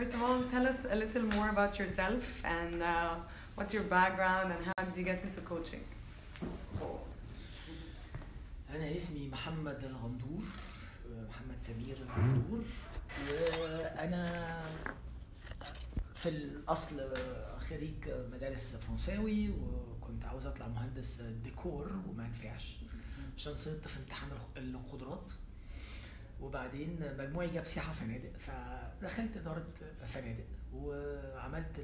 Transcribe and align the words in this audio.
first 0.00 0.14
of 0.14 0.22
all, 0.22 0.40
tell 0.50 0.66
us 0.66 0.78
a 0.90 0.96
little 0.96 1.24
more 1.36 1.50
about 1.50 1.78
yourself 1.78 2.24
and 2.42 2.82
uh, 2.82 3.16
what's 3.54 3.74
your 3.74 3.82
background 3.82 4.50
and 4.50 4.60
how 4.68 4.84
did 4.86 4.96
you 4.96 5.04
get 5.04 5.22
into 5.22 5.40
coaching? 5.42 5.84
أنا 8.74 8.96
اسمي 8.96 9.28
محمد 9.28 9.84
الغندور 9.84 10.42
محمد 11.28 11.60
سمير 11.60 11.96
الغندور. 11.96 12.64
وأنا 13.60 14.62
في 16.14 16.28
الأصل 16.28 17.00
خريج 17.58 18.08
مدارس 18.32 18.76
فرنساوي 18.76 19.50
وكنت 19.50 20.24
عاوز 20.24 20.46
أطلع 20.46 20.68
مهندس 20.68 21.20
ديكور 21.20 21.92
وما 22.08 22.28
نفعش 22.28 22.76
عشان 23.36 23.54
سقطت 23.54 23.88
في 23.88 23.98
امتحان 23.98 24.30
القدرات. 24.56 25.30
وبعدين 26.40 27.16
مجموعي 27.18 27.48
جاب 27.50 27.66
سياحة 27.66 27.92
فنادق 27.92 28.32
فدخلت 28.38 29.36
إدارة 29.36 29.66
فنادق 30.06 30.44
وعملت 30.74 31.80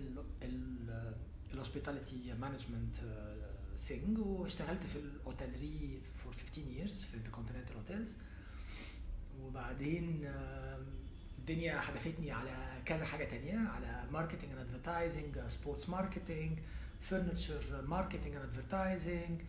ال 1.53 1.59
hospitality 1.59 2.34
management 2.41 2.97
thing 3.78 4.19
واشتغلت 4.19 4.87
في 4.87 4.97
ال 4.99 5.08
hôtellerie 5.08 6.00
for 6.17 6.33
15 6.33 6.62
years 6.62 7.06
في 7.11 7.17
انتركونتيننتال 7.17 7.77
hotels 7.77 8.15
وبعدين 9.41 10.28
الدنيا 11.38 11.81
حدفتني 11.81 12.31
على 12.33 12.83
كذا 12.87 13.05
حاجة 13.05 13.25
تانية 13.25 13.59
على 13.69 14.05
marketing 14.12 14.50
and 14.50 14.59
advertising 14.61 15.39
sports 15.47 15.89
marketing 15.89 16.59
furniture 17.00 17.83
marketing 17.87 18.34
and 18.34 18.44
advertising 18.44 19.41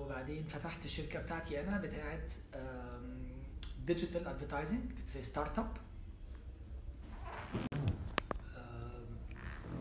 وبعدين 0.00 0.44
فتحت 0.44 0.84
الشركة 0.84 1.18
بتاعتي 1.22 1.60
أنا 1.60 1.78
بتاعت 1.80 2.32
ديجيتال 3.87 4.27
ادفرتايزنج 4.27 4.91
اتس 5.03 5.17
ستارت 5.17 5.59
اب 5.59 5.77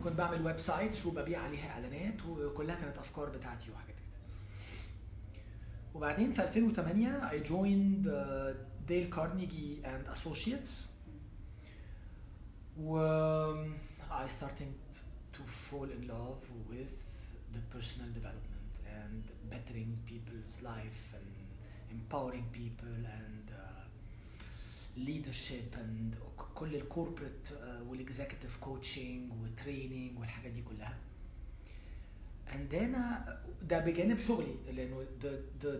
كنت 0.04 0.12
بعمل 0.18 0.42
ويب 0.46 0.58
سايتس 0.58 1.06
وببيع 1.06 1.40
عليها 1.42 1.70
اعلانات 1.70 2.26
وكلها 2.26 2.74
كانت 2.74 2.98
افكار 2.98 3.28
بتاعتي 3.28 3.70
وحاجات 3.70 3.96
كده 3.96 4.18
وبعدين 5.94 6.32
في 6.32 6.42
2008 6.42 7.28
I 7.30 7.44
joined 7.48 8.08
ديل 8.88 9.10
كارنيجي 9.10 9.82
and 9.82 10.16
Associates 10.16 10.70
و 12.80 12.98
I 14.10 14.26
started 14.26 14.78
to 15.32 15.42
fall 15.42 15.88
in 15.96 16.08
love 16.08 16.42
with 16.70 16.94
the 17.54 17.62
personal 17.74 18.10
development 18.18 18.72
and 19.00 19.22
bettering 19.50 19.92
people's 20.06 20.54
life 20.62 21.02
and 21.18 21.28
empowering 21.90 22.46
people 22.52 22.98
and 23.20 23.41
leadership 24.97 25.75
and 25.75 26.15
كل 26.55 26.75
ال 26.75 26.83
corporate 26.83 27.49
وال 27.87 28.00
executive 28.00 28.57
coaching 28.57 29.31
وال 29.41 29.57
training 29.57 30.19
والحاجات 30.19 30.51
دي 30.51 30.61
كلها. 30.61 30.97
Then 32.47 32.95
uh, 32.95 33.31
ده 33.63 33.79
بجانب 33.79 34.19
شغلي 34.19 34.55
لأنه 34.73 35.05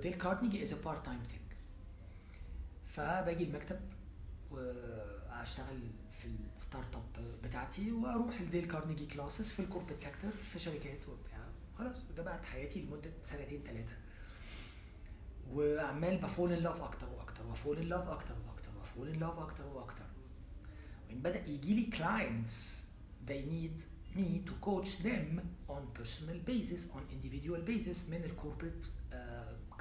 ديل 0.01 0.13
كارنيجي 0.13 0.63
is 0.63 0.73
a 0.73 0.77
part 0.85 1.05
time 1.05 1.23
thing 1.23 1.41
فباجي 2.87 3.43
المكتب 3.43 3.79
وأشتغل 4.51 5.79
في 6.21 6.27
ال 6.57 6.95
startup 6.95 7.25
بتاعتي 7.43 7.91
وأروح 7.91 8.41
لديل 8.41 8.65
كارنيجي 8.65 9.05
classes 9.05 9.51
في 9.51 9.59
ال 9.59 9.63
corporate 9.63 10.01
sector 10.01 10.31
في 10.31 10.59
شركات 10.59 11.07
وبتاع. 11.09 11.39
خلاص 11.77 11.95
ده 12.17 12.23
بقت 12.23 12.45
حياتي 12.45 12.81
لمدة 12.81 13.11
سنتين 13.23 13.63
ثلاثة 13.63 13.95
وعمال 15.53 16.17
ب 16.17 16.24
fall 16.24 16.51
in 16.53 16.59
love 16.59 16.81
أكتر 16.81 17.09
وأكتر 17.09 17.47
و 17.51 17.56
fall 17.56 17.77
in 17.77 17.83
love 17.83 18.07
أكتر 18.09 18.33
وأكتر. 18.33 18.52
و 18.93 18.96
fall 18.96 19.09
in 19.09 19.19
love 19.19 19.39
أكتر 19.39 19.67
وأكتر. 19.67 20.05
وبعدين 21.03 21.21
بدأ 21.21 21.47
يجي 21.47 21.73
لي 21.73 21.97
clients 21.97 22.83
they 23.27 23.41
need 23.51 23.81
me 24.17 24.49
to 24.49 24.53
coach 24.65 25.03
them 25.03 25.41
on 25.69 25.83
personal 25.99 26.39
basis 26.49 26.81
on 26.95 27.03
individual 27.15 27.61
basis 27.67 28.09
من 28.09 28.23
ال 28.23 28.29
corporate 28.29 28.85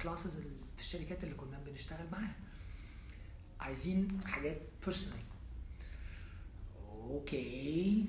classes 0.01 0.37
في 0.75 0.79
الشركات 0.79 1.23
اللي 1.23 1.35
كنا 1.35 1.59
بنشتغل 1.59 2.09
معاها. 2.11 2.35
عايزين 3.59 4.21
حاجات 4.25 4.61
personal. 4.85 5.23
أوكي 6.89 8.05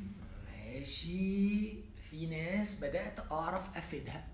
ماشي. 0.47 1.85
في 2.11 2.27
ناس 2.27 2.75
بدأت 2.75 3.33
أعرف 3.33 3.77
أفيدها. 3.77 4.29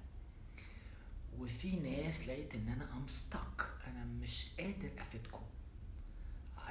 وفي 1.39 1.77
ناس 1.77 2.29
لقيت 2.29 2.55
إن 2.55 2.69
أنا 2.69 2.93
ام 2.93 3.07
stuck. 3.07 3.63
أنا 3.87 4.05
مش 4.05 4.51
قادر 4.59 4.91
أفيدكم. 4.99 5.43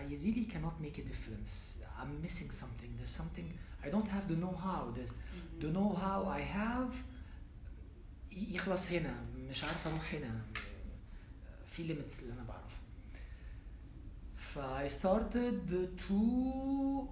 I 0.01 0.03
really 0.25 0.45
cannot 0.53 0.75
make 0.85 0.97
a 1.03 1.05
difference. 1.11 1.51
I'm 2.01 2.11
missing 2.25 2.49
something. 2.63 2.91
There's 2.97 3.15
something 3.21 3.47
I 3.85 3.89
don't 3.93 4.09
have 4.15 4.25
the 4.31 4.37
know-how. 4.43 4.81
There's 4.95 5.13
the 5.63 5.69
know-how 5.77 6.19
I 6.39 6.41
have 6.59 6.93
يخلص 8.31 8.91
هنا 8.91 9.13
مش 9.49 9.63
عارف 9.63 9.87
أروح 9.87 10.13
هنا 10.13 10.41
في 11.67 11.87
limits 11.87 12.19
اللي 12.21 12.33
أنا 12.33 12.43
بعرفه. 12.43 12.79
ف 14.35 14.59
I 14.59 14.87
started 15.01 15.69
to 16.07 17.07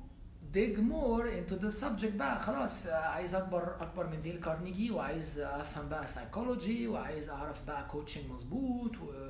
dig 0.51 0.78
more 0.78 1.28
into 1.28 1.56
the 1.56 1.72
subject 1.84 2.16
بقى 2.16 2.39
خلاص 2.39 2.88
عايز 2.88 3.36
اكبر 3.36 3.81
اكبر 3.81 4.07
من 4.07 4.22
ديل 4.22 4.39
كارنيجي 4.39 4.92
وعايز 4.92 5.39
افهم 5.39 5.89
بقى 5.89 6.07
سايكولوجي 6.07 6.88
وعايز 6.88 7.30
اعرف 7.30 7.66
بقى 7.66 7.88
coaching 7.88 8.31
مظبوط 8.31 8.98
و... 8.98 9.30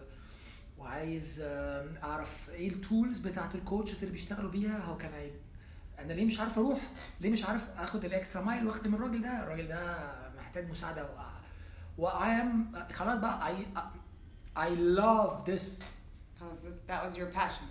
وعايز 0.77 1.41
أعرف 2.03 2.49
إيه 2.49 2.69
ال 2.69 2.77
tools 2.77 3.19
بتاعت 3.19 3.55
ال 3.55 3.61
coaches 3.61 3.99
اللي 4.03 4.11
بيشتغلوا 4.13 4.51
بيها؟ 4.51 4.77
هو 4.77 4.97
كان 4.97 5.13
أي... 5.13 5.31
أنا 5.99 6.13
ليه 6.13 6.25
مش 6.25 6.39
عارف 6.39 6.57
أروح؟ 6.59 6.91
ليه 7.21 7.29
مش 7.29 7.45
عارف 7.45 7.69
آخد 7.79 8.05
ال 8.05 8.11
extra 8.11 8.41
mile 8.41 8.67
وأخدم 8.67 8.95
الراجل 8.95 9.21
ده؟ 9.21 9.43
الراجل 9.43 9.67
ده 9.67 10.11
محتاج 10.37 10.69
مساعدة 10.69 11.03
و 11.03 11.07
و 11.97 12.09
I 12.09 12.41
am 12.41 12.77
خلاص 12.93 13.19
بقى 13.19 13.53
I 13.55 13.79
I 14.57 14.69
love 14.99 15.45
this. 15.49 15.81
That 16.87 17.03
was 17.05 17.15
your 17.17 17.37
passion. 17.39 17.65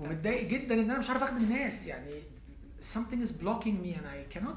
ومتضايق 0.00 0.48
جدا 0.48 0.74
إن 0.74 0.90
أنا 0.90 0.98
مش 0.98 1.10
عارف 1.10 1.22
أخدم 1.22 1.36
الناس. 1.36 1.86
يعني 1.86 2.22
something 2.80 3.22
is 3.26 3.32
blocking 3.32 3.76
me 3.84 3.94
and 3.96 4.06
I 4.06 4.34
cannot 4.36 4.56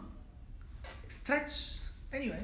stretch. 1.09 1.53
Anyway. 2.13 2.43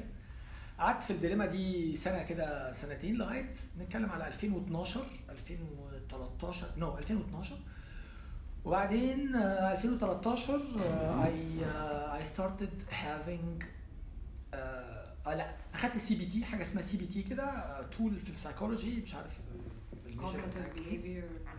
قعدت 0.78 1.02
في 1.02 1.10
الديليما 1.12 1.46
دي 1.46 1.96
سنة 1.96 2.22
كده 2.22 2.72
سنتين 2.72 3.14
لغاية 3.16 3.54
نتكلم 3.78 4.10
على 4.10 4.26
2012 4.26 5.06
2013 5.30 6.66
نو 6.76 6.94
no, 6.94 6.98
2012 6.98 7.58
وبعدين 8.64 9.32
uh, 9.32 9.36
2013 9.36 10.58
uh, 10.58 10.80
I 11.26 11.30
uh, 11.62 12.20
I 12.20 12.24
started 12.36 12.82
having 12.92 13.64
uh, 14.54 15.28
لا 15.28 15.54
أخدت 15.74 15.98
CBT 15.98 16.44
حاجة 16.44 16.62
اسمها 16.62 16.82
CBT 16.82 17.22
كده 17.22 17.80
tool 17.98 18.18
في 18.20 18.30
ال 18.30 18.36
psychology 18.36 19.00
مش 19.02 19.14
عارف. 19.14 19.38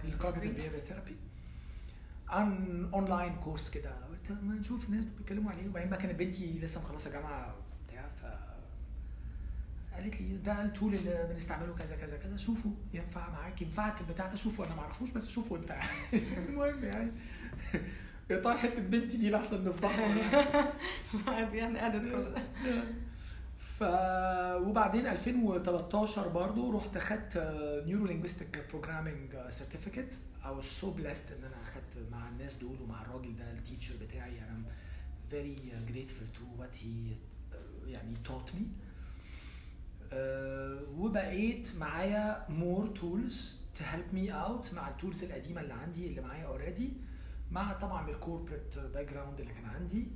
ال 0.05 0.10
cognitive 0.10 0.55
behavior 0.55 0.79
therapy 0.85 1.15
عن 2.29 2.89
online 2.93 3.35
course 3.35 3.69
كده. 3.69 3.91
قلت 3.91 4.31
ما 4.43 4.53
نشوف 4.55 4.85
الناس 4.89 5.05
بيتكلموا 5.05 5.51
عليه 5.51 5.67
وبعدين 5.69 5.89
بقى 5.89 5.99
كانت 5.99 6.19
بنتي 6.19 6.59
لسه 6.59 6.81
مخلصة 6.81 7.11
جامعة 7.11 7.55
قالت 9.99 10.21
لي 10.21 10.37
ده 10.37 10.61
ال 10.61 10.68
tool 10.68 10.93
اللي 10.95 11.27
بنستعمله 11.33 11.73
كذا 11.75 11.95
كذا 11.95 12.17
كذا 12.17 12.37
شوفوا 12.37 12.71
ينفع 12.93 13.29
معاك 13.29 13.61
ينفعك 13.61 14.01
البتاع 14.01 14.27
ده 14.27 14.35
شوفه 14.35 14.65
أنا 14.65 14.75
ما 14.75 14.81
أعرفوش 14.81 15.09
بس 15.09 15.29
شوفه 15.29 15.55
أنت. 15.55 15.75
المهم 16.49 16.83
يعني 16.85 17.11
ترى 18.29 18.57
حتة 18.57 18.81
بنتي 18.81 19.17
دي 19.17 19.29
لحسن 19.29 19.67
نفضحها. 19.69 20.73
يعني 21.53 21.79
قعدت 21.79 22.03
كل. 22.11 22.33
ف 23.79 23.83
وبعدين 24.67 25.07
2013 25.07 26.27
برضو 26.27 26.77
رحت 26.77 26.97
أخدت 26.97 27.37
neuro 27.87 28.05
linguistic 28.05 28.65
programming 28.69 29.35
certificate 29.49 30.17
I 30.43 30.47
was 30.47 30.65
so 30.81 30.85
blessed 30.85 31.31
إن 31.31 31.43
أنا 31.43 31.63
أخدت 31.63 32.11
مع 32.11 32.29
الناس 32.29 32.55
دول 32.55 32.81
ومع 32.81 33.01
الراجل 33.01 33.35
ده 33.35 33.51
ال 33.51 33.56
teacher 33.56 33.93
بتاعي. 34.01 34.39
أنا 34.39 34.63
very 35.31 35.59
grateful 35.91 36.27
to 36.37 36.61
what 36.61 36.75
he 36.83 37.15
يعني 37.87 38.13
taught 38.27 38.49
me. 38.53 38.59
uh, 38.61 38.88
آه، 40.13 40.81
وبقيت 40.97 41.75
معايا 41.75 42.45
more 42.49 42.87
tools 42.87 43.55
to 43.75 43.83
help 43.83 44.13
me 44.13 44.31
out 44.33 44.73
مع 44.73 44.89
ال 44.89 44.95
tools 44.95 45.23
القديمة 45.23 45.61
اللي 45.61 45.73
عندي 45.73 46.07
اللي 46.07 46.21
معايا 46.21 46.45
already 46.45 46.93
مع 47.51 47.73
طبعا 47.73 48.09
ال 48.09 48.79
corporate 48.79 49.13
background 49.13 49.39
اللي 49.39 49.53
كان 49.53 49.65
عندي 49.65 50.07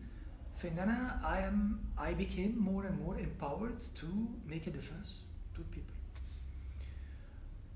في 0.57 0.67
إن 0.67 0.79
أنا 0.79 1.33
I 1.35 1.47
am 1.47 1.79
I 2.03 2.13
became 2.13 2.57
more 2.63 2.87
and 2.87 2.99
more 2.99 3.19
empowered 3.19 3.79
to 3.95 4.07
make 4.47 4.67
a 4.67 4.71
difference 4.71 5.25
to 5.55 5.63
people 5.71 5.93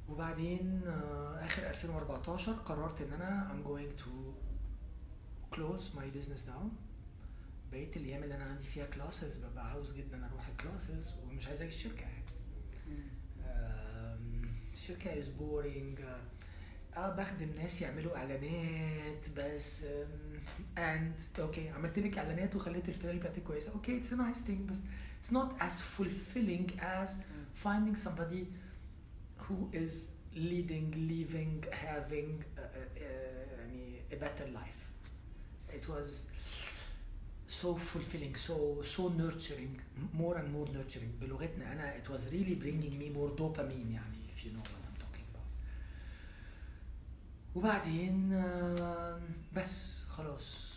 وبعدين 0.09 0.81
آه، 0.87 1.45
آخر 1.45 1.69
2014 1.69 2.51
قررت 2.53 3.01
إن 3.01 3.13
أنا 3.13 3.51
am 3.51 3.61
going 3.63 3.91
to 3.95 4.33
close 5.51 5.91
my 5.95 6.11
business 6.11 6.43
down 6.43 6.71
بقيت 7.71 7.97
الأيام 7.97 8.23
اللي 8.23 8.35
أنا 8.35 8.43
عندي 8.43 8.63
فيها 8.63 8.85
classes 8.85 9.37
ببقى 9.37 9.69
عاوز 9.69 9.93
جدا 9.93 10.25
أروح 10.25 10.47
ال 10.47 10.55
classes 10.55 11.13
ومش 11.23 11.47
عايز 11.47 11.61
أجي 11.61 11.69
الشركة 11.69 12.01
يعني. 12.01 12.17
الشركة 14.73 15.21
boring. 15.21 15.99
uh, 15.99 16.97
آه 16.97 17.15
بخدم 17.15 17.49
ناس 17.55 17.81
يعملوا 17.81 18.17
إعلانات 18.17 19.29
بس 19.37 19.85
and 20.77 21.13
okay 21.39 21.69
عملت 21.69 21.99
لك 21.99 22.17
إعلانات 22.17 22.55
وخليت 22.55 22.89
الفيلم 22.89 23.19
بتاعتك 23.19 23.43
كويسة. 23.43 23.71
okay 23.71 23.97
it's 23.97 24.13
nice 24.13 24.37
thing 24.37 24.69
بس 24.69 24.77
it's 25.23 25.31
not 25.33 25.61
as 25.63 25.73
fulfilling 25.97 26.71
as 26.81 27.09
finding 27.65 27.95
somebody 28.05 28.43
who 29.45 29.57
is 29.83 29.93
leading 30.35 30.87
living 31.13 31.55
having 31.85 32.29
uh, 32.57 32.61
uh, 32.61 32.99
يعني 32.99 34.01
a 34.11 34.15
better 34.15 34.47
life. 34.59 34.81
It 35.77 35.85
was 35.89 36.07
so 37.47 37.67
fulfilling 37.77 38.35
so 38.47 38.83
so 38.95 39.01
nurturing 39.09 39.73
more 40.13 40.35
and 40.37 40.49
more 40.55 40.67
nurturing. 40.73 41.11
بلغتنا 41.21 41.71
أنا 41.73 42.03
it 42.03 42.07
was 42.09 42.21
really 42.31 42.55
bringing 42.63 42.99
me 42.99 43.09
more 43.17 43.31
dopamine 43.39 43.91
يعني 43.91 44.17
if 44.35 44.43
you 44.45 44.49
know 44.49 44.61
what 44.63 44.83
I'm 44.87 44.99
talking 45.01 45.25
about. 45.33 45.47
وبعدين 47.55 48.33
آه، 48.33 49.21
بس 49.53 50.03
خلاص 50.09 50.67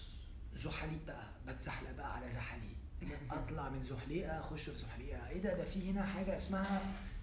زحليق 0.56 1.00
بقى 1.06 1.26
بتزحلق 1.48 1.90
بقى 1.96 2.16
على 2.16 2.30
زحليق. 2.30 2.76
أطلع 3.30 3.68
من 3.68 3.84
زحليقة 3.84 4.40
أخش 4.40 4.70
في 4.70 4.76
زحليقة. 4.78 5.28
إيه 5.28 5.42
ده؟ 5.42 5.56
ده 5.56 5.64
في 5.64 5.90
هنا 5.90 6.06
حاجة 6.06 6.36
اسمها 6.36 6.80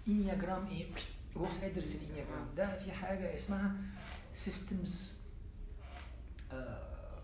enneagram 0.08 0.66
إيه 0.66 0.86
روح 1.36 1.50
ادرس 1.62 1.96
ال 1.96 2.00
enneagram. 2.00 2.46
ده 2.56 2.78
في 2.78 2.92
حاجة 2.92 3.34
اسمها 3.34 3.76
systems 4.32 5.18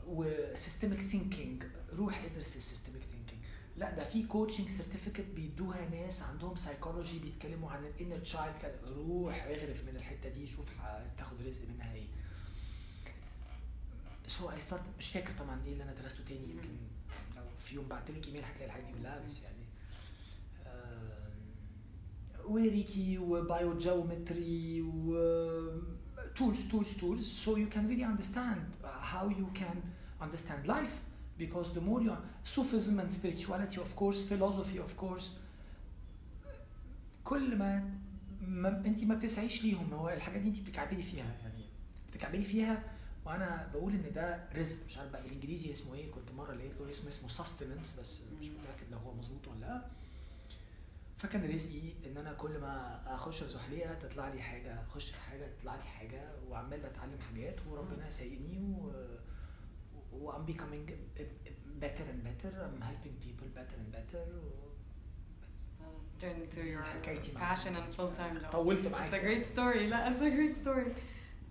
و 0.07 0.17
systemic 0.17 1.01
thinking 1.01 1.65
روح 1.97 2.23
ادرس 2.25 2.57
ال 2.57 2.62
systemic 2.62 3.03
thinking 3.03 3.41
لا 3.77 3.91
ده 3.91 4.05
في 4.05 4.23
coaching 4.27 4.69
certificate 4.69 5.25
بيدوها 5.37 5.89
ناس 5.89 6.23
عندهم 6.23 6.57
سايكولوجي 6.57 7.19
بيتكلموا 7.19 7.71
عن 7.71 7.85
ال 7.85 7.90
inner 7.90 8.19
child 8.19 8.55
كذا. 8.63 8.81
روح 8.97 9.45
اغرف 9.45 9.85
من 9.85 9.97
الحتة 9.97 10.29
دي 10.29 10.47
شوف 10.47 10.67
هتاخد 10.81 11.43
رزق 11.47 11.63
منها 11.75 11.95
إيه. 11.95 12.07
so 14.27 14.51
I 14.51 14.61
start 14.61 14.83
مش 14.99 15.11
فاكر 15.11 15.33
طبعا 15.33 15.61
إيه 15.67 15.73
اللي 15.73 15.85
أنا 15.85 15.93
درسته 15.93 16.25
تاني 16.29 16.51
يمكن 16.51 16.69
لو 17.37 17.43
في 17.59 17.75
يوم 17.75 17.89
بعت 17.89 18.11
لك 18.11 18.27
ايميل 18.27 18.45
هتلاقي 18.45 18.67
الحاجات 18.67 18.87
دي 18.87 18.93
كلها 18.93 19.21
بس 19.25 19.43
يعني 19.43 19.65
وريكي 22.45 23.19
و 23.19 23.34
bio 23.34 23.79
geometry 23.79 24.83
و 24.83 25.15
tools 26.39 26.61
tools 26.73 26.93
tools. 27.01 27.25
So 27.45 27.51
you 27.63 27.69
can 27.75 27.85
really 27.91 28.07
understand 28.15 28.63
how 29.13 29.25
you 29.41 29.49
can 29.61 29.77
understand 30.21 30.67
life. 30.67 30.95
Because 31.39 31.69
the 31.77 31.81
more 31.89 32.01
you 32.07 32.13
Sufism 32.55 32.95
and 33.03 33.11
spirituality 33.19 33.79
of 33.87 33.91
course 34.01 34.21
philosophy 34.31 34.79
of 34.87 34.93
course 35.03 35.25
كل 37.25 37.57
ما, 37.59 37.91
ما 38.41 38.69
انت 38.87 39.05
ما 39.05 39.15
بتسعيش 39.15 39.65
ليهم. 39.65 39.95
هو 39.95 40.09
الحاجات 40.11 40.41
دي 40.41 40.49
انت 40.49 40.61
بتكعبلي 40.61 41.03
فيها 41.03 41.25
يعني 41.43 41.65
بتكعبلي 42.11 42.43
فيها 42.45 42.83
وأنا 43.27 43.71
بقول 43.75 43.93
ان 43.93 44.13
ده 44.15 44.49
رزق. 44.57 44.79
مش 44.87 44.99
عارف 44.99 45.13
بقى 45.13 45.23
بالانجليزي 45.23 45.73
اسمه 45.73 45.95
إيه. 45.95 46.11
كنت 46.11 46.31
مرة 46.33 46.55
لقيت 46.55 46.75
له 46.81 46.89
اسم 46.89 47.09
اسمه 47.09 47.29
sustenance 47.29 47.99
بس 48.01 48.23
مش 48.41 48.47
متأكد 48.47 48.91
لو 48.93 48.99
هو 48.99 49.15
مظبوط 49.15 49.49
ولا 49.49 49.61
لأ. 49.61 49.87
فكان 51.19 51.51
رزقي 51.51 51.93
إن 52.07 52.17
أنا 52.17 52.33
كل 52.33 52.59
ما 52.59 53.01
أخش 53.15 53.45
زحليقة 53.45 53.95
تطلع 53.95 54.29
لي 54.29 54.43
حاجة 54.43 54.83
أخش 54.83 55.11
في 55.11 55.21
حاجة 55.21 55.47
تطلع 55.59 55.75
لي 55.75 55.83
حاجة 55.83 56.33
وعمال 56.51 56.81
بتعلم 56.81 57.19
حاجات 57.21 57.61
وربنا 57.71 58.11
سايقني 58.11 58.59
و 58.59 58.93
و 60.21 60.33
I'm 60.33 60.47
becoming 60.53 60.91
better 61.81 62.05
and 62.13 62.21
better 62.29 62.53
I'm 62.67 62.81
helping 62.89 63.17
people 63.27 63.49
better 63.59 63.77
and 63.83 63.93
better 63.97 64.25
و... 64.45 64.65
turn 66.21 66.37
into 66.45 66.63
your 66.73 66.85
passion 67.45 67.73
and 67.77 67.87
full 67.97 68.11
time 68.19 68.41
job 68.41 68.51
طولت 68.53 68.83
It's 68.83 68.87
a 68.87 68.91
معاك 68.91 69.11
great 69.21 69.57
story 69.57 69.79
لا 69.91 70.09
it's 70.09 70.23
a 70.23 70.31
great 70.37 70.67
story 70.67 70.89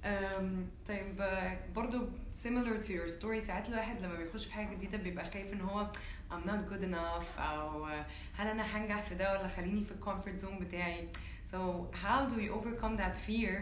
um, 0.03 0.87
طيب 0.87 1.21
آه، 1.21 1.57
برضو 1.75 2.07
similar 2.43 2.83
to 2.83 2.89
your 2.89 3.09
story 3.21 3.39
ساعات 3.47 3.69
الواحد 3.69 4.01
لما 4.01 4.15
بيخش 4.15 4.45
في 4.45 4.53
حاجة 4.53 4.73
جديدة 4.75 4.97
بيبقى 4.97 5.25
خايف 5.25 5.53
ان 5.53 5.61
هو 5.61 5.91
I'm 6.31 6.45
not 6.47 6.71
good 6.73 6.83
enough 6.83 7.39
أو 7.39 7.87
آه، 7.87 8.05
هل 8.35 8.47
أنا 8.47 8.63
هنجح 8.63 9.01
في 9.01 9.15
ده 9.15 9.31
ولا 9.31 9.47
خليني 9.47 9.83
في 9.85 9.91
الكومفورت 9.91 10.39
زون 10.39 10.59
بتاعي 10.59 11.07
so 11.51 11.55
how 12.03 12.29
do 12.29 12.35
we 12.35 12.49
overcome 12.57 12.97
that 12.97 13.15
fear 13.27 13.59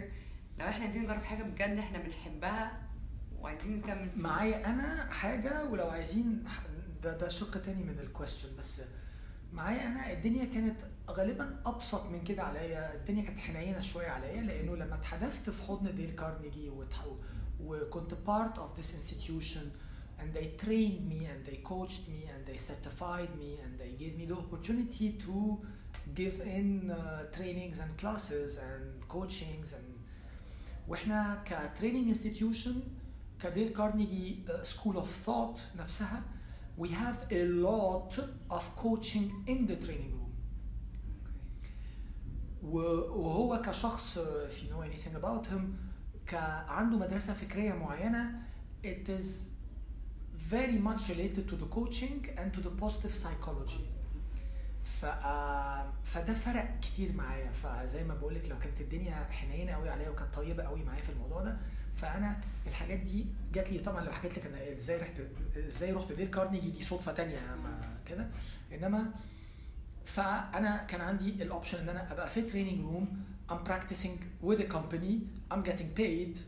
لو 0.59 0.67
إحنا 0.67 0.83
عايزين 0.85 1.03
نجرب 1.03 1.23
حاجة 1.23 1.43
بجد 1.43 1.77
إحنا 1.77 1.97
بنحبها 1.99 2.80
وعايزين 3.43 3.77
نكمل 3.77 4.09
معايا 4.15 4.69
أنا 4.69 5.11
حاجة 5.11 5.65
ولو 5.65 5.87
عايزين 5.89 6.43
ده 7.03 7.17
ده 7.17 7.27
شق 7.27 7.61
تاني 7.61 7.83
من 7.83 7.99
الكويستشن 7.99 8.49
بس 8.57 8.81
معايا 9.53 9.87
أنا 9.87 10.11
الدنيا 10.13 10.45
كانت 10.45 10.81
غالبا 11.09 11.61
أبسط 11.65 12.05
من 12.05 12.23
كده 12.23 12.43
عليا. 12.43 12.95
الدنيا 12.95 13.23
كانت 13.23 13.39
حنينة 13.39 13.79
شوية 13.79 14.07
عليا 14.07 14.41
لأنه 14.41 14.75
لما 14.75 14.95
اتحدفت 14.95 15.49
في 15.49 15.63
حضن 15.63 15.95
ديل 15.95 16.11
كارنيجي 16.15 16.71
وكنت 17.59 18.13
part 18.13 18.57
of 18.57 18.79
this 18.81 18.93
institution 18.93 19.65
and 20.19 20.33
they 20.37 20.47
trained 20.65 21.01
me 21.09 21.25
and 21.33 21.41
they 21.49 21.57
coached 21.71 22.03
me 22.13 22.21
and 22.33 22.41
they 22.49 22.57
certified 22.69 23.29
me 23.41 23.51
and 23.63 23.71
they 23.81 23.91
gave 24.03 24.13
me 24.19 24.25
the 24.31 24.37
opportunity 24.43 25.07
to 25.25 25.37
give 26.19 26.35
in 26.57 26.67
uh, 26.91 26.97
trainings 27.37 27.77
and 27.83 27.91
classes 28.01 28.51
and 28.57 28.83
coachings 29.13 29.73
and 29.73 29.91
وإحنا 30.87 31.43
كتريننج 31.45 32.07
انستتيوشن 32.07 32.81
كديل 33.43 33.69
كارنيجي 33.73 34.45
سكول 34.61 34.95
اوف 34.95 35.15
ثوت 35.25 35.61
نفسها. 35.77 36.23
We 36.79 36.87
have 36.87 37.31
a 37.31 37.43
lot 37.67 38.19
of 38.49 38.63
coaching 38.83 39.27
in 39.47 39.67
the 39.67 39.75
training 39.85 40.13
room. 40.17 40.31
و- 42.63 43.19
وهو 43.21 43.61
كشخص 43.61 44.17
uh, 44.19 44.21
if 44.21 44.63
you 44.63 44.69
know 44.73 44.81
anything 44.81 45.15
about 45.15 45.45
him 45.47 45.61
عنده 46.67 46.97
مدرسة 46.97 47.33
فكرية 47.33 47.73
معينة. 47.73 48.41
It 48.83 49.09
is 49.09 49.25
very 50.51 50.77
much 50.87 51.09
related 51.09 51.47
to 51.49 51.55
the 51.55 51.67
coaching 51.75 52.27
and 52.37 52.53
to 52.53 52.61
the 52.61 52.71
positive 52.83 53.13
psychology. 53.13 53.83
ف 54.83 55.05
آه، 55.05 55.93
فده 56.03 56.33
فرق 56.33 56.79
كتير 56.79 57.13
معايا. 57.13 57.51
فزي 57.51 58.03
ما 58.03 58.13
بقول 58.15 58.35
لك 58.35 58.49
لو 58.49 58.59
كانت 58.59 58.81
الدنيا 58.81 59.15
حنينة 59.29 59.71
قوي 59.71 59.89
عليا 59.89 60.09
وكانت 60.09 60.33
طيبة 60.35 60.63
قوي 60.63 60.83
معايا 60.83 61.01
في 61.01 61.09
الموضوع 61.09 61.41
ده 61.43 61.57
فانا 62.01 62.39
الحاجات 62.67 62.99
دي 62.99 63.25
جات 63.53 63.69
لي 63.71 63.79
طبعا 63.79 64.01
لو 64.05 64.11
حكيت 64.11 64.37
لك 64.37 64.45
أنا 64.45 64.71
إزاي 64.75 64.97
رحت 64.97 65.21
إزاي 65.57 65.91
رحت 65.91 66.11
دير 66.11 66.27
كارنيجي 66.27 66.69
دي 66.69 66.83
صدفة 66.83 67.11
تانية 67.13 67.35
كده. 68.05 68.27
إنما 68.73 69.11
فأنا 70.05 70.83
كان 70.83 71.01
عندي 71.01 71.29
ال 71.43 71.48
option 71.48 71.77
إن 71.79 71.89
أنا 71.89 72.11
أبقى 72.11 72.29
في 72.29 72.41
training 72.41 72.79
room 72.81 73.23
I'm 73.51 73.63
practicing 73.63 74.17
with 74.41 74.59
a 74.61 74.63
company 74.67 75.19
I'm 75.51 75.63
getting 75.63 75.91
paid 75.91 76.39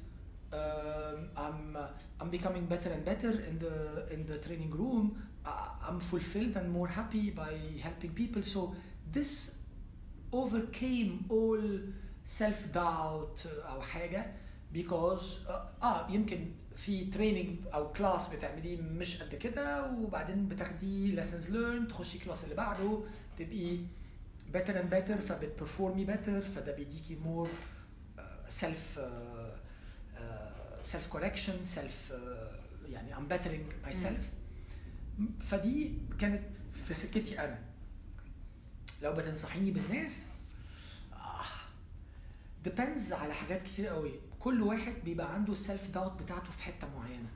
I'm 0.53 1.77
I'm 2.21 2.29
becoming 2.29 2.69
better 2.69 2.93
and 2.93 3.09
better 3.09 3.29
in 3.49 3.57
the 3.61 4.07
in 4.13 4.21
the 4.23 4.37
training 4.37 4.73
room 4.75 5.17
I'm 5.89 5.99
fulfilled 5.99 6.57
and 6.57 6.69
more 6.69 6.89
happy 6.89 7.31
by 7.31 7.83
helping 7.83 8.13
people 8.13 8.43
so 8.43 8.73
this 9.15 9.59
overcome 10.33 11.21
all 11.31 11.89
self 12.25 12.67
doubt 12.67 13.45
أو 13.45 13.81
حاجة. 13.81 14.42
Because 14.75 15.49
آه 15.49 15.69
آه، 15.83 16.09
يمكن 16.11 16.51
في 16.75 17.05
training 17.05 17.57
أو 17.73 17.93
class 17.93 18.33
بتعمليه 18.35 18.81
مش 18.81 19.23
قد 19.23 19.35
كده 19.35 19.91
وبعدين 19.91 20.47
بتاخدي 20.47 21.15
lessons 21.21 21.45
learned 21.49 21.89
تخشي 21.89 22.17
ال 22.17 22.22
class 22.22 22.43
اللي 22.43 22.55
بعده 22.55 22.99
تبقي 23.39 23.77
better 24.53 24.73
and 24.73 24.93
better 24.93 25.19
فبت 25.29 25.51
perform 25.51 26.00
ي 26.00 26.07
better 26.07 26.39
فده 26.55 26.75
بيديكي 26.75 27.17
more 27.25 27.47
uh, 27.47 28.21
self 28.61 28.97
uh, 28.97 28.99
uh, 30.17 30.83
self 30.93 31.15
correction 31.15 31.65
self 31.75 32.11
uh, 32.11 32.15
يعني 32.89 33.15
I'm 33.15 33.33
bettering 33.33 33.87
myself. 33.89 34.21
فدي 35.41 35.93
كانت 36.19 36.55
في 36.87 36.93
سكتي 36.93 37.39
أنا. 37.39 37.59
لو 39.01 39.13
بتنصحيني 39.13 39.71
بالناس 39.71 40.27
آه 41.13 41.45
depends 42.69 43.11
على 43.11 43.33
حاجات 43.33 43.63
كتير 43.63 43.87
قوي. 43.87 44.11
كل 44.43 44.61
واحد 44.61 44.95
بيبقى 45.05 45.33
عنده 45.33 45.53
ال 45.53 45.61
self 45.61 45.89
doubt 45.89 46.21
بتاعته 46.23 46.51
في 46.51 46.63
حتة 46.63 46.87
معينة. 46.97 47.29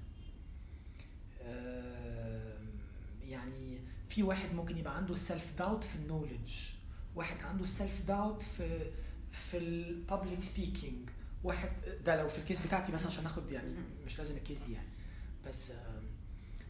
يعني 3.21 3.79
في 4.09 4.23
واحد 4.23 4.53
ممكن 4.55 4.77
يبقى 4.77 4.97
عنده 4.97 5.13
ال 5.13 5.21
self 5.21 5.53
doubt 5.57 5.83
في 5.83 5.95
ال 5.95 6.01
knowledge 6.01 6.53
واحد 7.15 7.41
عنده 7.43 7.63
ال 7.63 7.71
self 7.71 8.01
doubt 8.01 8.41
في 8.41 8.91
في 9.31 9.57
ال 9.57 9.69
public 9.69 10.41
speaking 10.41 11.09
واحد 11.43 11.69
ده 12.05 12.21
لو 12.21 12.27
في 12.27 12.37
ال 12.37 12.43
case 12.43 12.65
بتاعتي 12.67 12.91
بس 12.91 13.05
عشان 13.05 13.25
اخد 13.25 13.51
يعني 13.51 13.75
مش 14.05 14.17
لازم 14.17 14.37
ال 14.37 14.42
case 14.42 14.61
دي 14.61 14.73
يعني. 14.73 14.89
بس 15.47 15.73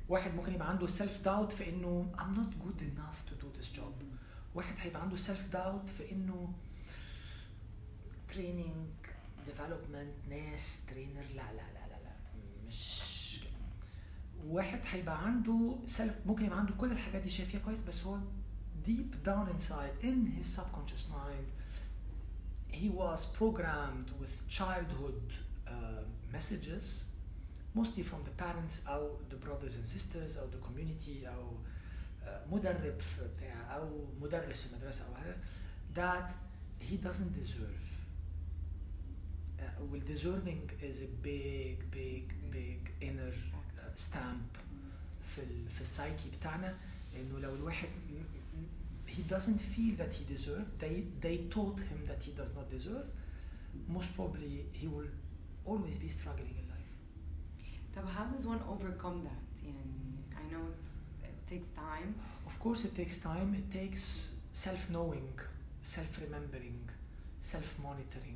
واحد 0.10 0.36
ممكن 0.36 0.54
يبقى 0.54 0.70
عنده 0.70 0.88
self 0.88 1.22
doubt 1.26 1.52
في 1.52 1.70
إنه 1.70 2.12
I'm 2.18 2.38
not 2.38 2.64
good 2.66 2.82
enough 2.82 3.30
to 3.32 3.44
do 3.44 3.62
this 3.62 3.78
job. 3.78 4.04
واحد 4.56 4.76
هيبقى 4.80 5.02
عنده 5.02 5.16
self 5.16 5.48
doubt 5.54 5.90
في 5.90 6.12
إنه 6.12 6.54
تريننج 8.34 8.88
ديفلوبمنت 9.47 10.15
ناس 10.29 10.87
ترينر 10.87 11.23
لا 11.35 11.53
لا 11.53 11.73
لا 11.73 11.87
لا 11.89 12.03
لا 12.05 12.13
مش 12.67 13.41
كده 13.43 13.51
واحد 14.47 14.81
هيبقى 14.93 15.25
عنده 15.27 15.77
سيلف 15.87 16.15
ممكن 16.27 16.45
يبقى 16.45 16.59
عنده 16.59 16.75
كل 16.75 16.93
الحاجات 16.93 17.23
دي 17.23 17.31
شايف 17.31 17.49
فيها 17.51 17.61
كويس 17.61 17.83
بس 17.83 18.05
هو 18.05 18.19
deep 18.87 19.27
down 19.29 19.47
inside 19.57 20.05
in 20.05 20.19
his 20.39 20.47
subconscious 20.59 21.05
mind 21.19 21.47
he 22.81 22.89
was 23.03 23.21
programmed 23.41 24.09
with 24.21 24.35
childhood 24.59 25.23
uh, 25.69 25.73
messages 26.33 26.85
mostly 27.79 28.03
from 28.11 28.21
the 28.29 28.35
parents 28.45 28.89
او 28.89 29.19
the 29.31 29.47
brothers 29.47 29.75
and 29.77 29.87
sisters 29.97 30.37
او 30.39 30.51
the 30.51 30.67
community 30.67 31.27
او 31.27 31.57
uh, 32.25 32.53
مدرب 32.53 33.01
في 33.01 33.29
بتاع 33.37 33.77
او 33.77 34.07
مدرس 34.21 34.61
في 34.61 34.75
مدرسه 34.77 35.05
او 35.07 35.15
هذا 35.15 35.37
that 35.95 36.31
he 36.91 36.97
doesn't 37.07 37.39
deserve 37.43 37.86
uh, 39.61 39.65
well 39.91 40.01
deserving 40.07 40.71
is 40.83 41.01
a 41.03 41.11
big 41.31 41.77
big 41.91 42.25
big 42.51 42.81
inner 43.01 43.33
uh, 43.33 43.95
stamp 43.95 44.59
في 45.27 45.39
ال 45.43 45.69
في 45.71 45.81
السايكي 45.81 46.31
بتاعنا 46.41 46.77
انه 47.17 47.39
لو 47.39 47.55
الواحد 47.55 47.89
he 49.07 49.23
doesn't 49.35 49.61
feel 49.75 49.95
that 50.03 50.13
he 50.19 50.25
deserved 50.35 50.71
they 50.81 50.95
they 51.27 51.37
taught 51.55 51.79
him 51.91 52.01
that 52.11 52.21
he 52.27 52.33
does 52.41 52.51
not 52.57 52.67
deserve 52.77 53.07
most 53.89 54.09
probably 54.17 54.53
he 54.81 54.87
will 54.95 55.11
always 55.71 55.97
be 56.05 56.09
struggling 56.09 56.57
in 56.63 56.67
life 56.75 56.93
طب 57.97 58.05
how 58.17 58.25
does 58.37 58.47
one 58.47 58.63
overcome 58.73 59.19
that 59.29 59.65
يعني 59.65 60.13
I 60.35 60.53
know 60.53 60.65
it's, 60.73 60.91
it 61.31 61.47
takes 61.53 61.69
time 61.77 62.13
Of 62.47 62.59
course, 62.65 62.85
it 62.89 62.95
takes 63.01 63.17
time. 63.19 63.49
It 63.61 63.69
takes 63.81 64.03
self-knowing, 64.53 65.29
self-remembering, 65.83 66.81
self-monitoring. 67.41 68.36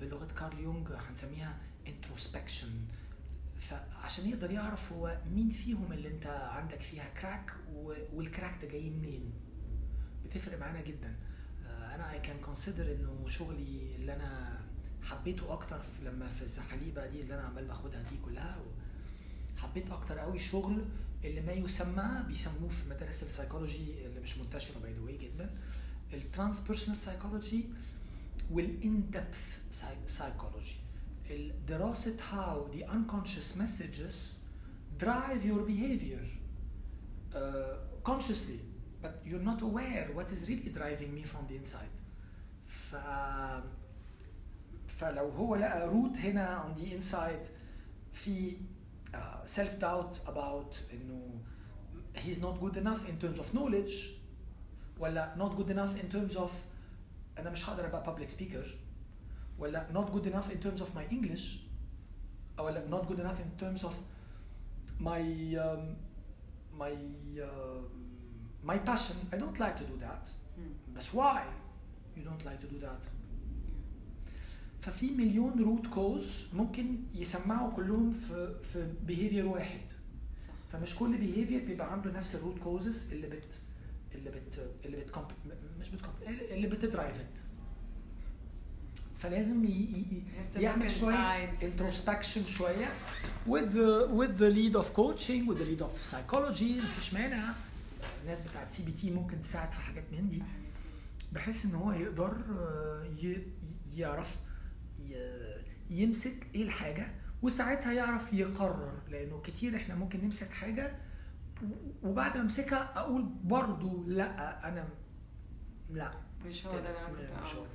بلغة 0.00 0.28
كارل 0.38 0.58
يونغ 0.60 0.94
هنسميها 1.08 1.58
introspection. 1.86 2.68
فعشان 3.60 4.28
يقدر 4.28 4.50
يعرف 4.50 4.92
هو 4.92 5.18
مين 5.34 5.50
فيهم 5.50 5.92
اللي 5.92 6.08
انت 6.08 6.26
عندك 6.26 6.80
فيها 6.80 7.08
كراك 7.20 7.52
والكراك 8.12 8.58
ده 8.62 8.68
جاي 8.68 8.90
منين. 8.90 9.32
بتفرق 10.24 10.58
معانا 10.58 10.80
جدا. 10.80 11.14
Uh, 11.64 11.94
أنا 11.94 12.12
I 12.12 12.26
can 12.26 12.46
consider 12.48 12.80
إنه 12.80 13.28
شغلي 13.28 13.96
اللي 13.96 14.14
أنا 14.16 14.58
حبيته 15.02 15.52
أكتر 15.52 15.78
في 15.82 16.04
لما 16.04 16.28
في 16.28 16.42
الزحاليبه 16.42 17.06
دي 17.06 17.20
اللي 17.22 17.34
أنا 17.34 17.42
عمال 17.42 17.64
باخدها 17.64 18.02
دي 18.02 18.16
كلها 18.24 18.58
حبيت 19.56 19.90
أكتر 19.90 20.18
قوي 20.18 20.38
شغل 20.38 20.84
اللي 21.24 21.40
ما 21.40 21.52
يسمى 21.52 22.24
بيسموه 22.28 22.68
في 22.68 22.88
مدارس 22.90 23.22
السايكولوجي 23.22 24.06
اللي 24.06 24.20
مش 24.20 24.38
منتشرة 24.38 24.78
by 24.78 24.92
the 24.92 25.24
جدا 25.24 25.50
الترانس 26.12 26.60
بيرسونال 26.60 26.98
سايكولوجي 26.98 27.64
والان 28.51 29.09
دبث 29.09 29.57
سايكولوجي 30.05 30.75
دراسه 31.67 32.17
how 32.17 32.75
the 32.75 32.83
unconscious 32.83 33.55
messages 33.55 34.39
drive 34.97 35.43
your 35.45 35.61
behavior 35.65 36.23
uh, 37.35 37.39
consciously 38.03 38.59
but 39.01 39.21
you're 39.25 39.47
not 39.51 39.61
aware 39.61 40.07
what 40.13 40.31
is 40.31 40.47
really 40.49 40.69
driving 40.69 41.13
me 41.13 41.23
from 41.23 41.47
the 41.47 41.55
inside 41.55 41.95
ف 42.67 42.95
فلو 44.87 45.29
هو 45.29 45.55
لقى 45.55 45.87
روت 45.87 46.17
هنا 46.17 46.63
on 46.63 46.79
the 46.79 46.85
inside 46.85 47.47
في 48.13 48.57
uh, 49.13 49.17
self 49.45 49.79
doubt 49.81 50.27
about 50.27 50.75
انه 50.93 51.39
he's 52.15 52.39
not 52.39 52.59
good 52.61 52.77
enough 52.77 53.09
in 53.09 53.25
terms 53.25 53.39
of 53.39 53.53
knowledge 53.53 54.09
ولا 54.99 55.35
not 55.37 55.57
good 55.57 55.69
enough 55.69 55.95
in 56.03 56.15
terms 56.15 56.35
of 56.37 56.51
انا 57.37 57.49
مش 57.49 57.69
هقدر 57.69 57.85
ابقى 57.85 58.15
public 58.15 58.29
speaker 58.29 58.67
ولا 59.59 59.87
not 59.93 60.07
good 60.15 60.25
enough 60.27 60.49
in 60.51 60.65
terms 60.65 60.81
of 60.81 60.87
my 60.97 61.13
English 61.13 61.43
ولا 62.59 62.87
not 62.89 63.05
good 63.07 63.19
enough 63.19 63.39
in 63.39 63.63
terms 63.63 63.83
of 63.83 63.93
my 64.99 65.21
um, 65.57 65.83
my 66.81 66.93
um, 67.39 67.85
my 68.69 68.77
passion 68.89 69.15
I 69.33 69.37
don't 69.37 69.59
like 69.59 69.75
to 69.81 69.85
do 69.93 69.97
that 70.05 70.25
Hmm. 70.57 70.95
بس 70.97 71.09
why 71.15 71.41
you 72.17 72.21
don't 72.29 72.45
like 72.45 72.59
to 72.65 72.67
do 72.75 72.79
that 72.85 73.05
ففي 74.81 75.11
مليون 75.11 75.59
روت 75.63 75.87
كوز 75.87 76.47
ممكن 76.53 76.95
يسمعوا 77.15 77.71
كلهم 77.71 78.13
في 78.13 78.55
في 78.73 78.93
بيهيفير 79.05 79.45
واحد 79.45 79.91
صح 80.47 80.53
فمش 80.71 80.95
كل 80.95 81.17
بيهيفير 81.17 81.65
بيبقى 81.65 81.91
عنده 81.91 82.11
نفس 82.11 82.35
الروت 82.35 82.59
كوزز 82.59 83.11
اللي 83.13 83.27
بت 83.27 83.59
اللي 84.20 84.30
بت 84.30 84.70
اللي 84.84 84.96
بت 84.96 85.18
مش 85.80 85.88
بت 85.88 86.00
اللي 86.50 86.66
بت 86.66 86.81
drive 86.81 87.19
ت 87.19 87.26
فلازم 89.18 89.64
ي... 89.64 89.68
ي... 89.68 90.22
He 90.26 90.40
has 90.40 90.56
to 90.56 90.60
يعمل 90.60 90.90
شوية 90.90 91.54
introspection 91.54 92.46
شوية 92.46 92.86
with 93.46 93.72
the 93.72 94.08
with 94.18 94.38
the 94.40 94.50
lead 94.56 94.82
of 94.82 94.86
coaching 94.96 95.46
with 95.50 95.58
the 95.58 95.66
lead 95.66 95.82
of 95.82 96.12
psychology 96.12 96.62
مفيش 96.82 97.14
مانع. 97.14 97.52
الناس 98.22 98.40
بتاعت 98.40 98.70
CBT 98.70 99.10
ممكن 99.10 99.42
تساعد 99.42 99.70
في 99.70 99.80
حاجات 99.80 100.04
من 100.12 100.28
دي. 100.30 100.42
بحيث 101.32 101.64
إن 101.64 101.74
هو 101.74 101.92
يقدر 101.92 102.36
ي- 103.22 103.42
يعرف 103.96 104.34
ي- 105.10 105.60
يمسك 105.90 106.46
إيه 106.54 106.62
الحاجة 106.62 107.06
وساعتها 107.42 107.92
يعرف 107.92 108.32
يقرر. 108.32 108.92
لأنه 109.10 109.40
كتير 109.44 109.76
إحنا 109.76 109.94
ممكن 109.94 110.24
نمسك 110.24 110.50
حاجة 110.50 110.94
وبعد 112.02 112.36
ما 112.36 112.42
امسكها 112.42 112.92
أقول 112.98 113.22
برضو 113.44 114.04
لا 114.06 114.68
أنا 114.68 114.88
لا. 115.90 116.10
مش 116.46 116.66
هو 116.66 116.72
ده 116.72 116.78
اللي 116.78 116.98
أنا 116.98 117.08
كنت 117.08 117.42
مش 117.46 117.54
هو 117.54 117.64
ده. 117.64 117.70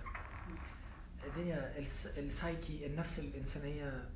الدنيا 1.28 1.78
الس- 1.80 2.18
السايكي 2.18 2.86
النفس 2.86 3.20
الإنسانية. 3.20 4.10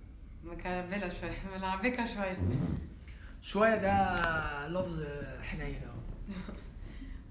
مكربلة 0.44 1.14
شوية 1.22 1.48
ملعبكة 1.58 2.06
شوية. 2.16 2.38
شوية 3.42 3.76
ده 3.76 4.68
لفظ 4.68 5.04
حنين 5.42 5.76
أهو. 5.84 6.00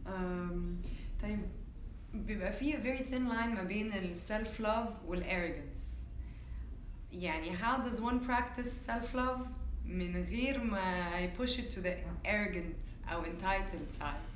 طيب 1.23 1.39
بيبقى 2.15 2.53
في 2.53 2.73
very 2.73 3.05
thin 3.05 3.31
line 3.33 3.55
ما 3.57 3.63
بين 3.63 3.93
ال 3.93 4.15
self 4.29 4.61
love 4.63 5.05
وال 5.07 5.25
arrogance. 5.25 5.79
يعني 7.13 7.59
how 7.59 7.79
does 7.89 8.01
one 8.01 8.21
practice 8.29 8.71
self 8.91 9.15
love 9.15 9.47
من 9.89 10.25
غير 10.25 10.65
ما 10.65 11.19
ي 11.21 11.37
push 11.37 11.51
it 11.51 11.75
to 11.75 11.79
the 11.85 11.95
arrogant 12.27 13.09
أو 13.13 13.25
entitled 13.25 14.01
side. 14.03 14.29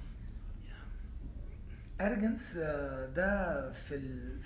Arrogance 2.01 2.57
آه، 2.57 3.07
ده 3.07 3.73
في 3.73 3.95
ال 3.95 4.39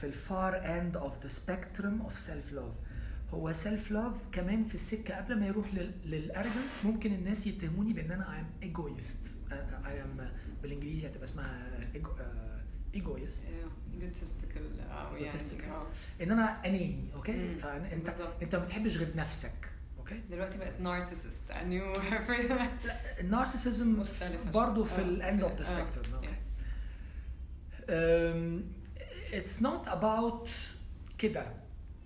في 0.00 0.06
ال 0.06 0.19
far 0.19 0.56
end 0.78 0.96
of 0.96 1.22
the 1.22 1.28
spectrum 1.28 2.00
of 2.02 2.18
self 2.18 2.52
love 2.52 2.72
هو 3.30 3.52
self 3.52 3.90
love 3.90 4.14
كمان 4.32 4.64
في 4.64 4.74
السكة 4.74 5.16
قبل 5.16 5.40
ما 5.40 5.46
يروح 5.46 5.66
لل 6.04 6.18
arrogance 6.18 6.80
ممكن 6.84 7.12
الناس 7.14 7.46
يتهموني 7.46 7.92
بأن 7.92 8.10
أنا 8.12 8.40
I'm 8.40 8.46
egoist 8.62 9.36
I 9.86 10.02
am 10.02 10.30
بالإنجليزي 10.62 11.06
هتبقى 11.06 11.24
اسمها 11.24 11.68
egoist 12.94 13.44
يعني 13.44 13.56
Egotistical. 15.32 15.64
آه. 15.70 15.86
إن 16.22 16.30
أنا 16.32 16.66
أناني 16.66 16.98
okay 17.14 17.32
مم، 17.32 17.54
فانت. 17.56 18.08
أنت 18.42 18.54
ما 18.56 18.64
بتحبش 18.64 18.96
غير 18.96 19.16
نفسك. 19.16 19.68
okay. 20.06 20.20
دلوقتي 20.30 20.58
بقت 20.58 20.74
narcissist. 20.78 21.50
A 21.52 21.64
new 21.64 21.98
لا 22.86 23.20
ال 23.20 23.27
narcissism 23.27 24.00
مختلفة. 24.00 24.50
برضه 24.50 24.84
في 24.84 25.02
ال 25.02 25.12
end 25.12 25.42
of 25.42 25.56
the 25.58 25.62
spectrum 25.62 26.20
um, 27.86 28.62
it's 29.32 29.60
not 29.62 29.88
about 29.88 30.50
كده. 31.18 31.46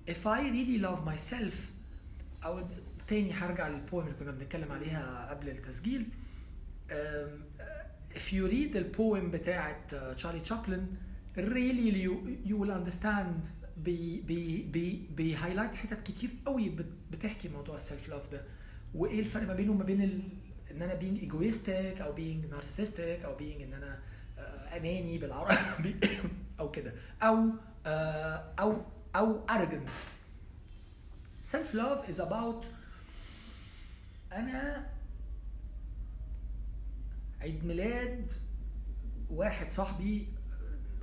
If 0.08 0.26
I 0.26 0.40
really 0.40 0.78
love 0.86 1.04
myself 1.04 1.54
أو 2.44 2.68
تاني 3.08 3.32
هرجع 3.32 3.68
لل 3.68 3.81
poem 3.81 4.06
اللي 4.06 4.18
كنا 4.18 4.30
بنتكلم 4.30 4.72
عليها 4.72 5.30
قبل 5.30 5.48
التسجيل. 5.48 6.06
Um, 6.90 6.94
if 8.14 8.32
you 8.32 8.50
read 8.50 8.76
ال 8.76 8.87
poem 8.87 9.30
بتاعت 9.30 9.94
تشارلي 9.94 10.40
تشابلن 10.40 10.86
really 11.36 11.92
you, 12.04 12.48
you 12.50 12.56
will 12.56 12.70
understand 12.72 13.46
بي 13.84 14.20
بي 14.20 14.62
بي 14.62 15.06
بي 15.16 15.27
highlight 15.27 15.74
حتت 15.74 16.02
كتير 16.06 16.30
قوي 16.46 16.68
بت- 16.68 16.86
بتحكي 17.10 17.48
موضوع 17.48 17.76
ال 17.76 17.83
self 17.83 18.08
love 18.08 18.32
ده. 18.32 18.44
وإيه 18.94 19.20
الفرق 19.20 19.46
ما 19.46 19.54
بينه 19.54 19.72
وما 19.72 19.84
بين 19.84 20.02
ال... 20.02 20.20
إن 20.70 20.82
أنا 20.82 21.00
being 21.00 21.20
egoistic 21.22 22.00
أو 22.02 22.16
being 22.16 22.52
narcissistic 22.54 23.24
أو 23.24 23.38
being 23.38 23.62
إن 23.62 23.72
أنا 23.74 23.98
آه، 24.38 24.76
أناني 24.76 25.18
بالعربي 25.18 25.96
أو 26.60 26.70
كده. 26.70 26.92
أو 27.22 27.46
آه، 27.86 28.52
أو 28.60 28.82
أو 29.16 29.46
arrogant. 29.46 29.90
self 31.52 31.74
love 31.74 32.08
is 32.12 32.20
about 32.20 32.64
أنا 34.32 34.86
عيد 37.40 37.64
ميلاد 37.64 38.32
واحد 39.30 39.70
صاحبي 39.70 40.26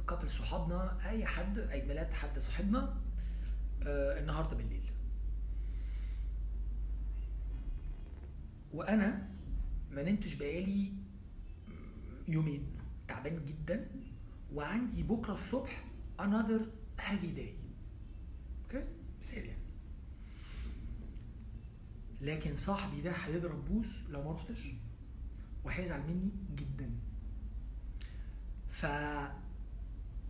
couple 0.10 0.32
صحابنا 0.32 1.10
أي 1.10 1.26
حد 1.26 1.60
عيد 1.60 1.88
ميلاد 1.88 2.14
حد 2.14 2.40
صاحبنا 2.40 3.02
آه، 3.84 4.20
النهارده 4.20 4.56
بالليل. 4.58 4.92
وأنا 8.74 9.30
ما 9.92 10.04
نمتش 10.04 10.34
بقالي 10.34 10.94
يومين 12.28 12.68
تعبان 13.08 13.46
جدا 13.46 13.90
وعندي 14.54 15.04
بكرة 15.04 15.34
الصبح 15.34 15.86
another 16.22 16.62
heavy 17.00 17.38
day. 17.38 17.54
okay؟ 18.66 18.88
مثال 19.20 19.46
يعني. 19.46 19.62
لكن 22.22 22.56
صاحبي 22.56 23.02
ده 23.02 23.12
هيضرب 23.12 23.66
بوس 23.66 24.04
لو 24.10 24.24
ما 24.24 24.32
رحتش 24.32 24.68
وهيزعل 25.64 26.02
مني 26.02 26.32
جدا. 26.56 26.92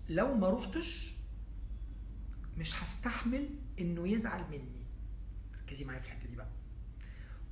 فلو 0.07 0.35
ما 0.35 0.49
رحتش 0.49 1.13
مش 2.57 2.83
هستحمل 2.83 3.49
إنه 3.79 4.07
يزعل 4.07 4.43
مني. 4.51 4.83
ركزي 5.63 5.85
معايا 5.85 5.99
في 5.99 6.05
الحتة 6.05 6.29
دي 6.29 6.35
بقى. 6.35 6.49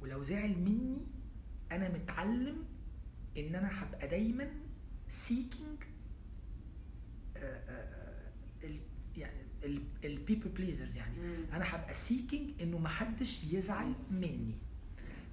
ولو 0.01 0.23
زعل 0.23 0.49
مني 0.59 0.97
أنا 1.71 1.89
متعلم 1.89 2.63
إن 3.37 3.55
أنا 3.55 3.83
هبقى 3.83 4.07
دايما 4.07 4.51
seeking 5.07 5.83
يعني 9.17 9.41
ال 10.03 10.10
people 10.10 10.49
pleasers 10.49 10.97
يعني. 10.97 11.19
مم. 11.19 11.45
أنا 11.53 11.75
هبقى 11.75 11.93
seeking 11.93 12.61
إنه 12.61 12.77
محدش 12.77 13.43
يزعل 13.43 13.93
مني. 14.11 14.55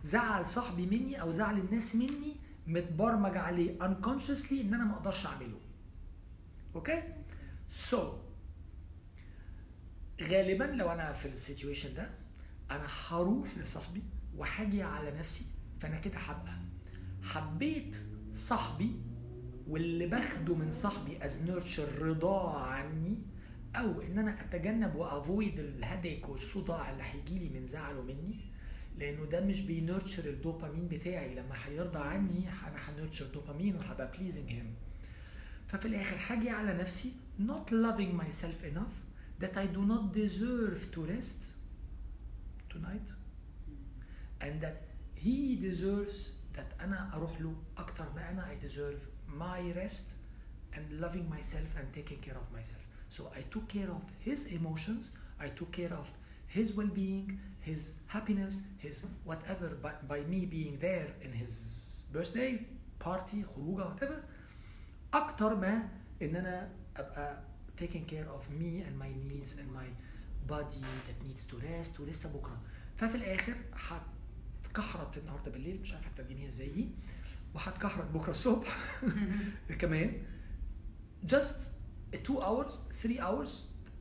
زعل 0.04 0.46
صاحبي 0.46 0.87
مني 0.87 1.20
أو 1.20 1.32
زعل 1.32 1.58
الناس 1.58 1.96
مني 1.96 2.37
متبرمج 2.66 3.37
عليه 3.37 3.78
unconsciously 3.78 4.52
إن 4.52 4.74
أنا 4.74 4.85
ما 4.85 4.92
أقدرش 4.92 5.26
أعمله. 5.26 5.58
okay 6.75 7.03
so 7.68 8.12
غالبا 10.22 10.64
لو 10.64 10.92
أنا 10.92 11.12
في 11.12 11.28
ال 11.29 11.35
situation 11.35 11.94
ده 11.94 12.11
أنا 12.70 12.87
هروح 13.08 13.58
لصاحبي 13.58 14.02
وهاجي 14.37 14.82
على 14.82 15.11
نفسي 15.11 15.44
فأنا 15.80 15.98
كده 15.98 16.16
هبقى 16.18 16.58
حبيت 17.22 17.96
صاحبي 18.32 18.90
واللي 19.68 20.06
باخده 20.06 20.54
من 20.54 20.70
صاحبي 20.72 21.24
is 21.25 21.42
nurture 21.42 21.98
رضاه 22.02 22.62
عني 22.62 23.18
أو 23.76 24.00
إن 24.02 24.18
أنا 24.18 24.40
أتجنب 24.40 24.94
و 24.94 25.05
avoid 25.05 25.59
ال 25.59 25.66
headache 25.66 26.29
والصداع 26.28 26.90
اللي 26.90 27.02
هيجي 27.02 27.38
لي 27.38 27.61
من 27.61 27.66
زعله 27.66 28.02
مني 28.02 28.40
لأنه 28.98 29.24
ده 29.24 29.40
مش 29.40 29.61
بي 29.61 29.75
nurture 29.75 30.25
الدوبامين 30.24 30.88
بتاعي. 30.88 31.35
لما 31.35 31.54
هيرضى 31.66 31.98
عني 31.98 32.48
أنا 32.48 32.76
ه 32.77 32.83
nurture 32.83 33.27
دوبامين 33.26 33.76
وهبقى 33.76 34.12
pleasing 34.18 34.51
him 34.51 34.75
ففي 35.71 35.86
الاخر 35.88 36.17
هاجي 36.28 36.50
على 36.50 36.73
نفسي 36.73 37.12
not 37.39 37.71
loving 37.71 38.13
myself 38.21 38.63
enough 38.63 38.95
that 39.39 39.56
I 39.58 39.65
do 39.78 39.82
not 39.93 40.13
deserve 40.13 40.91
to 40.93 41.06
rest 41.06 41.41
tonight 42.69 43.10
and 44.41 44.62
that 44.62 44.78
he 45.15 45.56
deserves 45.56 46.32
that 46.56 46.82
انا 46.82 47.13
اروح 47.13 47.41
له 47.41 47.56
اكتر 47.78 48.06
ما 48.15 48.30
انا 48.30 48.47
I 48.52 48.65
deserve 48.65 49.00
my 49.39 49.78
rest 49.78 50.06
and 50.73 51.02
loving 51.02 51.30
myself 51.30 51.69
and 51.80 51.88
taking 52.00 52.19
care 52.28 52.38
of 52.38 52.47
myself 52.58 52.84
so 53.10 53.21
I 53.36 53.41
took 53.54 53.67
care 53.67 53.91
of 53.91 54.04
his 54.30 54.47
emotions 54.60 55.12
I 55.39 55.47
took 55.60 55.71
care 55.71 55.93
of 56.02 56.08
his 56.47 56.73
well-being 56.78 57.39
his 57.69 57.82
happiness 58.08 58.62
his 58.86 58.95
whatever 59.26 59.69
by, 59.84 59.93
by 60.13 60.19
me 60.34 60.45
being 60.45 60.78
there 60.80 61.10
in 61.26 61.32
his 61.41 61.54
birthday 62.13 62.65
party 63.00 63.43
خروجه 63.56 63.89
whatever 63.89 64.19
أكتر 65.14 65.55
ما 65.55 65.88
إن 66.22 66.37
أنا 66.37 66.70
أبقى 66.96 67.42
taking 67.81 68.07
care 68.11 68.29
of 68.37 68.44
me 68.61 68.83
and 68.87 68.94
my 69.03 69.11
needs 69.31 69.53
and 69.59 69.68
my 69.81 69.88
body 70.53 70.83
that 71.07 71.18
needs 71.27 71.42
to 71.53 71.57
rest 71.57 72.01
ولسه 72.01 72.33
بكرة. 72.33 72.61
ففي 72.96 73.14
الآخر 73.14 73.55
هتكحرت 74.64 75.18
النهارده 75.18 75.51
بالليل 75.51 75.81
مش 75.81 75.94
عارف 75.94 76.07
هترجميها 76.07 76.48
إزاي 76.48 76.68
دي 76.68 76.88
وهتكحرت 77.55 78.11
بكرة 78.11 78.31
الصبح 78.31 78.79
كمان. 79.81 80.22
Just 81.27 81.55
two 82.27 82.38
hours 82.40 82.72
three 83.03 83.20
hours 83.20 83.51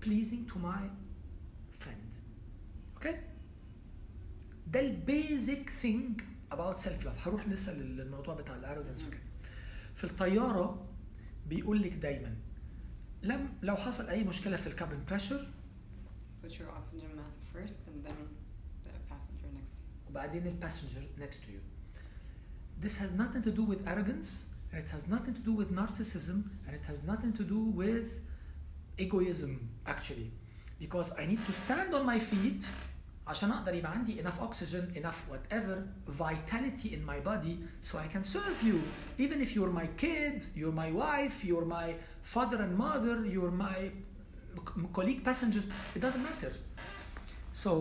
pleasing 0.05 0.45
to 0.51 0.57
my 0.57 0.81
friend. 1.83 2.11
Okay 2.99 3.15
ده 4.67 4.79
ال 4.79 4.94
basic 4.94 5.69
thing 5.69 6.21
about 6.53 6.77
self 6.79 7.03
love 7.05 7.27
هروح 7.27 7.47
لسه 7.47 7.73
للموضوع 7.73 8.35
بتاع 8.35 8.55
ال 8.55 8.61
rudeness 8.61 9.03
وكده. 9.03 9.21
في 9.95 10.03
الطيارة 10.03 10.87
بيقول 11.47 11.81
لك 11.81 11.93
دايما 11.93 12.35
لم 13.23 13.49
لو 13.61 13.75
حصل 13.75 14.07
اي 14.09 14.23
مشكله 14.23 14.57
في 14.57 14.67
ال 14.67 14.73
cabin 14.73 15.03
pressure 15.09 15.47
Put 16.43 16.51
your 16.59 16.71
oxygen 16.79 17.11
mask 17.15 17.39
first 17.53 17.77
and 17.87 18.03
then 18.05 18.19
the 18.85 18.91
passenger 19.09 19.47
next 19.57 19.71
to 19.77 19.81
you. 19.81 20.09
وبعدين 20.09 20.47
ال 20.47 20.53
passenger 20.53 21.01
next 21.17 21.37
to 21.45 21.51
you. 21.51 21.61
This 22.81 22.97
has 22.97 23.11
nothing 23.11 23.43
to 23.43 23.51
do 23.51 23.63
with 23.63 23.87
arrogance 23.87 24.47
and 24.71 24.79
it 24.83 24.89
has 24.89 25.07
nothing 25.07 25.33
to 25.35 25.41
do 25.49 25.53
with 25.53 25.69
narcissism 25.71 26.37
and 26.65 26.75
it 26.79 26.85
has 26.91 27.03
nothing 27.03 27.33
to 27.33 27.43
do 27.43 27.59
with 27.81 28.07
egoism 28.97 29.69
actually 29.85 30.31
because 30.79 31.09
I 31.21 31.25
need 31.31 31.41
to 31.49 31.53
stand 31.63 31.93
on 31.93 32.03
my 32.05 32.19
feet 32.31 32.63
عشان 33.31 33.51
أقدر 33.51 33.73
يبقى 33.73 33.91
عندي 33.91 34.23
enough 34.23 34.39
oxygen 34.41 34.95
enough 34.99 35.19
whatever 35.31 35.77
vitality 36.23 36.87
in 36.95 37.01
my 37.11 37.19
body 37.29 37.55
so 37.81 37.93
I 37.97 38.07
can 38.13 38.23
serve 38.35 38.57
you 38.69 38.77
even 39.23 39.39
if 39.45 39.49
you're 39.55 39.73
my 39.81 39.87
kid 40.03 40.37
you're 40.59 40.77
my 40.83 40.91
wife 41.03 41.37
you're 41.49 41.69
my 41.79 41.87
father 42.35 42.57
and 42.65 42.73
mother 42.85 43.15
you're 43.33 43.55
my 43.67 43.79
colleague 44.97 45.21
passengers 45.29 45.67
it 45.95 46.01
doesn't 46.05 46.23
matter 46.29 46.51
so 47.53 47.71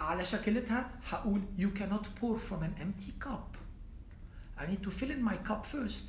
على 0.00 0.24
شاكلتها 0.24 0.90
هقول 1.10 1.40
you 1.58 1.70
cannot 1.78 2.04
pour 2.20 2.38
from 2.38 2.62
an 2.62 2.74
empty 2.80 3.12
cup 3.26 3.56
I 4.58 4.66
need 4.66 4.82
to 4.86 4.90
fill 4.90 5.10
in 5.10 5.22
my 5.30 5.36
cup 5.50 5.66
first 5.66 6.04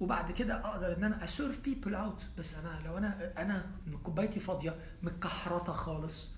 وبعد 0.00 0.30
كده 0.32 0.54
أقدر 0.54 0.96
ان 0.96 1.04
أنا 1.04 1.24
ا 1.24 1.30
serve 1.30 1.60
people 1.60 1.94
out 1.94 2.22
بس 2.38 2.54
أنا 2.54 2.80
لو 2.86 2.98
أنا 2.98 3.32
أنا 3.38 3.66
كوبايتي 4.02 4.40
فاضيه 4.40 4.76
متكحرته 5.02 5.72
خالص 5.72 6.33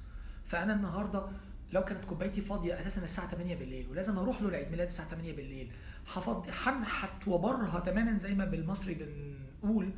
فأنا 0.47 0.75
النهارده 0.75 1.27
لو 1.73 1.85
كانت 1.85 2.05
كوبايتي 2.05 2.41
فاضية 2.41 2.81
أساسا 2.81 3.05
الساعة 3.05 3.29
8 3.29 3.55
بالليل 3.57 3.89
ولازم 3.89 4.19
أروح 4.19 4.43
له 4.43 4.51
لعيد 4.51 4.71
ميلاد 4.71 4.87
الساعة 4.87 5.09
8 5.09 5.33
بالليل 5.37 5.73
هفضي 6.15 6.51
هنحت 6.65 7.29
وبرها 7.29 7.81
تماما 7.81 8.19
زي 8.19 8.35
ما 8.35 8.45
بالمصري 8.45 8.95
بنقول 9.63 9.91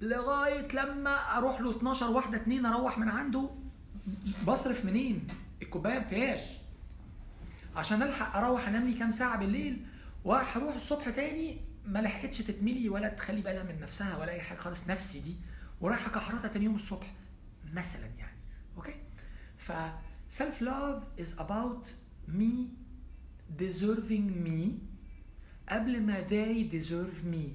لغاية 0.00 0.68
لما 0.72 1.10
أروح 1.38 1.60
له 1.60 1.70
12 1.70 2.10
واحدة 2.10 2.36
اتنين 2.36 2.66
أروح 2.66 2.98
من 2.98 3.08
عنده 3.08 3.50
بصرف 4.46 4.84
منين؟ 4.84 5.26
الكوباية 5.62 5.98
ما 5.98 6.04
فيهاش. 6.04 6.40
عشان 7.76 8.02
ألحق 8.02 8.36
أروح 8.36 8.68
أنام 8.68 8.86
لي 8.88 8.98
كام 8.98 9.10
ساعة 9.10 9.38
بالليل 9.38 9.86
وهروح 10.24 10.74
الصبح 10.74 11.08
تاني 11.10 11.60
ما 11.86 11.98
لحقتش 11.98 12.38
تتملي 12.38 12.88
ولا 12.88 13.08
تخلي 13.08 13.40
بالها 13.42 13.62
من 13.62 13.80
نفسها 13.80 14.16
ولا 14.16 14.32
أي 14.32 14.40
حاجة 14.40 14.58
خالص 14.58 14.90
نفسي 14.90 15.20
دي 15.20 15.36
ورايحة 15.80 16.10
كحرتها 16.10 16.48
تاني 16.48 16.64
يوم 16.64 16.74
الصبح 16.74 17.14
مثلا 17.74 18.06
يعني. 18.18 18.36
أوكي؟ 18.76 18.94
ف 19.66 19.72
self 20.38 20.60
love 20.62 21.20
is 21.22 21.38
about 21.38 21.84
me 22.28 22.52
deserving 23.62 24.26
me 24.46 24.78
قبل 25.68 26.00
ما 26.00 26.28
they 26.28 26.64
deserve 26.72 27.24
me. 27.34 27.46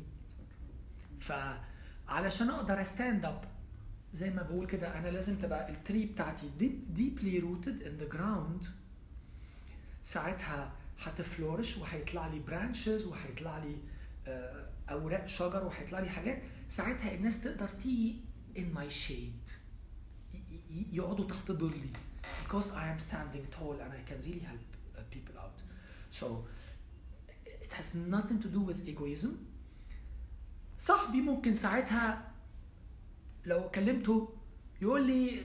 فعلشان 1.20 2.50
أقدر 2.50 2.82
stand 2.82 3.26
up 3.26 3.46
زي 4.14 4.30
ما 4.30 4.44
بقول 4.44 4.68
كده 4.68 5.00
أنا 5.00 5.08
لازم 5.08 5.36
تبقى 5.36 5.70
ال 5.72 5.79
tree 5.79 6.06
بتاعتي 6.06 6.50
deeply 6.96 7.42
rooted 7.44 7.86
in 7.86 8.04
the 8.04 8.16
ground. 8.18 8.66
ساعتها 10.04 10.72
هت 11.04 11.19
flourish 11.19 11.78
وهيطلع 11.78 12.28
لي 12.28 12.40
branches 12.40 13.06
وهيطلع 13.06 13.58
لي 13.58 13.76
آه، 14.28 14.70
أوراق 14.90 15.28
شجر 15.28 15.64
وهيطلع 15.66 16.00
لي 16.00 16.10
حاجات. 16.10 16.42
ساعتها 16.70 17.16
الناس 17.16 17.42
تقدر 17.44 17.68
تيجي 17.68 18.16
in 18.56 18.78
my 18.78 18.90
shade. 19.08 19.52
يقعدوا 20.92 21.26
تحت 21.28 21.52
ظلي 21.52 21.90
because 22.48 22.66
I 22.72 22.86
am 22.94 23.00
standing 23.00 23.46
tall 23.58 23.76
and 23.84 23.92
I 24.00 24.02
can 24.10 24.20
really 24.28 24.44
help 24.52 24.66
uh, 24.98 25.02
people 25.16 25.38
out. 25.44 25.58
So 26.20 26.26
it 27.66 27.72
has 27.80 27.88
nothing 28.16 28.40
to 28.44 28.48
do 28.48 28.62
with 28.70 28.88
egoism. 28.88 29.30
صاحبي 30.78 31.22
ممكن 31.22 31.56
ساعتها 31.56 32.32
لو 33.46 33.70
كلمته 33.70 34.30
يقول 34.82 35.08
لي 35.08 35.42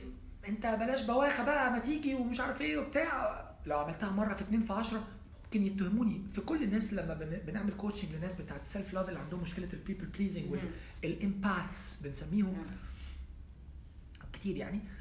أنت 0.49 0.67
بلاش 0.67 1.03
بواخة 1.03 1.45
بقى 1.45 1.71
ما 1.73 1.79
تيجي 1.79 2.15
ومش 2.15 2.41
عارف 2.41 2.61
إيه 2.61 2.79
وبتاع. 2.79 3.51
لو 3.67 3.79
عملتها 3.79 4.11
مرة 4.11 4.35
في 4.35 4.43
اتنين 4.43 4.63
في 4.63 4.73
عشرة 4.73 5.09
ممكن 5.45 5.65
يتهموني. 5.67 6.23
في 6.33 6.41
كل 6.41 6.63
الناس 6.63 6.93
لما 6.93 7.15
بن- 7.15 7.39
بنعمل 7.47 7.73
coaching 7.77 8.13
للناس 8.13 8.35
بتاعت 8.35 8.67
self 8.67 8.95
love 8.95 9.09
اللي 9.09 9.21
عندهم 9.21 9.41
مشكلة 9.43 9.69
ال 9.73 9.78
people 9.78 10.07
pleasing. 10.07 10.45
وال 11.05 11.26
empaths 11.26 12.01
بنسميهم. 12.03 12.57
كتير 14.33 14.57
يعني. 14.57 14.77
آه، 14.79 15.00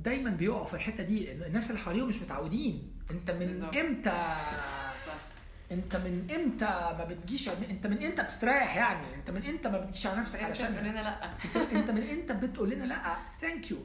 دايما 0.00 0.30
بيقعوا 0.30 0.64
في 0.64 0.74
الحتة 0.74 1.02
دي. 1.02 1.32
الناس 1.32 1.70
اللي 1.70 1.80
حواليهم 1.82 2.08
مش 2.08 2.16
متعودين. 2.22 2.92
انت 3.10 3.30
من 3.30 3.38
بالظبط. 3.46 3.76
إمتى؟ 3.76 4.34
انت 5.72 5.96
من 5.96 6.30
إمتى 6.30 6.64
ما 6.98 7.04
بتجيش 7.04 7.48
انت 7.48 7.86
من 7.86 8.02
إمتى 8.04 8.22
بتستريح 8.22 8.76
يعني؟ 8.76 9.14
انت 9.14 9.30
من 9.30 9.44
إمتى 9.46 9.68
ما 9.68 9.78
بتجيش 9.80 10.06
على 10.06 10.20
نفسك 10.20 10.38
انت 10.38 10.48
علشان 10.48 10.70
بتقول 10.70 10.86
لنا 10.88 11.00
لأ. 11.00 11.34
انت 11.44 11.56
انت 11.56 11.90
من 11.90 12.02
إمتى 12.10 12.34
بتقول 12.34 12.70
لنا 12.70 12.84
لأ؟ 12.84 13.16
thank 13.40 13.70
you 13.70 13.78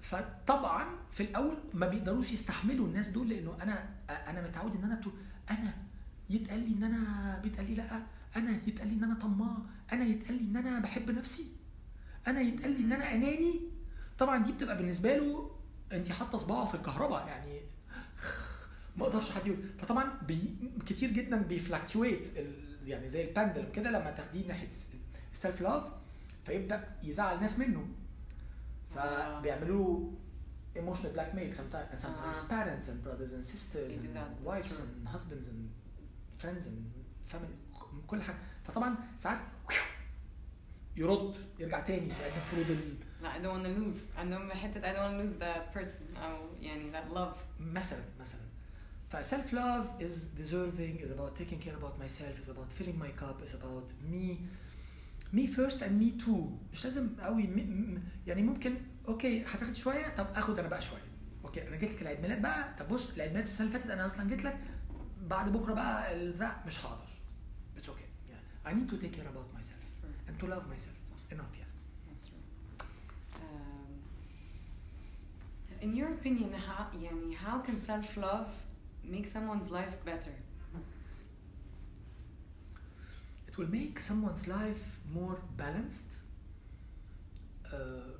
فطبعا 0.00 0.84
في 1.12 1.22
الأول 1.22 1.56
ما 1.74 1.88
بيقدروش 1.88 2.32
يستحملوا 2.32 2.86
الناس 2.86 3.08
دول 3.08 3.28
لأنه 3.28 3.56
أنا 3.62 3.88
أنا 4.08 4.42
متعود 4.42 4.76
إن 4.76 4.84
أنا 4.84 4.94
تو 4.94 5.10
أنا 5.50 5.74
يتقال 6.30 6.60
لي 6.60 6.74
إن 6.76 6.82
أنا 6.84 7.38
بيتقال 7.42 7.66
لي 7.66 7.74
لأ 7.74 8.02
أنا 8.36 8.50
يتقال 8.66 8.88
لي 8.88 8.94
إن 8.94 9.04
أنا 9.04 9.14
طماع 9.14 9.56
أنا 9.92 10.04
يتقال 10.04 10.34
لي 10.34 10.50
إن 10.50 10.56
أنا 10.66 10.78
بحب 10.78 11.10
نفسي 11.10 11.46
أنا 12.26 12.40
يتقال 12.40 12.70
لي 12.70 12.84
إن 12.84 12.92
أنا 12.92 13.14
أناني. 13.14 13.69
طبعا 14.20 14.44
دي 14.44 14.52
بتبقى 14.52 14.76
بالنسبة 14.76 15.16
له 15.16 15.50
أنت 15.92 16.12
حاطة 16.12 16.38
صباعه 16.38 16.64
في 16.66 16.74
الكهرباء 16.74 17.26
يعني 17.26 17.60
ما 18.96 19.06
أقدرش 19.06 19.30
حد 19.30 19.46
يقول 19.46 19.58
فطبعا 19.78 20.18
بي 20.26 20.54
كتير 20.86 21.10
جدا 21.10 21.36
بي 21.42 21.58
fluctuate 21.58 22.28
يعني 22.84 23.08
زي 23.08 23.28
ال 23.28 23.33
pendulum 23.33 23.72
كده 23.72 23.90
لما 23.90 24.10
تاخديه 24.10 24.48
ناحية 24.48 24.68
ال 25.32 25.38
self 25.38 25.60
love 25.60 25.82
فيبدأ 26.46 26.88
يزعل 27.02 27.40
ناس 27.40 27.58
منه 27.58 27.86
فبيعملوا 28.94 30.10
emotional 30.76 31.16
blackmail 31.16 31.52
sometimes 31.58 31.90
and 31.92 31.98
sometimes 32.06 32.38
Uh-huh. 32.38 32.54
parents 32.56 32.86
and 32.90 32.98
brothers 33.06 33.32
and 33.36 33.44
sisters 33.54 33.92
do 34.04 34.08
and 34.22 34.34
wives 34.48 34.76
true. 34.76 34.84
and 34.84 35.08
husbands 35.14 35.46
and 35.52 35.60
friends 36.42 36.64
and 36.66 36.78
family 37.32 37.56
كل 38.06 38.22
حاجة 38.22 38.36
فطبعا 38.64 38.94
ساعات 39.18 39.38
يرد 40.96 41.34
يرجع 41.58 41.80
تاني 41.80 42.08
يعني 42.08 42.32
المفروض 42.32 42.70
ال- 42.70 43.09
لا 43.22 43.32
I 43.34 43.36
don't 43.42 43.56
want 43.56 43.66
to 43.66 43.80
lose 43.80 44.18
عندهم 44.18 44.50
حتة 44.52 44.80
I 44.80 44.96
don't 44.96 44.98
want 44.98 45.20
to 45.20 45.26
lose 45.28 45.40
that 45.42 45.78
person 45.78 46.16
أو 46.18 46.38
يعني 46.60 46.92
that 46.92 47.12
love 47.14 47.36
مثلا 47.60 48.04
مثلا 48.20 48.40
ف 49.08 49.16
self 49.34 49.52
love 49.52 50.02
is 50.02 50.40
deserving 50.40 51.04
is 51.04 51.10
about 51.10 51.34
taking 51.42 51.60
care 51.66 51.76
about 51.82 51.98
myself 52.04 52.44
is 52.44 52.48
about 52.48 52.80
filling 52.80 52.98
my 52.98 53.10
cup 53.22 53.42
is 53.46 53.54
about 53.54 54.12
me 54.12 54.36
me 55.36 55.46
first 55.46 55.78
and 55.82 55.92
me 56.02 56.24
too 56.26 56.42
مش 56.72 56.84
لازم 56.84 57.08
قوي 57.20 57.48
يعني 58.26 58.42
ممكن 58.42 58.74
okay 59.08 59.42
هتاخد 59.44 59.72
شوية 59.74 60.08
طب 60.16 60.26
اخد 60.34 60.58
أنا 60.58 60.68
بقى 60.68 60.80
شوية 60.82 61.02
okay 61.44 61.68
أنا 61.68 61.76
جيت 61.76 61.90
لك 61.92 62.02
العيد 62.02 62.20
ميلاد 62.20 62.42
بقى 62.42 62.74
طب 62.78 62.88
بص 62.88 63.10
العيد 63.10 63.30
ميلاد 63.30 63.44
السنة 63.44 63.66
اللي 63.66 63.78
فاتت 63.78 63.90
أنا 63.90 64.06
أصلا 64.06 64.28
جيت 64.28 64.44
لك 64.44 64.58
بعد 65.22 65.52
بكره 65.52 65.74
بقى 65.74 66.28
ده 66.32 66.56
مش 66.66 66.86
هقدر 66.86 67.06
it's 67.78 67.86
okay 67.86 68.30
yeah. 68.30 68.68
I 68.68 68.72
need 68.72 68.90
to 68.92 68.96
take 69.04 69.12
care 69.18 69.28
about 69.34 69.58
myself 69.58 69.84
and 70.28 70.40
to 70.42 70.46
love 70.46 70.64
myself 70.74 70.96
enough 71.34 71.59
in 75.81 75.93
your 75.93 76.09
opinion 76.19 76.51
how 76.53 76.95
يعني 77.01 77.37
how 77.37 77.57
can 77.67 77.79
self 77.87 78.17
love 78.17 78.49
make 79.13 79.25
someone's 79.27 79.69
life 79.69 79.95
better 80.05 80.33
it 83.47 83.57
will 83.57 83.71
make 83.79 83.99
someone's 83.99 84.47
life 84.47 84.83
more 85.13 85.37
balanced 85.57 86.11
uh, 87.65 87.77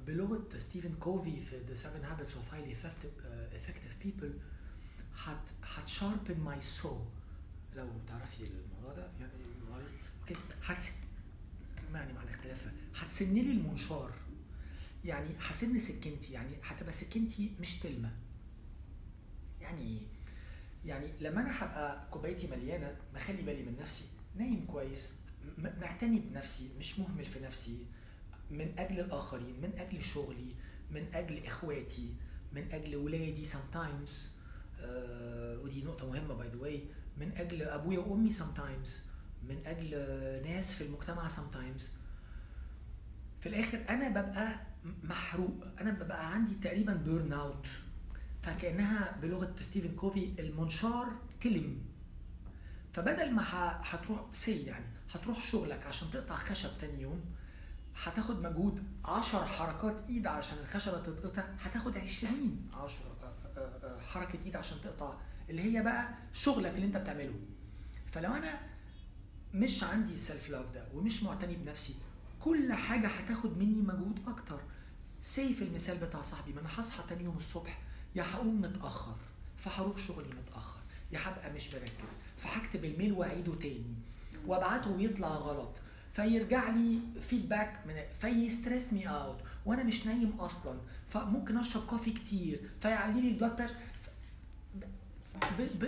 بلغة 0.07 0.57
ستيفن 0.57 0.95
كوفي 0.99 1.41
في 1.41 1.59
The 1.67 1.77
Seven 1.77 2.03
Habits 2.03 2.31
of 2.31 2.51
Highly 2.53 2.71
Effective, 2.71 3.15
uh, 3.25 3.55
effective 3.55 4.05
People 4.05 4.31
هت 5.23 5.51
هتشاربن 5.63 6.39
ماي 6.39 6.61
سو 6.61 6.97
لو 7.75 7.87
تعرفي 8.07 8.43
الموضوع 8.43 8.93
ده 8.93 9.07
يعني 9.19 9.31
اوكي 10.21 10.35
هتس 10.65 10.91
يعني 11.93 12.13
مع 12.13 12.23
الاختلاف 12.23 12.67
هتسن 12.95 13.33
لي 13.33 13.51
المنشار 13.51 14.11
يعني 15.04 15.28
هسن 15.40 15.78
سكينتي 15.78 16.32
يعني 16.32 16.56
هتبقى 16.62 16.92
سكينتي 16.92 17.52
مش 17.60 17.78
تلمة 17.78 18.12
يعني 19.60 19.80
إيه؟ 19.82 20.00
يعني 20.84 21.12
لما 21.20 21.40
أنا 21.40 21.64
هبقى 21.64 22.08
كوبايتي 22.10 22.46
مليانة 22.46 22.96
مخلي 23.14 23.42
بالي 23.42 23.62
من 23.62 23.76
نفسي 23.80 24.04
نايم 24.36 24.66
كويس 24.66 25.12
معتني 25.58 26.18
بنفسي 26.18 26.70
مش 26.78 26.98
مهمل 26.98 27.24
في 27.24 27.40
نفسي 27.40 27.86
من 28.50 28.78
أجل 28.78 29.00
الآخرين 29.00 29.60
من 29.62 29.72
أجل 29.78 30.02
شغلي 30.04 30.54
من 30.90 31.14
أجل 31.14 31.44
إخواتي 31.46 32.14
من 32.52 32.72
أجل 32.72 32.96
ولادي 32.96 33.46
sometimes 33.46 34.10
آه 34.80 35.58
ودي 35.58 35.84
نقطة 35.84 36.06
مهمة 36.10 36.34
by 36.34 36.48
the 36.78 36.84
من 37.16 37.32
أجل 37.36 37.62
أبويا 37.62 37.98
وأمي 37.98 38.30
sometimes 38.30 38.88
من 39.48 39.66
أجل 39.66 39.90
ناس 40.50 40.72
في 40.74 40.84
المجتمع 40.84 41.28
sometimes 41.28 41.82
في 43.40 43.48
الآخر 43.48 43.84
أنا 43.88 44.08
ببقى 44.08 44.60
محروق. 45.02 45.64
أنا 45.80 45.90
ببقى 45.90 46.32
عندي 46.32 46.54
تقريبا 46.54 46.92
burn 46.94 47.32
out 47.32 47.66
فكأنها 48.42 49.16
بلغة 49.22 49.56
ستيفن 49.60 49.94
كوفي 49.96 50.32
المنشار 50.38 51.08
تلم. 51.42 51.78
فبدل 52.92 53.32
ما 53.34 53.42
هتروح 53.82 54.20
سي 54.32 54.62
يعني 54.62 54.84
هتروح 55.12 55.40
شغلك 55.40 55.86
عشان 55.86 56.10
تقطع 56.10 56.36
خشب 56.36 56.70
تاني 56.80 57.02
يوم 57.02 57.20
هتاخد 58.02 58.42
مجهود 58.42 58.82
10 59.04 59.44
حركات 59.44 59.96
إيد 60.08 60.26
عشان 60.26 60.58
الخشبة 60.58 61.00
تتقطع 61.02 61.42
هتاخد 61.60 61.98
20 61.98 62.68
10 62.74 62.90
حركة 64.00 64.38
إيد 64.44 64.56
عشان 64.56 64.80
تقطع 64.80 65.14
اللي 65.50 65.62
هي 65.62 65.82
بقى 65.82 66.08
شغلك 66.32 66.74
اللي 66.74 66.86
أنت 66.86 66.96
بتعمله. 66.96 67.34
فلو 68.10 68.32
أنا 68.34 68.60
مش 69.54 69.84
عندي 69.84 70.14
ال 70.14 70.22
self 70.22 70.50
love 70.50 70.74
ده 70.74 70.84
ومش 70.94 71.22
معتني 71.22 71.56
بنفسي 71.56 71.94
كل 72.40 72.72
حاجة 72.72 73.08
هتاخد 73.08 73.58
مني 73.58 73.82
مجهود 73.82 74.20
أكتر. 74.28 74.60
See 75.22 75.54
في 75.54 75.64
المثال 75.64 75.98
بتاع 75.98 76.22
صاحبي 76.22 76.52
ما 76.52 76.60
أنا 76.60 76.68
هصحى 76.80 77.02
تاني 77.08 77.24
يوم 77.24 77.36
الصبح 77.36 77.78
يا 78.14 78.22
هقوم 78.22 78.60
متأخر 78.60 79.16
فهروح 79.58 79.98
شغلي 80.08 80.28
متأخر 80.28 80.80
يا 81.12 81.18
هبقى 81.22 81.52
مش 81.52 81.74
مركز 81.74 82.12
فهكتب 82.38 82.84
ال 82.84 82.90
mail 82.90 83.12
وأعيده 83.12 83.54
تاني 83.54 83.94
وأبعته 84.46 84.90
ويطلع 84.90 85.28
غلط 85.28 85.80
فيرجع 86.14 86.68
لي 86.70 86.98
feedback 87.20 87.80
من 87.86 87.94
ف 88.20 88.31
stress 88.31 88.92
me 88.92 89.08
out 89.08 89.38
وأنا 89.66 89.82
مش 89.82 90.06
نايم 90.06 90.32
أصلا 90.40 90.78
فممكن 91.08 91.56
أشرب 91.56 91.86
coffee 91.86 92.10
كتير 92.10 92.60
فيعلي 92.82 93.20
لي 93.20 93.28
ال 93.28 93.33
blood 93.33 93.56
pressure 93.56 93.74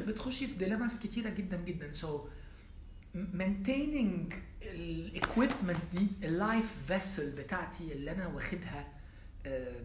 بتخشي 0.07 0.47
في 0.47 0.55
dilemmas 0.55 1.01
كتيرة 1.01 1.31
جدا 1.31 1.57
جدا 1.57 1.93
so 1.93 2.25
maintaining 3.15 4.35
ال 4.63 4.74
equipment 4.74 5.81
دي 5.93 6.07
ال 6.23 6.33
life 6.33 6.75
vessel 6.87 7.31
بتاعتي 7.31 7.93
اللي 7.93 8.13
أنا 8.13 8.27
واخدها 8.27 8.89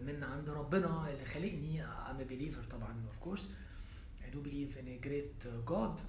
من 0.06 0.24
عند 0.24 0.48
ربنا 0.50 1.08
اللي 1.10 1.24
خلقني. 1.24 1.82
I'm 1.86 2.20
a 2.20 2.30
believer 2.32 2.70
طبعا 2.70 3.04
of 3.10 3.26
course. 3.28 3.42
I 4.20 4.34
do 4.34 4.38
believe 4.48 4.76
in 4.80 4.86
a 4.88 5.06
great 5.08 5.48
God. 5.70 6.00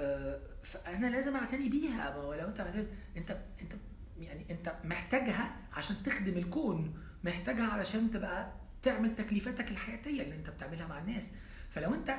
آه، 0.00 0.40
فأنا 0.62 1.06
لازم 1.06 1.36
أعتني 1.36 1.68
بيها. 1.68 2.10
ما 2.16 2.22
هو 2.22 2.34
لو 2.34 2.46
معتني 2.48 2.86
أنت 3.16 3.38
أنت 3.60 3.72
يعني 4.20 4.46
أنت 4.50 4.74
محتاجها 4.84 5.56
عشان 5.72 5.96
تخدم 6.04 6.38
الكون. 6.38 6.94
محتاجها 7.24 7.66
علشان 7.66 8.10
تبقى 8.10 8.52
تعمل 8.82 9.16
تكليفاتك 9.16 9.70
الحياتية 9.70 10.22
اللي 10.22 10.34
أنت 10.34 10.50
بتعملها 10.50 10.86
مع 10.86 10.98
الناس. 10.98 11.28
فلو 11.70 11.94
أنت 11.94 12.14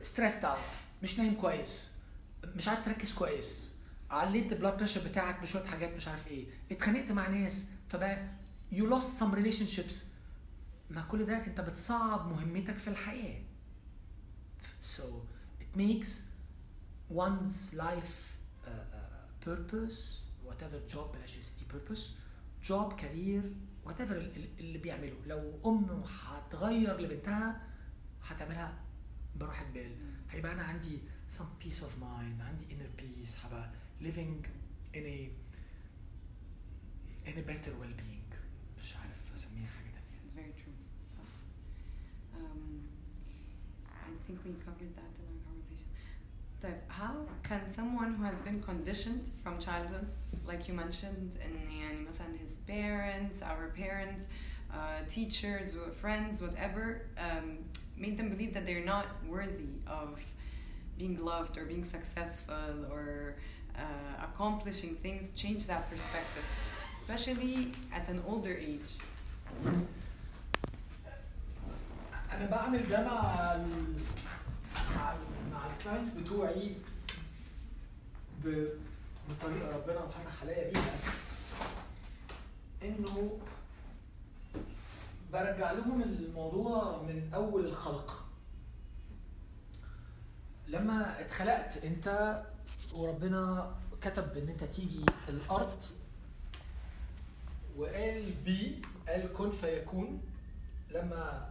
stressed 0.00 0.44
out 0.44 0.58
مش 1.02 1.18
نايم 1.18 1.34
كويس 1.34 1.90
مش 2.44 2.68
عارف 2.68 2.84
تركز 2.84 3.12
كويس 3.12 3.70
عليت 4.10 4.52
ال 4.52 4.56
blood 4.56 4.76
pressure 4.76 5.00
بتاعك 5.08 5.40
بشوية 5.42 5.64
حاجات 5.64 5.90
مش 5.96 6.08
عارف 6.08 6.26
إيه 6.28 6.46
اتخانقت 6.72 7.12
مع 7.12 7.28
ناس 7.28 7.66
فبقى 7.88 8.28
you 8.71 8.83
lost 8.93 9.19
some 9.21 9.35
relationships 9.35 9.95
مع 10.89 11.01
كل 11.07 11.25
ده 11.25 11.45
انت 11.45 11.61
بتصعب 11.61 12.27
مهمتك 12.27 12.77
في 12.77 12.87
الحياه 12.87 13.41
so 14.81 15.03
it 15.61 15.77
makes 15.79 16.09
one's 17.13 17.73
life 17.73 18.15
uh, 18.65 18.69
uh, 18.69 19.47
purpose 19.47 19.99
whatever 20.47 20.93
job 20.93 21.15
بلاش 21.15 21.35
دي 21.59 21.65
purpose 21.73 22.01
job 22.67 22.99
career 23.01 23.43
whatever 23.89 24.11
ال- 24.11 24.35
ال- 24.37 24.59
اللي 24.59 24.77
بيعمله 24.77 25.15
لو 25.25 25.59
ام 25.65 26.03
هتغير 26.03 26.99
لبنتها 27.01 27.61
هتعملها 28.23 28.73
براحه 29.35 29.65
بال 29.73 29.95
هيبقى 30.29 30.51
انا 30.51 30.63
عندي 30.63 30.99
some 31.37 31.63
peace 31.65 31.77
of 31.79 32.01
mind 32.03 32.41
عندي 32.41 32.65
inner 32.69 33.01
peace 33.01 33.45
هبقى 33.45 33.69
living 34.01 34.45
in 34.95 35.03
a 35.05 35.29
in 37.29 37.37
a 37.37 37.41
better 37.51 37.71
well-being 37.81 38.16
مش 38.16 38.16
Um, 42.37 42.81
I 43.87 44.09
think 44.25 44.39
we 44.45 44.51
covered 44.65 44.93
that 44.95 45.11
in 45.19 45.25
our 45.29 45.39
conversation. 45.47 45.87
طيب, 46.63 46.79
how 46.87 47.15
can 47.43 47.61
someone 47.75 48.13
who 48.15 48.23
has 48.23 48.39
been 48.39 48.61
conditioned 48.61 49.23
from 49.43 49.59
childhood, 49.59 50.07
like 50.45 50.67
you 50.67 50.73
mentioned, 50.73 51.37
in 51.45 51.53
يعني 51.69 52.07
مثلا 52.07 52.37
his 52.39 52.55
parents, 52.67 53.41
our 53.41 53.69
parents, 53.75 54.23
uh, 54.73 54.99
teachers, 55.09 55.75
or 55.75 55.91
friends, 55.91 56.41
whatever, 56.41 57.01
um, 57.17 57.57
made 57.97 58.17
them 58.17 58.29
believe 58.29 58.53
that 58.53 58.65
they're 58.65 58.85
not 58.85 59.07
worthy 59.27 59.73
of 59.87 60.19
being 60.97 61.23
loved 61.23 61.57
or 61.57 61.65
being 61.65 61.83
successful 61.83 62.85
or 62.91 63.35
uh, 63.75 63.81
accomplishing 64.23 64.95
things, 64.95 65.23
change 65.35 65.65
that 65.67 65.89
perspective, 65.89 66.45
especially 66.97 67.71
at 67.93 68.07
an 68.09 68.21
older 68.27 68.53
age. 68.53 68.89
أنا 72.32 72.46
بعمل 72.50 72.88
ده 72.88 73.04
مع 73.04 73.52
ال... 73.54 73.94
مع 74.96 75.12
ال... 75.12 75.18
مع 75.52 75.66
الكلاينتس 75.76 76.10
بتوعي. 76.14 76.70
بطريقة 79.28 79.76
ربنا 79.76 80.06
فتح 80.06 80.42
عليا 80.42 80.70
بيها 80.70 80.94
إنه 82.82 83.38
برجع 85.32 85.72
لهم 85.72 86.02
الموضوع 86.02 87.02
من 87.02 87.30
أول 87.34 87.66
الخلق 87.66 88.24
لما 90.68 91.20
اتخلقت 91.20 91.76
أنت 91.84 92.38
وربنا 92.92 93.74
كتب 94.00 94.36
ان 94.36 94.48
أنت 94.48 94.64
تيجي 94.64 95.04
الأرض 95.28 95.84
وقال 97.76 98.32
بي 98.44 98.82
قال 99.08 99.32
كن 99.32 99.50
فيكون 99.52 100.22
لما 100.90 101.48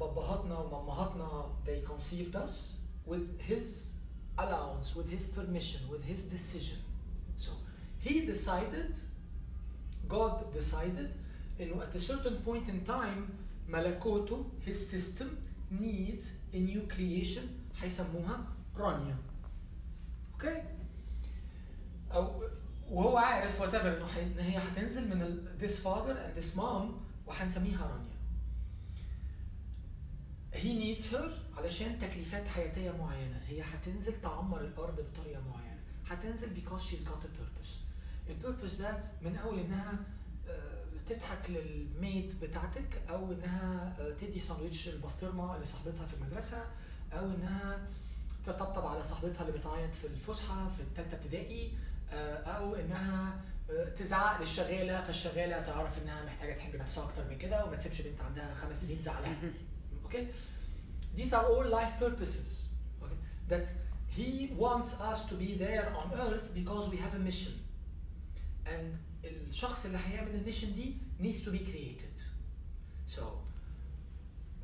باباهاتنا 0.00 0.58
ومامهاتنا 0.58 1.52
they 1.66 1.86
conceived 1.90 2.36
us 2.36 2.80
with 3.06 3.40
his 3.50 3.90
allowance 4.38 4.96
with 4.96 5.08
his 5.16 5.26
permission 5.38 5.80
with 5.92 6.02
his 6.12 6.20
decision 6.36 6.78
so 7.38 7.50
he 8.06 8.14
decided 8.26 8.90
God 10.08 10.34
decided 10.58 11.10
انه 11.60 11.82
at 11.82 11.94
a 11.94 11.98
certain 11.98 12.36
point 12.46 12.66
in 12.68 12.86
time 12.90 13.22
ملكوته 13.68 14.44
his 14.66 14.90
system 14.94 15.28
needs 15.80 16.24
a 16.54 16.58
new 16.58 16.82
creation 16.96 17.44
هيسموها 17.82 18.44
رانيا 18.76 19.16
اوكي 20.32 20.62
او 22.12 22.42
وهو 22.90 23.16
عارف 23.16 23.60
وات 23.60 23.74
ايفر 23.74 23.96
انه 23.96 24.06
حي- 24.06 24.22
ان 24.22 24.38
هي 24.38 24.56
هتنزل 24.58 25.08
من 25.16 25.22
ال- 25.22 25.48
this 25.62 25.72
father 25.76 26.14
and 26.16 26.42
this 26.42 26.56
mom 26.56 26.92
وهنسميها 27.26 27.86
رانيا 27.86 28.13
He 30.55 30.73
needs 30.83 31.13
her 31.13 31.57
علشان 31.57 31.99
تكليفات 31.99 32.47
حياتية 32.47 32.91
معينة. 32.91 33.41
هي 33.47 33.61
هتنزل 33.61 34.21
تعمر 34.21 34.61
الأرض 34.61 34.95
بطريقة 34.99 35.41
معينة. 35.41 35.79
هتنزل 36.09 36.47
because 36.55 36.81
she's 36.81 37.07
got 37.09 37.23
a 37.23 37.27
purpose. 37.41 37.71
البيربس 38.29 38.73
ده 38.73 38.97
من 39.21 39.35
أول 39.35 39.59
إنها 39.59 39.93
آه، 40.49 40.83
تضحك 41.09 41.49
للميت 41.49 42.35
بتاعتك 42.41 43.01
أو 43.09 43.31
إنها 43.31 43.95
آه، 43.99 44.13
تدي 44.13 44.39
ساندوتش 44.39 44.89
البسطرمه 44.89 45.57
لصاحبتها 45.57 46.05
في 46.05 46.13
المدرسة 46.13 46.65
أو 47.13 47.25
إنها 47.25 47.87
تطبطب 48.45 48.85
على 48.85 49.03
صاحبتها 49.03 49.41
اللي 49.47 49.57
بتعيط 49.59 49.93
في 49.93 50.07
الفسحة 50.07 50.69
في 50.69 50.81
الثالثه 50.81 51.17
ابتدائي 51.17 51.71
آه، 52.11 52.35
أو 52.37 52.75
إنها 52.75 53.41
تزعق 53.97 54.39
للشغالة 54.39 55.01
فالشغالة 55.01 55.61
تعرف 55.61 56.03
إنها 56.03 56.25
محتاجة 56.25 56.53
تحب 56.53 56.75
نفسها 56.75 57.03
أكتر 57.03 57.23
من 57.29 57.37
كده 57.37 57.65
وما 57.65 57.75
تسيبش 57.75 58.01
بنت 58.01 58.21
عندها 58.21 58.53
خمس 58.53 58.81
سنين 58.81 58.99
تزعلها 58.99 59.35
okay 60.06 60.24
these 61.16 61.32
are 61.36 61.44
all 61.52 61.64
life 61.78 61.92
purposes 62.04 62.48
okay 63.02 63.16
that 63.48 63.66
he 64.16 64.28
wants 64.64 64.90
us 65.10 65.18
to 65.30 65.34
be 65.34 65.50
there 65.64 65.86
on 66.00 66.06
earth 66.26 66.46
because 66.60 66.84
we 66.92 66.96
have 67.04 67.14
a 67.14 67.22
mission 67.28 67.54
and 68.66 68.96
الشخص 69.24 69.84
اللي 69.86 69.98
هيعمل 69.98 70.34
الميشن 70.34 70.74
دي 70.74 70.94
needs 71.20 71.40
to 71.44 71.50
be 71.50 71.58
created 71.70 72.16
so 73.06 73.22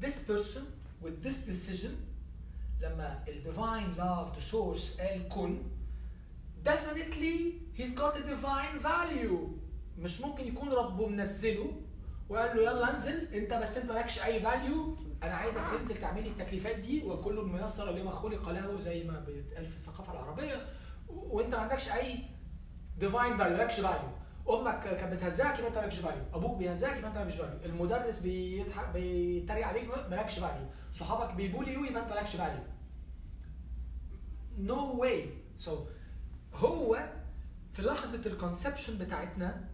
this 0.00 0.18
person 0.30 0.62
with 1.02 1.22
this 1.22 1.36
decision 1.50 1.92
لما 2.82 3.24
ال 3.28 3.42
divine 3.44 3.96
love 3.98 4.36
the 4.38 4.42
source 4.54 5.00
قال 5.00 5.28
كن 5.28 5.62
definitely 6.64 7.54
he's 7.78 7.94
got 7.94 8.16
a 8.16 8.22
divine 8.22 8.78
value 8.78 9.36
مش 9.98 10.20
ممكن 10.20 10.46
يكون 10.46 10.68
ربه 10.68 11.06
منزله 11.06 11.72
وقال 12.28 12.56
له 12.56 12.62
يلا 12.62 12.96
انزل 12.96 13.34
انت 13.34 13.52
بس 13.54 13.76
انت 13.76 13.92
مالكش 13.92 14.18
اي 14.22 14.40
فاليو 14.40 14.96
أنا 15.23 15.33
عايزك 15.33 15.61
تنزل 15.77 16.01
تعمل 16.01 16.23
لي 16.23 16.29
التكليفات 16.29 16.75
دي 16.75 17.03
وكل 17.03 17.39
ميسر 17.39 17.91
لما 17.91 18.11
خلق 18.11 18.49
له 18.49 18.79
زي 18.79 19.03
ما 19.03 19.19
بيتقال 19.19 19.65
في 19.67 19.75
الثقافة 19.75 20.13
العربية. 20.13 20.65
وأنت 21.07 21.55
ما 21.55 21.61
عندكش 21.61 21.89
أي 21.91 22.19
divine 22.97 23.37
value 23.37 23.57
مالكش 23.57 23.79
value 23.79 24.09
أمك 24.49 24.79
كانت 24.83 25.13
بتهزقك 25.13 25.59
يبقى 25.59 25.67
أنت 25.69 25.77
مالكش 25.77 25.99
value 25.99 26.23
أبوك 26.33 26.57
بيهزقك 26.57 26.97
يبقى 26.97 27.09
أنت 27.09 27.17
مالكش 27.17 27.35
value 27.35 27.59
المدرس 27.65 28.19
بيضحك 28.19 28.89
بيتريق 28.93 29.67
عليك 29.67 29.89
مالكش 30.09 30.39
value 30.39 30.67
صحابك 30.93 31.33
بي 31.33 31.45
bully 31.45 31.73
يبقى 31.73 32.01
أنت 32.03 32.11
مالكش 32.13 32.35
value 32.35 32.63
no 34.57 34.95
way 35.01 35.29
so 35.57 35.85
هو 36.53 37.09
في 37.73 37.81
لحظة 37.81 38.25
ال 38.25 38.32
conception 38.32 38.97
بتاعتنا 38.97 39.69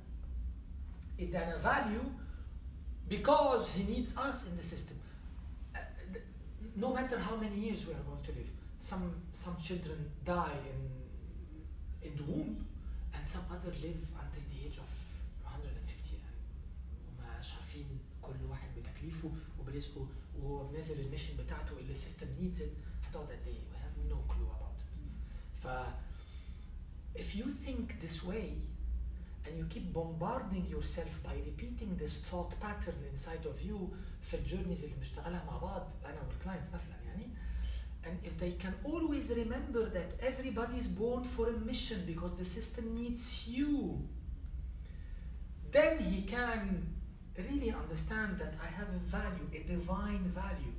إدانا 1.20 1.58
value 1.60 2.02
because 3.10 3.66
he 3.76 3.84
needs 3.94 4.12
us 4.18 4.38
in 4.48 4.54
the 4.60 4.66
system. 4.74 4.97
no 6.77 6.88
matter 6.97 7.18
how 7.29 7.37
many 7.45 7.57
years 7.66 7.81
we 7.87 7.92
are 7.99 8.05
going 8.11 8.25
to 8.29 8.33
live 8.38 8.51
some 8.79 9.05
some 9.42 9.57
children 9.68 9.99
die 10.25 10.59
in 10.73 10.81
in 12.07 12.12
the 12.21 12.25
womb 12.33 12.55
and 13.14 13.23
some 13.35 13.45
other 13.57 13.73
live 13.87 14.03
until 14.23 14.45
the 14.53 14.59
age 14.66 14.79
of 14.87 14.90
150 15.45 16.16
and 16.29 16.38
ومش 17.18 17.53
عارفين 17.53 17.87
كل 18.23 18.45
واحد 18.51 18.68
بتكليفه 18.79 19.31
وبرزقه 19.61 20.07
وهو 20.38 20.73
نازل 20.73 21.01
الميشن 21.01 21.37
بتاعته 21.37 21.79
اللي 21.79 21.90
السيستم 21.92 22.27
needs 22.40 22.59
it 22.59 22.73
هتقعد 23.07 23.27
قد 23.27 23.47
ايه؟ 23.47 23.61
we 23.73 23.77
have 23.85 24.12
no 24.12 24.18
clue 24.33 24.49
about 24.57 24.79
it. 24.83 24.95
ف 25.62 25.66
if 27.23 27.37
you 27.38 27.47
think 27.66 28.01
this 28.05 28.25
way 28.31 28.47
and 29.47 29.53
you 29.59 29.64
keep 29.75 29.87
bombarding 29.92 30.64
yourself 30.75 31.12
by 31.29 31.35
repeating 31.51 31.90
this 32.03 32.14
thought 32.29 32.51
pattern 32.61 32.99
inside 33.12 33.45
of 33.53 33.57
you 33.68 33.79
في 34.23 34.35
الجورنيز 34.37 34.85
اللي 34.85 34.97
بنشتغلها 34.97 35.45
مع 35.45 35.59
بعض 35.59 35.92
انا 36.07 36.23
والكلاينتس 36.29 36.73
مثلا 36.75 36.97
يعني 37.07 37.27
and 38.05 38.27
if 38.27 38.35
they 38.42 38.53
can 38.64 38.75
always 38.90 39.31
remember 39.42 39.85
that 39.97 40.09
everybody 40.31 40.77
is 40.83 40.88
born 40.88 41.23
for 41.37 41.47
a 41.49 41.59
mission 41.71 41.99
because 42.07 42.33
the 42.40 42.45
system 42.45 42.85
needs 43.01 43.49
you 43.49 43.99
then 45.77 45.99
he 45.99 46.23
can 46.23 46.61
really 47.49 47.71
understand 47.83 48.31
that 48.42 48.55
I 48.66 48.68
have 48.79 48.88
a 49.01 49.03
value 49.16 49.47
a 49.59 49.61
divine 49.75 50.25
value 50.40 50.75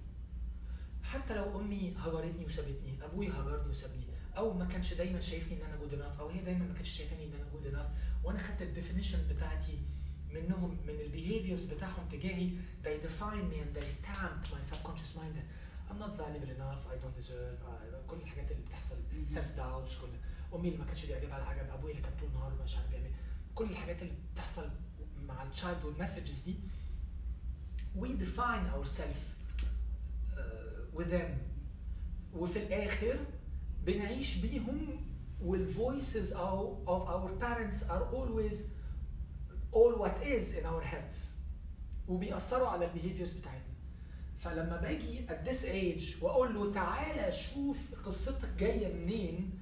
حتى 1.04 1.36
لو 1.36 1.60
امي 1.60 1.94
هجرتني 1.98 2.46
وسابتني 2.46 2.98
ابوي 3.04 3.28
هجرني 3.30 3.70
وسابني 3.70 4.04
او 4.38 4.54
ما 4.54 4.66
كانش 4.66 4.94
دايما 4.94 5.20
شايفني 5.20 5.54
ان 5.58 5.66
انا 5.68 5.76
جود 5.76 5.94
انف 5.94 6.20
او 6.20 6.30
هي 6.30 6.42
دايما 6.42 6.66
ما 6.66 6.74
كانتش 6.74 6.90
شايفاني 6.90 7.24
ان 7.26 7.34
انا 7.34 7.44
جود 7.54 7.66
انف 7.68 7.86
وأنا 8.25 8.39
خدت 8.39 8.63
ال 8.63 8.68
definition 8.68 9.19
بتاعتي 9.29 9.79
منهم 10.31 10.71
من 10.87 11.01
ال 11.01 11.07
behaviors 11.07 11.65
بتاعهم 11.65 12.09
تجاهي 12.13 12.51
they 12.85 13.07
define 13.07 13.45
me 13.53 13.57
and 13.63 13.79
they 13.79 13.87
stamped 13.89 14.47
my 14.55 14.63
subconscious 14.73 15.17
mind 15.17 15.35
that 15.39 15.47
I'm 15.91 15.99
not 15.99 16.13
valuable 16.23 16.51
enough 16.59 16.83
I 16.93 16.97
don't 17.03 17.17
deserve 17.21 17.59
I, 17.67 18.07
كل 18.11 18.17
الحاجات 18.23 18.51
اللي 18.51 18.63
بتحصل 18.63 18.97
self 19.35 19.59
doubts 19.59 20.01
كل 20.01 20.09
أمي 20.55 20.69
اللي 20.69 20.79
ما 20.79 20.85
كانش 20.85 21.05
بيعجبها 21.07 21.37
العجب 21.39 21.71
أبويا 21.71 21.93
اللي 21.93 22.03
كان 22.03 22.13
طول 22.21 22.29
النهار 22.29 22.53
مش 22.65 22.77
عارف 22.77 22.91
بيعمل 22.91 23.11
كل 23.55 23.65
الحاجات 23.71 24.03
اللي 24.03 24.13
بتحصل 24.35 24.71
مع 25.29 25.43
التشايلد 25.43 25.85
والمسجز 25.85 26.39
دي 26.39 26.55
we 28.01 28.09
define 28.09 28.67
ourselves 28.77 29.23
uh, 30.37 30.99
with 30.99 31.11
them. 31.11 31.31
وفي 32.35 32.59
الآخر 32.59 33.19
بنعيش 33.87 34.37
بيهم 34.37 35.08
والvoices 35.42 36.32
of, 36.32 36.78
of 36.88 37.02
our 37.10 37.30
parents 37.40 37.84
are 37.90 38.04
always 38.14 38.68
all 39.72 39.92
what 39.98 40.18
is 40.26 40.56
in 40.58 40.66
our 40.66 40.82
heads 40.82 41.32
وبيأثروا 42.08 42.68
على 42.68 42.86
البيهيفيرز 42.86 43.34
بتاعتنا 43.34 43.74
فلما 44.40 44.82
باجي 44.82 45.28
at 45.28 45.46
this 45.50 45.66
age 45.66 46.22
واقول 46.24 46.54
له 46.54 46.74
تعالى 46.74 47.32
شوف 47.32 47.78
قصتك 48.06 48.50
جايه 48.60 48.94
منين 48.94 49.60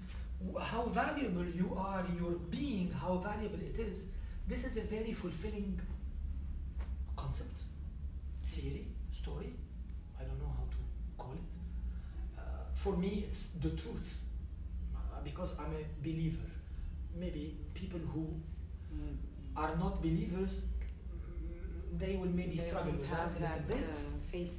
how 0.57 0.85
valuable 0.89 1.45
you 1.61 1.75
are 1.77 2.05
your 2.19 2.33
being 2.51 2.91
how 2.91 3.17
valuable 3.17 3.61
it 3.61 3.79
is 3.79 3.95
this 4.47 4.65
is 4.65 4.77
a 4.77 4.81
very 4.95 5.13
fulfilling 5.13 5.79
concept 7.15 7.57
theory 8.55 8.87
story 9.11 9.53
I 10.19 10.23
don't 10.23 10.39
know 10.43 10.53
how 10.59 10.65
to 10.75 10.79
call 11.21 11.33
it 11.33 11.51
uh, 12.39 12.41
for 12.73 12.93
me 12.97 13.11
it's 13.27 13.41
the 13.65 13.69
truth 13.81 14.09
uh, 14.17 14.24
because 15.25 15.51
I'm 15.61 15.73
a 15.81 15.83
believer 16.07 16.49
maybe 17.23 17.43
people 17.73 17.99
who 18.13 18.23
are 19.63 19.75
not 19.83 20.01
believers 20.01 20.53
mm, 20.65 21.99
they 22.01 22.13
will 22.19 22.33
maybe 22.41 22.55
They 22.57 22.67
struggle 22.69 22.91
don't 22.93 23.01
with 23.01 23.09
that 23.09 23.19
have 23.19 23.31
a 23.35 23.39
little 23.39 23.57
that, 23.57 23.67
bit 23.67 23.95
uh, 23.95 24.31
faith. 24.31 24.53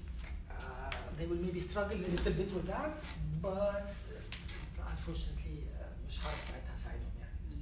uh, 0.51 0.91
they 1.19 1.27
will 1.31 1.41
maybe 1.47 1.61
struggle 1.61 1.99
a 2.09 2.11
little 2.17 2.33
bit 2.41 2.51
with 2.57 2.67
that 2.75 2.97
but 3.49 3.91
uh, 3.91 4.91
unfortunately 4.95 5.59
uh, 5.81 6.07
مش 6.09 6.21
هعرف 6.25 6.41
ساعتها 6.51 6.75
اساعدهم 6.75 7.13
يعني 7.21 7.37
بس 7.51 7.57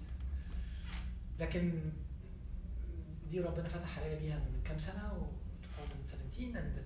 لكن 1.41 1.81
دي 3.31 3.41
ربنا 3.41 3.69
فتح 3.69 3.99
عليا 3.99 4.19
بيها 4.19 4.39
من 4.39 4.61
كام 4.65 4.79
سنه 4.79 5.13
و 5.13 5.27
2017 5.79 6.57
and 6.57 6.79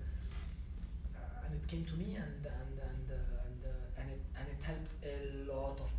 uh, 1.15 1.45
and 1.45 1.53
it 1.59 1.67
came 1.71 1.83
to 1.91 1.95
me 2.01 2.09
and 2.23 2.41
and 2.59 2.75
and 2.89 3.07
uh, 3.11 3.45
and 3.47 3.59
uh, 3.65 3.99
and 3.99 4.07
it 4.15 4.21
and 4.39 4.47
it 4.53 4.61
helped 4.69 4.91
a 5.13 5.15
lot 5.51 5.77
of 5.85 5.89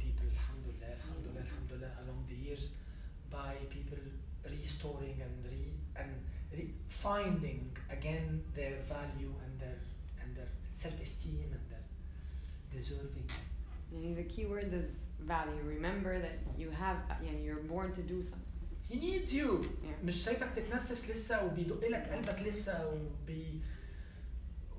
by 3.31 3.55
people 3.77 4.03
restoring 4.57 5.16
and 5.27 5.37
re 5.53 5.64
and 6.01 6.12
re 6.53 6.64
finding 6.88 7.62
again 7.90 8.42
their 8.55 8.77
value 8.94 9.33
and 9.44 9.53
their 9.62 9.79
and 10.22 10.29
their 10.37 10.51
self-esteem 10.75 11.49
and 11.57 11.64
their 11.70 11.85
deserving 12.75 13.27
يعني 13.92 14.14
the 14.16 14.25
key 14.25 14.46
word 14.46 14.72
is 14.72 14.90
value. 15.20 15.62
Remember 15.77 16.18
that 16.18 16.38
you 16.59 16.70
have, 16.70 16.99
يعني 17.22 17.44
you're 17.44 17.64
born 17.75 17.92
to 17.92 18.03
do 18.03 18.22
something. 18.22 18.42
he 18.88 18.96
needs 18.96 19.33
you 19.35 19.61
Yeah. 19.85 20.05
مش 20.05 20.25
سايبك 20.25 20.49
تتنفس 20.57 21.11
لسه 21.11 21.44
وبيدق 21.46 21.88
لك 21.88 22.09
قلبك 22.12 22.42
لسه 22.42 22.87
وبي 22.94 23.61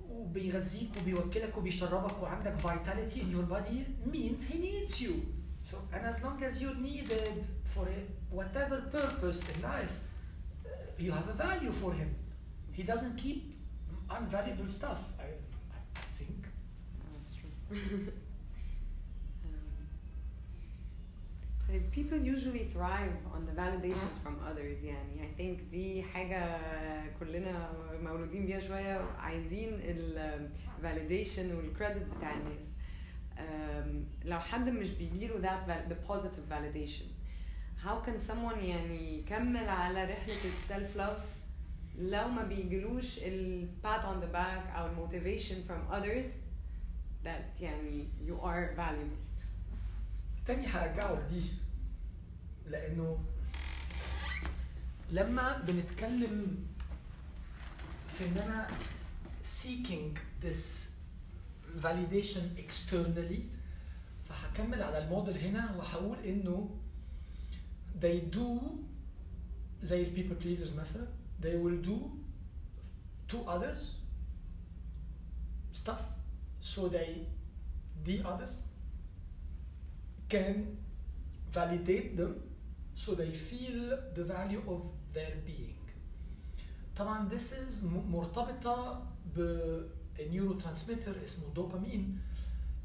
وبيغذيك 0.09 0.89
وبيوكلك 1.01 1.57
وبيشربك 1.57 2.23
وعندك 2.23 2.57
vitality 2.61 3.19
in 3.21 3.31
your 3.31 3.43
body 3.43 3.85
means 4.05 4.43
he 4.47 4.57
needs 4.57 5.01
you 5.01 5.13
so 5.61 5.77
and 5.93 6.03
as 6.05 6.17
long 6.23 6.37
as 6.43 6.61
you're 6.61 6.75
needed 6.91 7.45
for 7.65 7.85
a, 7.87 7.99
whatever 8.39 8.77
purpose 8.99 9.39
in 9.53 9.61
life 9.61 9.93
uh, 10.65 10.69
you 10.97 11.11
have 11.11 11.27
a 11.29 11.33
value 11.33 11.71
for 11.71 11.91
him 11.93 12.09
he 12.71 12.83
doesn't 12.83 13.15
keep 13.17 13.39
unvaluable 14.09 14.69
stuff 14.69 15.01
I, 15.19 15.23
I 15.77 16.01
think 16.17 16.39
That's 17.13 17.33
true. 17.39 17.51
Um, 19.45 19.77
طيب 21.69 21.91
people 21.91 22.17
usually 22.17 22.63
thrive 22.73 23.15
on 23.35 23.45
the 23.45 23.51
validations 23.61 24.17
from 24.23 24.35
others 24.49 24.83
يعني 24.83 25.21
I 25.21 25.37
think 25.41 25.61
دي 25.71 26.03
حاجة 26.03 26.59
كلنا 27.19 27.71
مولودين 28.03 28.45
بيها 28.45 28.59
شوية 28.59 29.01
عايزين 29.19 29.69
ال 29.83 30.49
validation 30.83 31.39
وال 31.55 31.73
credit 31.79 32.17
بتاع 32.17 32.33
الناس 32.33 32.63
um, 32.63 32.70
لو 34.24 34.40
حد 34.40 34.68
مش 34.68 34.90
بيجيله 34.90 35.34
val- 35.40 35.90
the 35.92 36.12
positive 36.12 36.52
validation 36.52 37.04
how 37.86 38.06
can 38.06 38.30
someone 38.30 38.58
يعني 38.58 39.18
يكمل 39.18 39.68
على 39.68 40.04
رحلة 40.04 40.34
ال 40.44 40.52
self 40.68 40.98
love 40.98 41.22
لو 41.98 42.28
ما 42.28 42.42
بيجيلوش 42.44 43.18
ال 43.18 43.68
pat 43.84 44.02
on 44.02 44.22
the 44.24 44.34
back 44.34 44.76
أو 44.76 44.86
ال 44.86 44.96
motivation 44.96 45.54
from 45.70 45.92
others 45.94 46.26
that 47.24 47.60
يعني 47.62 48.08
you 48.26 48.44
are 48.44 48.76
valuable 48.78 49.22
تاني 50.46 50.66
هرجعه 50.66 51.14
لدي 51.14 51.42
لأنه 52.66 53.18
لما 55.10 55.58
بنتكلم 55.58 56.66
في 58.14 58.24
ان 58.24 58.36
أنا 58.38 58.68
seeking 59.44 60.18
this 60.44 60.91
validation 61.80 62.58
externally 62.58 63.40
فهكمل 64.28 64.82
على 64.82 64.98
الموديل 64.98 65.38
هنا 65.38 65.76
وهقول 65.76 66.18
انه 66.24 66.70
they 68.00 68.34
do 68.36 68.60
زي 69.82 70.02
ال 70.02 70.14
people 70.16 70.42
pleasers 70.44 70.76
مثلا 70.78 71.06
they 71.42 71.56
will 71.56 71.86
do 71.86 71.98
to 73.32 73.36
others 73.48 73.80
stuff 75.72 76.00
so 76.60 76.88
they 76.88 77.26
the 78.04 78.22
others 78.32 78.52
can 80.28 80.76
validate 81.52 82.16
them 82.16 82.32
so 82.94 83.14
they 83.14 83.30
feel 83.30 83.78
the 84.14 84.24
value 84.24 84.62
of 84.68 84.80
their 85.14 85.34
being. 85.46 85.78
طبعا 86.96 87.28
this 87.28 87.52
is 87.52 87.84
مرتبطة 87.84 89.06
ب 89.36 89.40
neurotransmitter 90.19 91.23
اسمه 91.23 91.45
dopamine 91.55 92.05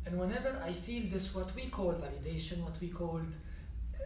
and 0.07 0.15
whenever 0.21 0.53
I 0.71 0.73
feel 0.87 1.05
this 1.15 1.25
what 1.37 1.49
we 1.59 1.65
call 1.77 1.93
validation 2.07 2.57
what 2.67 2.77
we 2.83 2.89
call 3.01 3.21
uh, 3.21 4.03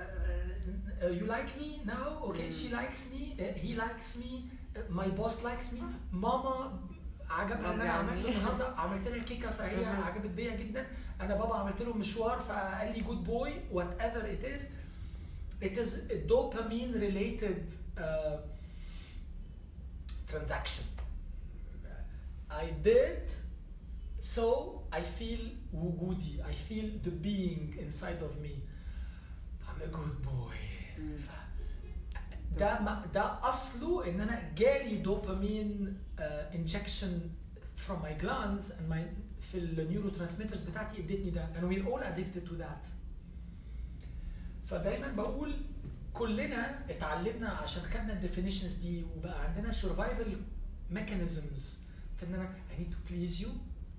uh, 0.00 1.04
uh, 1.04 1.08
you 1.18 1.24
like 1.36 1.50
me 1.60 1.68
now 1.94 2.08
okay 2.28 2.48
she 2.58 2.66
likes 2.80 3.00
me 3.12 3.22
uh, 3.38 3.44
he 3.64 3.70
likes 3.84 4.08
me 4.22 4.30
uh, 4.76 4.80
my 5.00 5.08
boss 5.18 5.36
likes 5.48 5.68
me 5.72 5.82
ماما 6.12 6.80
عجبها 7.30 7.74
ان 7.74 7.80
انا 7.80 7.90
عملت 7.92 8.26
النهارده 8.26 8.68
عملت 8.76 9.08
لها 9.08 9.22
كيكه 9.24 9.50
فهي 9.50 9.76
مهم. 9.76 10.02
عجبت 10.02 10.30
بيا 10.30 10.56
جدا 10.56 10.86
انا 11.20 11.34
بابا 11.36 11.56
عملت 11.56 11.82
له 11.82 11.92
مشوار 11.94 12.40
فقال 12.40 12.92
لي 12.92 13.00
جود 13.00 13.24
بوي 13.24 13.52
وات 13.72 14.00
ايفر 14.00 14.32
ات 14.32 14.44
از 14.44 14.68
it 15.62 15.76
is 15.82 15.90
a 16.10 16.16
dopamine 16.32 16.92
related 17.06 17.60
uh, 17.98 18.36
transaction 20.32 20.84
I 22.51 22.65
did 22.83 23.31
so 24.19 24.47
I 24.91 25.01
feel 25.19 25.39
وجودي 25.73 26.43
I 26.43 26.53
feel 26.53 26.87
the 27.07 27.11
being 27.11 27.75
inside 27.79 28.21
of 28.21 28.33
me. 28.43 28.53
I'm 29.67 29.81
a 29.81 29.87
good 29.87 30.21
boy. 30.23 30.57
ده 32.59 32.79
ما 32.81 33.05
ده 33.13 33.49
اصله 33.49 34.09
ان 34.09 34.21
أنا 34.21 34.51
جالي 34.55 34.95
dopamine 34.95 35.97
injection 36.19 37.21
from 37.87 37.93
my 38.03 38.23
glands 38.23 38.71
and 38.71 38.89
my 38.93 38.99
في 39.41 39.57
ال 39.57 40.09
neurotransmitters 40.09 40.61
بتاعتي 40.63 40.99
ادتني 40.99 41.29
ده. 41.29 41.49
And 41.53 41.63
we're 41.63 41.87
all 41.93 42.01
addicted 42.03 42.45
to 42.49 42.53
that. 42.63 42.85
فدايما 44.65 45.07
بقول 45.07 45.53
كلنا 46.13 46.91
اتعلمنا 46.91 47.49
عشان 47.49 47.83
خدنا 47.83 48.13
ال 48.13 48.18
definitions 48.18 48.73
دي 48.73 49.03
وبقى 49.03 49.43
عندنا 49.43 49.71
survival 49.71 50.27
mechanisms. 50.95 51.80
في 52.21 52.27
ان 52.27 52.33
أنا 52.33 52.53
I 52.69 52.79
need 52.81 52.93
to 52.93 53.11
please 53.11 53.41
you 53.43 53.47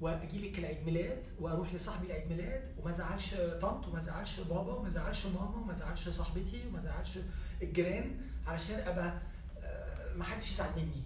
وأجي 0.01 0.49
لك 0.49 0.59
العيد 0.59 0.85
ميلاد 0.87 1.27
وأروح 1.41 1.75
لصاحبي 1.75 2.07
العيد 2.07 2.29
ميلاد 2.29 2.75
وما 2.79 2.91
ازعلش 2.91 3.35
طنط 3.35 3.89
وما 3.89 3.99
ازعلش 3.99 4.41
بابا 4.41 4.73
وما 4.75 4.89
ازعلش 4.89 5.27
ماما 5.27 5.57
وما 5.57 5.73
ازعلش 5.73 6.09
صاحبتي 6.09 6.66
وما 6.68 6.79
ازعلش 6.79 7.18
الجيران 7.62 8.16
علشان 8.47 8.79
أبقى 8.79 9.20
آه، 9.62 10.14
ما 10.14 10.25
حدش 10.25 10.51
يزعل 10.53 10.70
مني. 10.77 11.03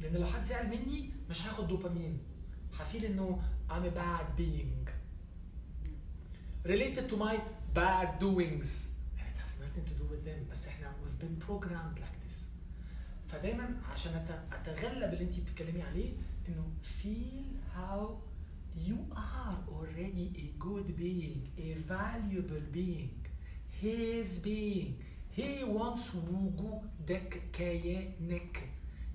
لأن 0.00 0.12
لو 0.16 0.26
حد 0.26 0.42
زعل 0.42 0.66
مني 0.66 1.10
مش 1.30 1.46
هاخد 1.46 1.68
دوبامين. 1.68 2.18
هفيل 2.78 3.04
إنه 3.04 3.42
I'm 3.70 3.84
a 3.84 3.98
bad 3.98 4.40
being. 4.40 4.88
Related 6.66 7.08
to 7.10 7.16
my 7.16 7.36
bad 7.74 8.08
doings. 8.20 8.70
And 9.18 9.26
it 9.32 9.38
has 9.44 9.52
nothing 9.64 9.84
to 9.90 9.94
do 10.00 10.04
with 10.12 10.24
them. 10.24 10.50
بس 10.50 10.68
إحنا 10.68 10.92
we've 11.04 11.24
been 11.24 11.46
programmed 11.48 11.98
like 11.98 12.28
this. 12.28 12.34
فدايما 13.28 13.76
عشان 13.92 14.26
أتغلب 14.52 15.12
اللي 15.12 15.24
انت 15.24 15.40
بتتكلمي 15.40 15.82
عليه 15.82 16.12
انه 16.47 16.65
feel 17.01 17.47
how 17.75 18.01
you 18.87 18.97
are 19.15 19.57
already 19.75 20.27
a 20.45 20.47
good 20.65 20.87
being 20.97 21.39
a 21.57 21.73
valuable 21.95 22.65
being 22.71 23.15
his 23.81 24.39
being 24.39 24.93
he 25.37 25.63
wants 25.63 26.15
وجودك 26.15 27.41
كيانك 27.53 28.69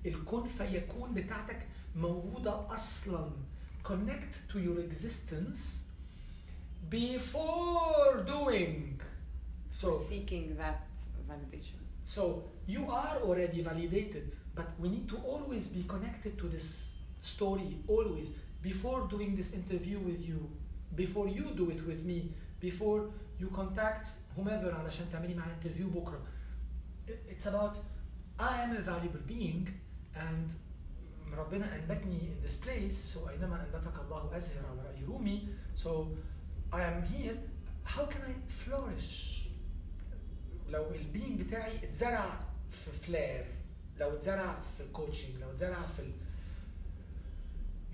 الكون 0.05 0.47
فيكون 0.47 1.13
بتاعتك 1.13 1.67
موجودة 1.95 2.73
أصلا 2.73 3.31
connect 3.83 4.51
to 4.51 4.59
your 4.59 4.79
existence 4.79 5.83
before 6.89 8.23
doing 8.25 8.99
so 9.71 9.87
seeking 10.09 10.55
that 10.57 10.87
validation 11.29 11.83
so 12.03 12.43
you 12.67 12.85
are 12.91 13.17
already 13.23 13.61
validated, 13.61 14.35
but 14.53 14.67
we 14.77 14.89
need 14.89 15.07
to 15.09 15.17
always 15.17 15.67
be 15.69 15.83
connected 15.87 16.37
to 16.37 16.47
this 16.49 16.91
story, 17.21 17.77
always. 17.87 18.31
Before 18.61 19.07
doing 19.07 19.35
this 19.35 19.53
interview 19.53 19.99
with 19.99 20.25
you, 20.27 20.49
before 20.95 21.27
you 21.27 21.45
do 21.55 21.69
it 21.69 21.81
with 21.87 22.03
me, 22.05 22.31
before 22.59 23.09
you 23.39 23.47
contact 23.47 24.07
whomever 24.37 24.71
علشان 24.73 25.05
تعملي 25.11 25.33
معاه 25.33 25.55
interview 25.61 25.87
بكرة. 25.95 26.21
It's 27.29 27.45
about 27.45 27.77
I 28.39 28.61
am 28.63 28.75
a 28.75 28.81
valuable 28.81 29.23
being 29.27 29.67
and 30.15 30.51
ربنا 31.37 31.75
أنبتني 31.75 32.19
in 32.29 32.47
this 32.47 32.55
place 32.55 32.95
so 33.13 33.29
أينما 33.29 33.65
أنبتك 33.65 33.99
الله 33.99 34.37
أزهر 34.37 34.65
على 34.65 34.81
رأي 34.89 35.05
رومي 35.05 35.47
so 35.75 36.07
I 36.71 36.81
am 36.81 37.03
here 37.03 37.37
how 37.83 38.05
can 38.05 38.21
I 38.21 38.33
flourish 38.63 39.39
لو 40.69 40.91
البينج 40.95 41.41
بتاعي 41.41 41.83
اتزرع 41.83 42.39
في 42.71 42.91
فلير 42.91 43.45
لو 43.99 44.09
اتزرع 44.13 44.61
في 44.77 44.83
كوتشنج 44.93 45.35
لو 45.41 45.51
اتزرع 45.51 45.85
في 45.85 45.99
ال... 46.01 46.11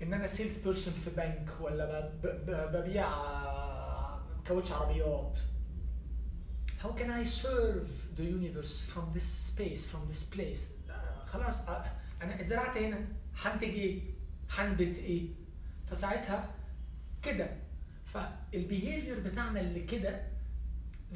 إن 0.03 0.13
أنا 0.13 0.27
sales 0.27 0.57
person 0.57 0.93
في 0.93 1.09
بنك 1.09 1.49
ولا. 1.61 2.09
ببيع 2.73 3.07
آه، 3.13 4.21
كاوتش 4.45 4.71
عربيات. 4.71 5.39
How 6.83 6.87
can 6.99 7.09
I 7.09 7.23
serve 7.43 7.89
the 8.17 8.23
universe 8.23 8.75
from 8.93 9.05
this 9.15 9.27
space 9.49 9.85
from 9.91 10.01
this 10.11 10.23
place? 10.35 10.61
خلاص 11.25 11.61
آه، 11.61 11.85
أنا 12.21 12.41
اتزرعت 12.41 12.77
هنا. 12.77 13.07
هنتج 13.41 13.63
إيه؟ 13.69 14.01
هنبت 14.49 14.97
إيه؟ 14.97 15.27
فساعتها 15.87 16.51
كده. 17.23 17.49
فال 18.05 18.28
behavior 18.28 19.19
بتاعنا 19.19 19.59
اللي 19.59 19.79
كده 19.83 20.27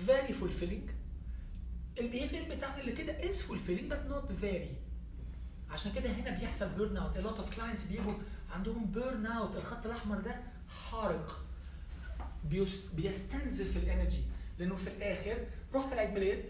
very 0.07 0.31
fulfilling. 0.31 0.91
ال 1.99 2.05
behavior 2.05 2.55
بتاعنا 2.55 2.81
اللي 2.81 2.91
كده 2.91 3.17
is 3.17 3.35
fulfilling 3.35 3.91
but 3.93 4.11
not 4.11 4.43
very. 4.43 4.88
عشان 5.71 5.91
كده 5.91 6.09
هنا 6.09 6.29
بيحصل 6.39 6.69
burn 6.69 6.97
out 6.97 7.15
a 7.17 7.19
lot 7.21 7.41
of 7.45 7.55
clients 7.55 7.87
بيجوا 7.91 8.13
عندهم 8.51 8.85
burn 8.85 9.25
out 9.25 9.55
الخط 9.55 9.85
الأحمر 9.85 10.17
ده 10.19 10.35
حارق. 10.91 11.41
بيس- 12.43 12.85
بيستنزف 12.93 13.77
ال 13.77 13.84
energy 13.84 14.21
لأنه 14.59 14.75
في 14.75 14.87
الآخر 14.87 15.45
رحت 15.73 15.93
العيد 15.93 16.13
ميلاد 16.13 16.49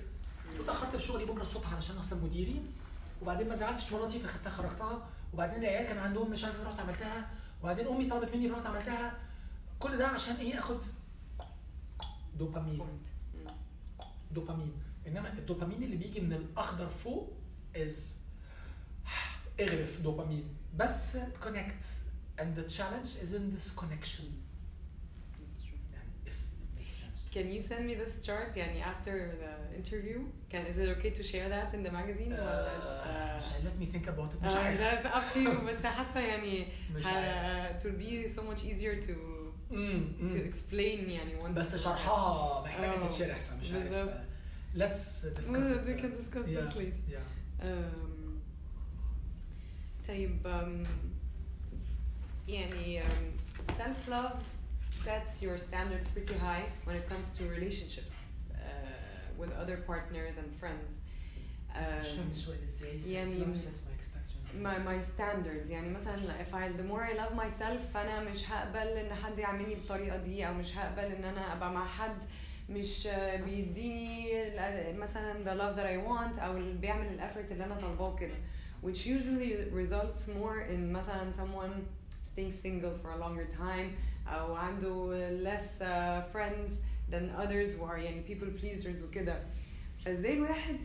وتأخرت 0.59 0.95
في 0.95 1.03
شغلي 1.03 1.25
بكرة 1.25 1.41
الصبح 1.41 1.73
علشان 1.73 1.97
اصل 1.97 2.23
مديري. 2.23 2.61
وبعدين 3.21 3.49
ما 3.49 3.55
زعلتش 3.55 3.93
مراتي 3.93 4.19
فخدتها 4.19 4.49
خرجتها. 4.49 5.07
وبعدين 5.33 5.59
العيال 5.59 5.85
كان 5.87 5.97
عندهم 5.97 6.31
مش 6.31 6.43
عارف 6.43 6.59
إيه، 6.59 6.63
رحت 6.67 6.79
عملتها. 6.79 7.29
وبعدين 7.63 7.87
أمي 7.87 8.09
طلبت 8.09 8.35
مني 8.35 8.49
فرحت 8.49 8.65
عملتها. 8.65 9.17
كل 9.79 9.97
ده 9.97 10.07
عشان 10.07 10.35
إيه؟ 10.35 10.59
آخد 10.59 10.77
دوبامين. 12.37 12.81
دوبامين. 14.31 14.73
إنما 15.07 15.33
الدوبامين 15.33 15.83
اللي 15.83 15.95
بيجي 15.97 16.21
من 16.21 16.33
الأخضر 16.33 16.89
فوق 16.89 17.33
از 17.75 18.13
اغرف 19.60 20.00
دوبامين 20.00 20.44
بس 20.76 21.16
connect 21.16 21.84
and 22.40 22.56
the 22.58 22.68
challenge 22.76 23.10
is 23.22 23.32
in 23.34 23.54
this 23.56 23.70
connection 23.80 24.24
That's 25.38 25.62
true. 25.62 25.78
يعني 25.92 26.10
if 26.26 26.32
it 26.32 26.78
makes 26.78 26.96
sense 27.02 27.18
Can 27.34 27.46
you 27.54 27.62
send 27.62 27.86
me 27.88 27.94
this 27.94 28.26
chart 28.26 28.56
يعني 28.56 28.82
after 28.84 29.30
the 29.42 29.76
interview? 29.78 30.18
Can 30.52 30.66
is 30.66 30.78
it 30.78 30.88
okay 30.96 31.10
to 31.10 31.22
share 31.22 31.48
that 31.48 31.74
in 31.74 31.82
the 31.82 31.90
magazine? 31.90 32.32
ولا 32.32 33.36
uh, 33.36 33.40
it's, 33.40 33.44
مش 33.44 33.52
let 33.64 33.80
me 33.82 33.86
think 33.94 34.06
about 34.08 34.30
it 34.34 34.40
uh, 34.40 34.44
مش 34.44 34.50
uh, 34.52 34.56
عارف 34.56 34.80
that's 34.80 35.06
up 35.06 35.34
to 35.34 35.38
you 35.38 35.64
بس 35.64 35.82
حاسة 35.86 36.20
يعني 36.20 36.66
مش 36.94 37.04
uh, 37.04 37.06
عارف 37.06 37.82
it 37.82 37.86
will 37.86 37.98
be 38.00 38.28
so 38.38 38.42
much 38.42 38.64
easier 38.64 39.06
to 39.06 39.14
to 40.32 40.38
explain 40.50 41.08
يعني 41.08 41.40
once 41.40 41.44
بس 41.46 41.76
شرحها 41.76 42.62
محتاجه 42.64 42.94
آه، 43.04 43.06
تتشرح 43.08 43.38
فمش 43.38 43.72
عارف 43.72 43.88
بالظبط. 43.94 44.20
let's 44.76 45.38
discuss 45.38 45.50
Well, 45.50 45.78
it. 45.78 45.86
we 45.88 46.00
can 46.02 46.10
discuss 46.22 46.46
Yeah, 46.48 46.60
this 46.60 46.74
later. 46.76 47.00
yeah. 47.14 47.64
Um, 47.66 48.07
طيب 50.08 50.38
um, 50.44 50.88
يعني 52.48 53.02
um, 53.02 53.06
self 53.78 54.08
love 54.10 54.36
sets 55.04 55.42
your 55.42 55.58
standards 55.58 56.08
pretty 56.14 56.34
high 56.38 56.64
when 56.86 56.94
it 56.96 57.08
comes 57.08 57.26
to 57.38 57.42
relationships 57.56 58.14
uh, 58.54 58.58
with 59.38 59.50
other 59.62 59.76
partners 59.86 60.34
and 60.38 60.50
friends. 60.60 60.90
مش 61.74 62.06
فاهم 62.08 62.26
Um, 62.28 62.30
السؤال 62.30 62.58
ازاي 62.94 63.12
يعني- 63.12 63.44
self 63.44 63.48
love 63.48 63.56
sets 63.58 63.80
my 63.86 63.94
expectations 63.98 64.62
my 64.64 64.78
my 64.88 65.02
standards 65.14 65.70
يعني 65.70 65.88
مثلا 65.90 66.16
if 66.44 66.54
I 66.54 66.68
the 66.80 66.84
more 66.92 67.04
I 67.04 67.14
love 67.18 67.34
myself 67.44 67.92
فانا 67.94 68.30
مش 68.30 68.50
هقبل 68.50 68.88
ان 68.88 69.14
حد 69.14 69.38
يعاملني 69.38 69.74
بالطريقه 69.74 70.16
دي 70.16 70.46
او 70.48 70.54
مش 70.54 70.78
هقبل 70.78 71.04
ان 71.12 71.24
انا 71.24 71.52
ابقى 71.52 71.72
مع 71.72 71.86
حد 71.86 72.16
مش 72.70 73.06
آه، 73.06 73.36
بيديني 73.36 74.42
ال- 74.48 74.98
مثلا 74.98 75.32
the 75.44 75.58
love 75.60 75.76
that 75.78 75.86
I 75.86 76.08
want 76.08 76.42
او 76.42 76.56
اللي 76.56 76.78
بيعمل 76.78 77.06
الافورت 77.06 77.52
اللي 77.52 77.64
انا 77.64 77.74
طالباه 77.74 78.16
كده 78.16 78.34
which 78.82 79.06
usually 79.06 79.52
results 79.72 80.28
more 80.28 80.60
in 80.74 80.92
مثلا 80.92 81.32
someone 81.32 81.74
staying 82.32 82.52
single 82.52 82.94
for 83.02 83.10
a 83.12 83.18
longer 83.18 83.46
time 83.58 83.90
او 84.28 84.54
عنده 84.54 85.10
less 85.44 85.80
uh, 85.80 86.22
friends 86.34 86.70
than 87.10 87.30
others 87.42 87.72
who 87.74 87.84
are 87.84 87.98
يعني 87.98 88.22
people 88.28 88.60
pleasers 88.62 89.02
وكده 89.08 89.42
فازاي 90.04 90.32
الواحد 90.34 90.76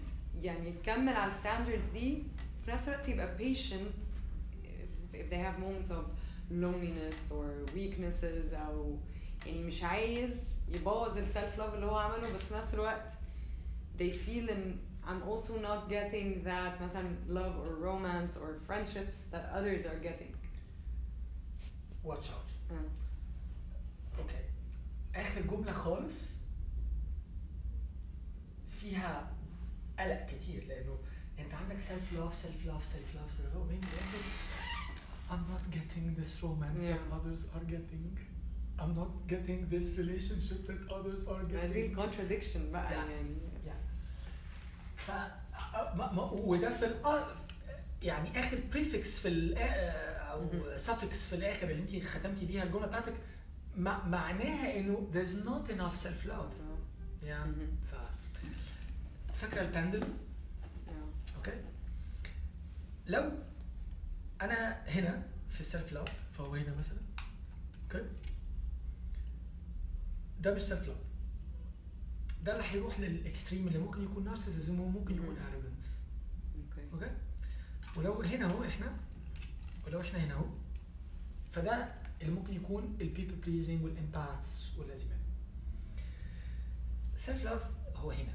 يعني 0.41 0.69
يكمل 0.69 1.13
على 1.13 1.32
الستاندردز 1.32 1.89
دي 1.93 2.23
في 2.65 2.71
نفس 2.71 2.88
الوقت 2.89 3.07
يبقى 3.09 3.38
patient 3.38 3.93
if, 4.63 5.15
if 5.15 5.30
they 5.30 5.38
have 5.38 5.59
moments 5.59 5.91
of 5.91 6.05
loneliness 6.51 7.32
or 7.32 7.75
weaknesses 7.75 8.53
او 8.67 8.97
يعني 9.45 9.63
مش 9.63 9.84
عايز 9.84 10.30
يبوظ 10.75 11.17
السلف 11.17 11.57
love 11.57 11.73
اللي 11.73 11.86
هو 11.86 11.95
عمله 11.97 12.21
بس 12.34 12.45
في 12.45 12.53
نفس 12.53 12.73
الوقت 12.73 13.11
they 13.99 14.11
feel 14.27 14.49
in 14.49 14.59
I'm 15.07 15.23
also 15.23 15.53
not 15.59 15.89
getting 15.89 16.43
that 16.43 16.80
مثلا 16.82 17.15
love 17.27 17.55
or 17.65 17.75
romance 17.89 18.38
or 18.38 18.59
friendships 18.67 19.17
that 19.32 19.45
others 19.53 19.86
are 19.86 19.99
getting. 20.07 20.34
watch 22.03 22.30
out 22.30 22.49
آه. 22.71 22.89
اوكي 24.19 24.43
اخر 25.15 25.41
جمله 25.41 25.71
خالص 25.71 26.34
فيها 28.67 29.32
قلق 29.99 30.25
كتير 30.25 30.63
لانه 30.67 30.97
انت 31.39 31.53
عندك 31.53 31.80
سيلف 31.80 32.13
لاف 32.13 32.34
سيلف 32.34 32.65
لاف 32.65 32.84
سيلف 32.84 33.15
لاف 33.15 33.32
سيلف 33.32 33.45
لاف 33.53 33.55
وبعدين 33.55 33.82
في 33.82 33.93
الاخر 33.93 34.19
I'm 35.32 35.45
not 35.53 35.63
getting 35.77 36.15
this 36.19 36.32
romance 36.43 36.80
that 36.80 36.99
Yeah. 36.99 37.17
others 37.17 37.41
are 37.55 37.65
getting 37.75 38.05
I'm 38.82 38.93
not 39.01 39.11
getting 39.34 39.59
this 39.73 39.88
relationship 40.01 40.59
that 40.69 40.82
others 40.97 41.27
are 41.27 41.43
ما 41.53 41.65
دي 41.67 41.88
getting 41.88 41.89
الكونتراديكشن 41.91 42.71
بقى 42.71 42.89
Yeah. 42.89 42.93
يعني 42.93 43.36
ف 45.07 45.11
وده 46.32 46.70
في 46.70 46.88
الأ- 46.88 48.05
يعني 48.05 48.40
آخر 48.40 48.59
بريفكس 48.72 49.18
في 49.18 49.55
أو 50.30 50.50
suffix 50.76 51.14
في 51.14 51.34
الآخر 51.34 51.70
اللي 51.70 51.82
انت 51.98 52.05
ختمتي 52.07 52.46
بيها 52.46 52.62
الجملة 52.62 52.86
بتاعتك 52.86 53.14
مع- 53.76 54.05
معناها 54.07 54.78
إنه 54.78 55.09
there's 55.12 55.46
not 55.46 55.70
enough 55.72 55.96
self 56.05 56.28
love 56.28 56.55
يعني. 57.22 57.66
ف 57.90 57.94
فاكرة 59.34 59.61
البندلوم 59.62 60.18
آه. 60.88 61.36
Okay. 61.36 61.61
لو 63.07 63.30
أنا 64.42 64.82
هنا 64.88 65.22
في 65.50 65.61
ال 65.61 65.67
self 65.67 65.92
love 65.92 66.09
فهو 66.32 66.55
هنا 66.55 66.74
مثلا. 66.78 66.98
Okay. 67.84 68.07
ده 70.40 70.55
مش 70.55 70.62
self 70.62 70.88
love 70.88 70.96
ده 72.45 72.53
اللي 72.53 72.64
هيروح 72.64 73.01
لل 73.00 73.16
extreme 73.16 73.68
اللي 73.68 73.78
ممكن 73.78 74.05
يكون 74.05 74.24
narcissism 74.24 74.80
وممكن 74.80 75.14
يكون 75.14 75.34
مم. 75.34 75.42
arrogance 75.46 76.02
okay. 76.57 76.88
Okay? 76.92 77.11
ولو 77.97 78.22
هنا 78.22 78.47
أهو 78.47 78.64
إحنا 78.64 78.97
ولو 79.86 80.01
إحنا 80.01 80.24
هنا 80.24 80.34
أهو 80.34 80.47
فده 81.53 81.95
اللي 82.20 82.32
ممكن 82.32 82.55
يكون 82.55 82.97
ال 83.00 83.05
people 83.05 83.34
pleasing 83.34 83.84
وال 83.84 84.04
empaths 84.04 84.72
منه 84.78 85.18
self 87.14 87.44
love 87.44 87.70
هو 87.97 88.11
هنا 88.11 88.34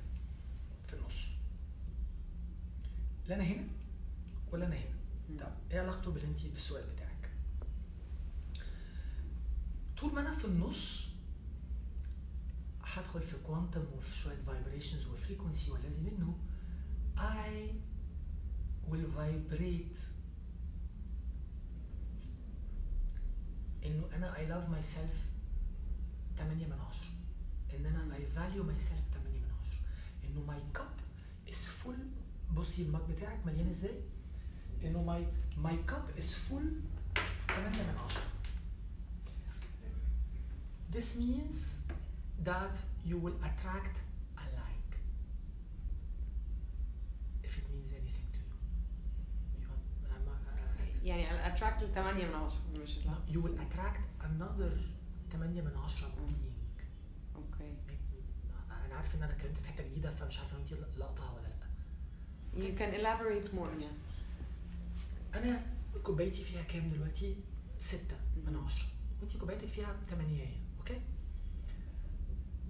في 0.88 0.94
النص. 0.94 1.28
لا 3.28 3.36
أنا 3.36 3.44
هنا 3.44 3.68
ولا 4.52 4.66
أنا 4.66 4.76
هنا. 4.76 5.00
طب 5.40 5.52
إيه 5.72 5.80
علاقته 5.80 6.12
باللي 6.12 6.28
انت 6.28 6.46
بالسؤال 6.46 6.84
بتاعك؟ 6.96 7.32
طول 9.98 10.14
ما 10.14 10.22
أنا 10.22 10.32
في 10.32 10.46
النص 10.46 11.09
هدخل 12.94 13.22
في 13.22 13.38
quantum 13.38 13.86
وفي 13.98 14.18
شوية 14.18 14.42
vibrations 14.48 15.08
و 15.08 15.14
frequency 15.14 15.72
والذي 15.72 16.02
منه 16.02 16.38
I 17.18 17.74
will 18.92 19.08
vibrate. 19.18 20.00
إنه 23.86 24.08
أنا 24.16 24.34
I 24.36 24.40
love 24.50 24.70
myself 24.76 25.16
8 26.38 26.66
من 26.68 26.80
10 27.72 27.78
إن 27.78 27.86
أنا 27.86 28.16
I 28.18 28.20
value 28.38 28.64
myself 28.64 29.14
8 29.14 29.40
من 29.40 29.52
10 30.24 30.28
إنه 30.28 30.46
my 30.48 30.78
cup 30.80 30.96
is 31.54 31.58
full. 31.68 32.00
بصي 32.56 32.82
المج 32.82 33.02
بتاعك 33.10 33.46
مليان 33.46 33.68
إزاي؟ 33.68 34.02
إنه 34.84 35.06
my 35.06 35.24
my 35.66 35.92
cup 35.92 36.20
is 36.22 36.26
full 36.34 36.68
8 37.48 37.84
من 37.84 37.96
10 37.98 38.22
This 40.92 41.18
means 41.20 41.79
that 42.44 42.76
you 43.10 43.18
will 43.24 43.38
attract 43.50 43.96
alike 44.46 44.94
if 47.44 47.58
it 47.60 47.66
means 47.74 47.92
anything 48.02 48.30
to 48.36 48.40
you. 48.40 48.56
You, 49.62 49.68
are- 49.68 51.06
يعني 51.06 51.56
attract 51.56 51.84
ل 51.84 51.94
8 51.94 52.26
من 52.26 52.34
10 52.34 52.52
مش 52.84 52.98
لا 53.06 53.14
you 53.28 53.42
will 53.44 53.58
attract 53.62 54.00
another 54.24 54.72
8 55.32 55.62
من 55.62 55.72
10 55.78 56.08
being. 56.08 56.50
أوكي 57.36 57.76
أنا 58.86 58.96
عارف 58.96 59.16
إن 59.16 59.24
أنا 59.24 59.32
اتكلمت 59.34 59.58
في 59.58 59.68
حتة 59.68 59.84
جديدة 59.88 60.12
فمش 60.14 60.40
عارف 60.40 60.54
لو 60.54 60.60
انت 60.60 60.74
لقطها 61.00 61.32
ولا 61.32 61.48
لأ. 61.48 61.60
you 62.56 62.78
can 62.80 62.94
elaborate 63.02 63.50
more 63.56 63.82
yeah 63.84 63.94
أنا 65.38 65.62
كوبايتي 66.04 66.44
فيها 66.44 66.64
كام 66.64 66.90
دلوقتي؟ 66.90 67.36
6 67.80 68.16
من 68.46 68.54
مهم. 68.54 68.66
10 68.66 68.82
وانت 69.22 69.38
كوبايتك 69.38 69.68
فيها 69.68 69.96
8 70.10 70.46
أوكي؟ 70.80 71.02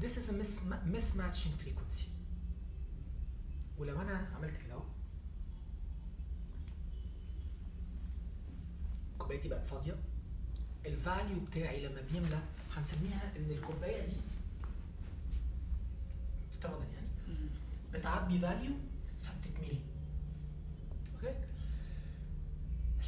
This 0.02 0.18
is 0.18 0.30
a 0.30 0.34
mis- 0.34 0.62
mismatching 0.93 1.54
frequency. 1.64 2.08
ولو 3.78 4.02
أنا 4.02 4.28
عملت 4.36 4.54
كده 4.66 4.74
أهو. 4.74 4.84
كوبايتي 9.18 9.50
بقت 9.50 9.66
فاضية. 9.66 9.95
ال 10.86 10.95
value 10.95 11.39
بتاعي 11.39 11.86
لما 11.88 12.02
بيملى 12.14 12.39
هنسميها 12.78 13.32
إن 13.38 13.52
الكوباية 13.52 14.06
دي 14.06 14.14
افتراضا 16.52 16.84
يعني. 16.84 17.08
بتعبي 17.93 18.39
value 18.39 18.72
فبتتملي. 19.24 19.80
أوكي؟ 21.16 21.36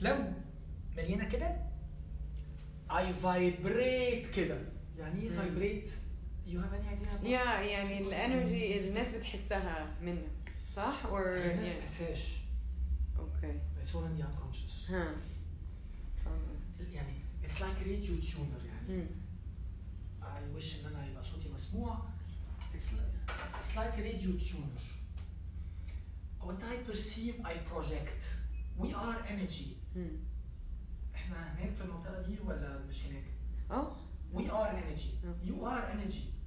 لو 0.02 0.16
مليانة 0.98 1.30
كده 1.30 1.58
I 2.92 3.14
vibrate 3.14 4.28
كده. 4.36 4.58
يعني 4.98 5.22
إيه. 5.22 5.30
vibrate 5.38 5.90
you 6.52 6.62
have 6.62 6.74
any 6.74 6.90
idea 6.90 7.30
يا 7.30 7.62
يعني 7.62 7.98
ال 8.00 8.12
energy 8.12 8.88
الناس 8.90 9.16
بتحسها 9.16 9.96
منك 10.02 10.54
صح؟ 10.76 11.04
Or 11.06 11.14
الناس 11.28 11.68
ما 11.68 11.74
yeah. 11.74 11.78
تحسهاش 11.82 12.38
أوكي 13.20 13.60
it's 13.82 13.96
already 13.96 14.24
unconscious. 14.24 14.92
ها 14.92 15.16
يعني 16.94 17.14
it's 17.44 17.62
like 17.62 17.76
radio 17.78 18.16
tuner 18.20 18.66
يعني. 18.66 18.88
مم. 19.02 19.08
I 20.24 20.56
wish 20.56 20.76
إن 20.82 20.86
أنا 20.96 21.08
يبقى 21.08 21.24
صوتي 21.24 21.50
مسموع. 21.50 21.98
it's 22.76 22.90
it's 23.60 23.76
like 23.78 23.94
radio 23.94 24.38
tuner 24.38 24.82
what 26.42 26.64
I 26.64 26.92
perceive 26.92 27.36
I 27.46 27.54
project. 27.72 28.22
We 28.80 28.94
are 28.94 29.18
energy. 29.30 29.68
مم. 29.96 30.18
إحنا 31.16 31.54
هناك 31.54 31.74
في 31.76 31.82
المنطقة 31.84 32.22
دي 32.22 32.40
ولا 32.40 32.80
مش 32.90 33.06
هناك؟ 33.06 33.24
آه 33.72 33.96
we 34.34 34.42
are 34.42 34.72
energy. 34.84 35.12
Okay. 35.26 35.48
you 35.50 35.66
are 35.66 35.84
energy. 35.96 36.41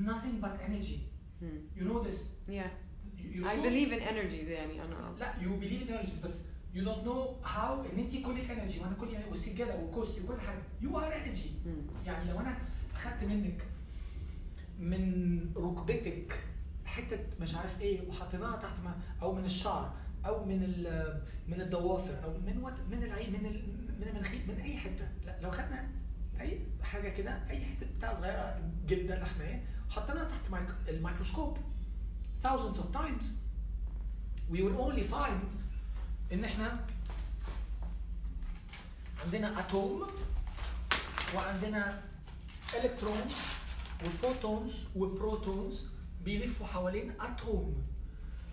Nothing 0.00 0.44
but 0.44 0.60
energy. 0.68 0.98
مم. 1.42 1.60
you 1.76 1.82
know 1.84 2.06
this? 2.08 2.18
Yeah. 2.48 2.68
You, 3.18 3.40
you 3.40 3.44
I 3.44 3.56
believe 3.56 3.92
in 3.92 4.00
energies 4.02 4.48
يعني 4.48 4.82
أنا 4.84 5.14
لا 5.20 5.34
you 5.40 5.60
believe 5.62 5.88
in 5.88 5.92
energies 5.92 6.24
بس 6.24 6.40
you 6.74 6.78
don't 6.80 7.04
know 7.06 7.46
how 7.48 7.92
ان 7.92 7.98
انت 7.98 8.16
كلك 8.26 8.46
energy 8.48 8.80
وأنا 8.82 8.96
كل 9.00 9.08
يعني 9.12 9.24
والسجادة 9.24 9.76
والكرسي 9.76 10.20
وكل 10.24 10.40
حاجة. 10.40 10.62
You 10.82 10.86
are 10.96 11.12
energy. 11.12 11.66
مم. 11.66 11.82
يعني 12.06 12.30
لو 12.32 12.40
أنا 12.40 12.58
أخدت 12.94 13.24
منك 13.24 13.62
من 14.78 15.40
ركبتك 15.56 16.32
حتة 16.84 17.18
مش 17.40 17.54
عارف 17.54 17.80
إيه 17.80 18.08
وحطيناها 18.08 18.56
تحت 18.56 18.80
ما 18.84 18.96
أو 19.22 19.34
من 19.34 19.44
الشعر 19.44 19.94
أو 20.26 20.44
من 20.44 20.62
ال- 20.64 21.22
من 21.48 21.60
الضوافر 21.60 22.24
أو 22.24 22.38
من 22.38 22.58
وات 22.62 22.74
من 22.90 23.02
العين 23.02 23.32
من 23.32 23.46
ال 23.46 23.62
من 24.00 24.06
المناخير 24.08 24.40
من 24.48 24.60
أي 24.60 24.76
حتة. 24.76 25.08
لا 25.26 25.40
لو 25.42 25.50
خدنا 25.50 25.88
أي 26.40 26.58
حاجة 26.82 27.08
كده 27.08 27.42
أي 27.50 27.64
حتة 27.64 27.86
بتاع 27.98 28.14
صغيرة 28.14 28.60
جدا 28.86 29.18
لحمايه 29.18 29.64
حطيناها 29.90 30.24
تحت 30.24 30.40
الميكروسكوب 30.88 31.58
thousands 32.44 32.76
of 32.78 32.96
times 33.00 33.24
we 34.52 34.56
will 34.62 34.78
only 34.86 35.02
find 35.14 35.54
إن 36.32 36.44
إحنا 36.44 36.86
عندنا 39.24 39.60
atom 39.60 40.06
وعندنا 41.36 42.02
electrons 42.74 43.32
و 44.06 44.16
photons 44.16 44.84
و 44.96 45.07
protons 45.07 45.86
بيلفوا 46.24 46.66
حوالين 46.66 47.12
atom 47.20 47.82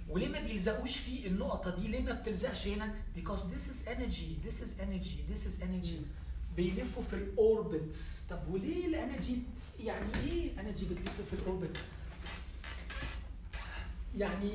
وليه 0.09 0.27
ما 0.27 0.39
بيلزقوش 0.39 0.97
في 0.97 1.27
النقطة 1.27 1.75
دي؟ 1.75 1.87
ليه 1.87 2.01
ما 2.01 2.11
بتلزقش 2.13 2.67
هنا؟ 2.67 2.95
because 3.15 3.39
this 3.39 3.67
is 3.71 3.87
energy, 3.87 4.39
this 4.47 4.61
is 4.61 4.79
energy, 4.79 5.25
this 5.33 5.45
is 5.45 5.61
energy. 5.61 5.99
بيلفوا 6.57 7.03
في 7.03 7.13
ال 7.13 7.27
orbits، 7.27 8.21
طب 8.29 8.39
وليه؟ 8.49 8.85
ال 8.85 8.93
energy 8.93 9.37
يعني 9.79 10.07
إيه 10.23 10.59
energy 10.59 10.85
بتلف 10.85 11.21
في 11.21 11.33
ال 11.33 11.39
orbits؟ 11.39 11.79
يعني 14.17 14.51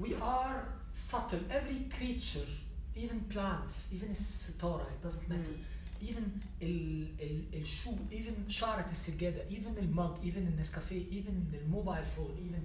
we 0.00 0.08
are 0.22 0.56
subtle, 1.12 1.44
every 1.50 1.80
creature, 1.98 2.48
even 2.96 3.34
plants, 3.34 3.92
even 3.92 4.10
الستارة, 4.10 4.86
it 4.86 5.06
doesn't 5.08 5.28
matter. 5.28 5.56
even 6.02 6.22
ال 6.62 7.06
ال 7.20 7.44
الشو 7.60 7.92
even 8.12 8.48
شعرة 8.50 8.90
السجادة 8.90 9.44
even 9.50 9.78
ال 9.78 9.88
mug 9.88 10.16
even 10.32 10.36
النسكافيه 10.36 11.22
even 11.22 11.54
ال 11.54 11.61
mobile 11.61 12.06
phone 12.06 12.36
even 12.50 12.62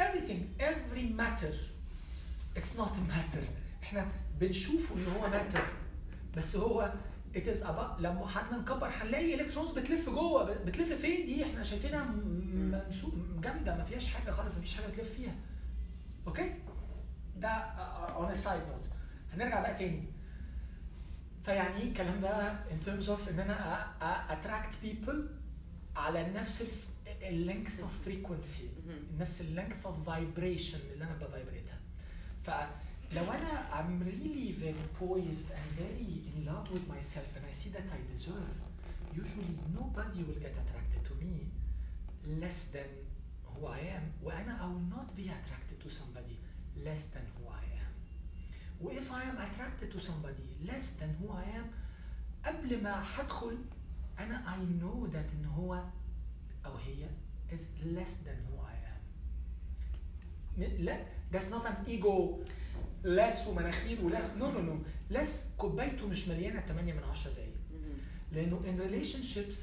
everything 0.00 0.62
every 0.62 1.02
matter. 1.20 1.54
It's 2.58 2.78
not 2.78 2.90
a 2.90 3.12
matter. 3.12 3.44
إحنا 3.82 4.06
بنشوفه 4.40 4.94
ان 4.94 5.06
هو 5.16 5.30
matter. 5.30 5.62
بس 6.36 6.56
هو 6.56 6.92
it 7.34 7.46
is 7.46 7.62
about 7.62 8.00
لما 8.00 8.26
حد 8.26 8.54
نكبر 8.54 8.88
هنلاقي 8.88 9.34
electrons 9.34 9.70
بتلف 9.70 10.08
جوه 10.08 10.44
بتلف 10.64 10.92
فين؟ 10.92 11.26
دي 11.26 11.44
إحنا 11.44 11.62
شايفينها 11.62 12.14
جامدة 13.40 13.76
ما 13.76 13.84
فيهاش 13.84 14.06
حاجة 14.14 14.30
خالص 14.30 14.54
ما 14.54 14.60
فيش 14.60 14.74
حاجة 14.76 14.86
بتلف 14.86 15.12
فيها. 15.14 15.34
أوكي 16.26 16.54
ده 17.36 17.48
on 18.18 18.32
a 18.34 18.36
side 18.36 18.64
note. 18.70 18.88
هنرجع 19.34 19.60
بقى 19.60 19.74
تاني. 19.74 20.04
فيعني 21.44 21.76
إيه 21.82 21.88
الكلام 21.88 22.20
ده؟ 22.20 22.52
In 22.68 22.84
terms 22.86 23.06
of 23.08 23.28
إن 23.28 23.40
أنا 23.40 23.86
attract 24.30 24.86
people 24.86 25.16
على 25.96 26.30
نفس 26.30 26.84
ال 27.22 27.30
length 27.30 27.80
of 27.82 28.04
frequency 28.04 28.68
نفس 29.18 29.40
اللينكث 29.40 29.86
اوف 29.86 30.06
فايبريشن 30.06 30.78
اللي 30.92 31.04
أنا 31.04 31.14
بفايبريتها 31.14 31.78
فلو 32.42 32.66
انا 33.11 33.69
I'm 33.77 33.99
really 34.09 34.51
very 34.65 34.85
poised 35.01 35.49
and 35.57 35.67
very 35.83 36.13
in 36.31 36.45
love 36.49 36.65
with 36.73 36.85
myself 36.95 37.29
and 37.37 37.45
I 37.51 37.53
see 37.59 37.69
that 37.75 37.87
I 37.97 37.99
deserve 38.13 38.57
usually 39.21 39.53
nobody 39.79 40.19
will 40.27 40.39
get 40.45 40.53
attracted 40.63 41.01
to 41.09 41.13
me 41.23 41.35
less 42.41 42.59
than 42.75 42.89
who 43.51 43.67
I 43.67 43.79
am 43.97 44.05
وانا 44.23 44.57
I 44.61 44.65
will 44.73 44.87
not 44.97 45.07
be 45.15 45.25
attracted 45.37 45.77
to 45.85 45.89
somebody 45.99 46.37
less 46.85 47.03
than 47.13 47.25
who 47.35 47.43
I 47.61 47.65
am 47.83 47.93
و 48.81 48.89
if 48.89 49.07
I 49.11 49.21
am 49.31 49.37
attracted 49.47 49.89
to 49.95 49.99
somebody 50.09 50.47
less 50.71 50.85
than 50.99 51.11
who 51.19 51.27
I 51.43 51.45
am 51.59 51.67
قبل 52.47 52.83
ما 52.83 53.03
هدخل 53.15 53.57
انا 54.19 54.43
I 54.47 54.57
know 54.83 55.07
that 55.15 55.29
ان 55.33 55.45
هو 55.45 55.83
او 56.65 56.75
هي 56.77 57.07
is 57.51 57.61
less 57.97 58.13
than 58.25 58.37
who 58.47 58.55
I 58.73 58.75
am 58.93 59.01
م- 60.57 60.83
لا 60.83 61.05
that's 61.31 61.49
not 61.55 61.65
an 61.65 61.77
ego 61.89 62.39
less 63.04 63.46
ومناخير 63.48 64.04
ولس 64.04 64.32
no 64.38 64.42
no 64.42 64.60
no. 64.70 64.76
less 65.16 65.56
كوبايته 65.56 66.06
مش 66.06 66.28
مليانة 66.28 66.60
8 66.60 66.92
من 66.92 67.02
10 67.04 67.30
زي. 67.30 67.46
لأنه 68.32 68.60
in 68.60 68.80
relationships 68.90 69.56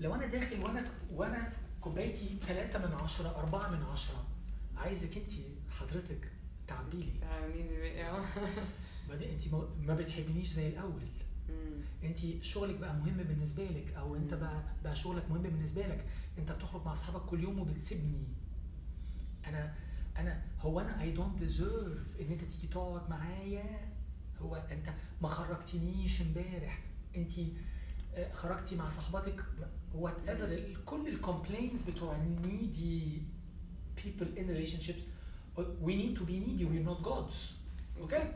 لو 0.00 0.14
أنا 0.14 0.26
داخل 0.26 0.62
وأنا 0.62 0.84
وأنا 1.12 1.52
كوبايتي 1.80 2.36
3 2.46 2.78
من 2.86 2.94
10 2.94 3.28
4 3.38 3.70
من 3.70 3.82
10 3.82 4.14
عايزك 4.76 5.16
انت 5.16 5.32
حضرتك 5.70 6.32
تعبي 6.68 6.96
لي. 6.96 7.12
بعدين 9.08 9.28
انت 9.30 9.48
ما- 9.54 9.68
ما 9.80 9.94
بتحبنيش 9.94 10.48
زي 10.48 10.68
الأول. 10.68 11.02
انت 12.04 12.18
شغلك 12.44 12.76
بقى 12.76 12.94
مهم 12.94 13.16
بالنسبة 13.16 13.64
لك 13.64 13.94
أو 13.94 14.16
أنت 14.16 14.34
بقى 14.34 14.62
بقى 14.84 14.94
شغلك 14.94 15.30
مهم 15.30 15.42
بالنسبة 15.42 15.86
لك. 15.86 16.06
أنت 16.38 16.52
بتخرج 16.52 16.84
مع 16.84 16.92
أصحابك 16.92 17.26
كل 17.26 17.42
يوم 17.42 17.58
وبتسيبني. 17.58 18.24
أنا 19.46 19.74
أنا 20.16 20.42
هو 20.60 20.80
أنا 20.80 21.02
I 21.02 21.10
don't 21.10 21.38
deserve 21.38 22.20
إن 22.20 22.26
أنت 22.32 22.44
تيجي 22.44 22.66
تقعد 22.66 23.10
معايا؟ 23.10 23.94
هو 24.40 24.54
أنت 24.56 24.88
ما 25.22 25.28
خرجتنيش 25.28 26.20
امبارح. 26.22 26.82
أنت 27.16 27.32
آه، 28.14 28.32
خرجتي 28.32 28.76
مع 28.76 28.88
صاحبتك؟ 28.88 29.44
whatever 29.94 30.76
كل 30.86 31.08
ال 31.08 31.15
complaints 31.15 31.82
بتوع 31.82 32.16
needy 32.16 33.22
people 34.04 34.38
in 34.38 34.50
relationships 34.50 35.02
we 35.82 35.96
need 35.96 36.18
to 36.18 36.24
be 36.24 36.38
needy 36.40 36.64
we 36.64 36.78
not 36.78 37.00
goods 37.00 37.56
أوكي 38.00 38.32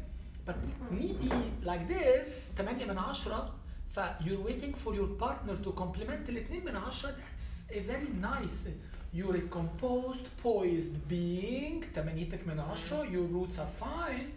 بس 0.48 0.54
needy 0.92 1.28
like 1.62 1.82
this 1.82 2.52
8 2.52 2.84
من 2.86 2.98
10 2.98 3.54
ف 3.90 4.00
you 4.26 4.44
waiting 4.44 4.76
for 4.76 4.94
your 4.94 5.12
partner 5.12 5.56
to 5.56 5.72
complement 5.72 6.28
الاثنين 6.28 6.64
من 6.64 6.76
10 6.76 7.10
that's 7.10 7.66
a 7.70 7.82
very 7.82 8.08
nice 8.08 8.64
nice. 8.64 8.68
You're 9.12 9.36
a 9.36 9.48
composed 9.48 10.26
poised 10.42 11.08
being. 11.08 11.84
8 11.94 12.46
من 12.46 12.58
10 12.58 13.06
your 13.12 13.26
roots 13.26 13.58
are 13.58 13.70
fine. 13.84 14.32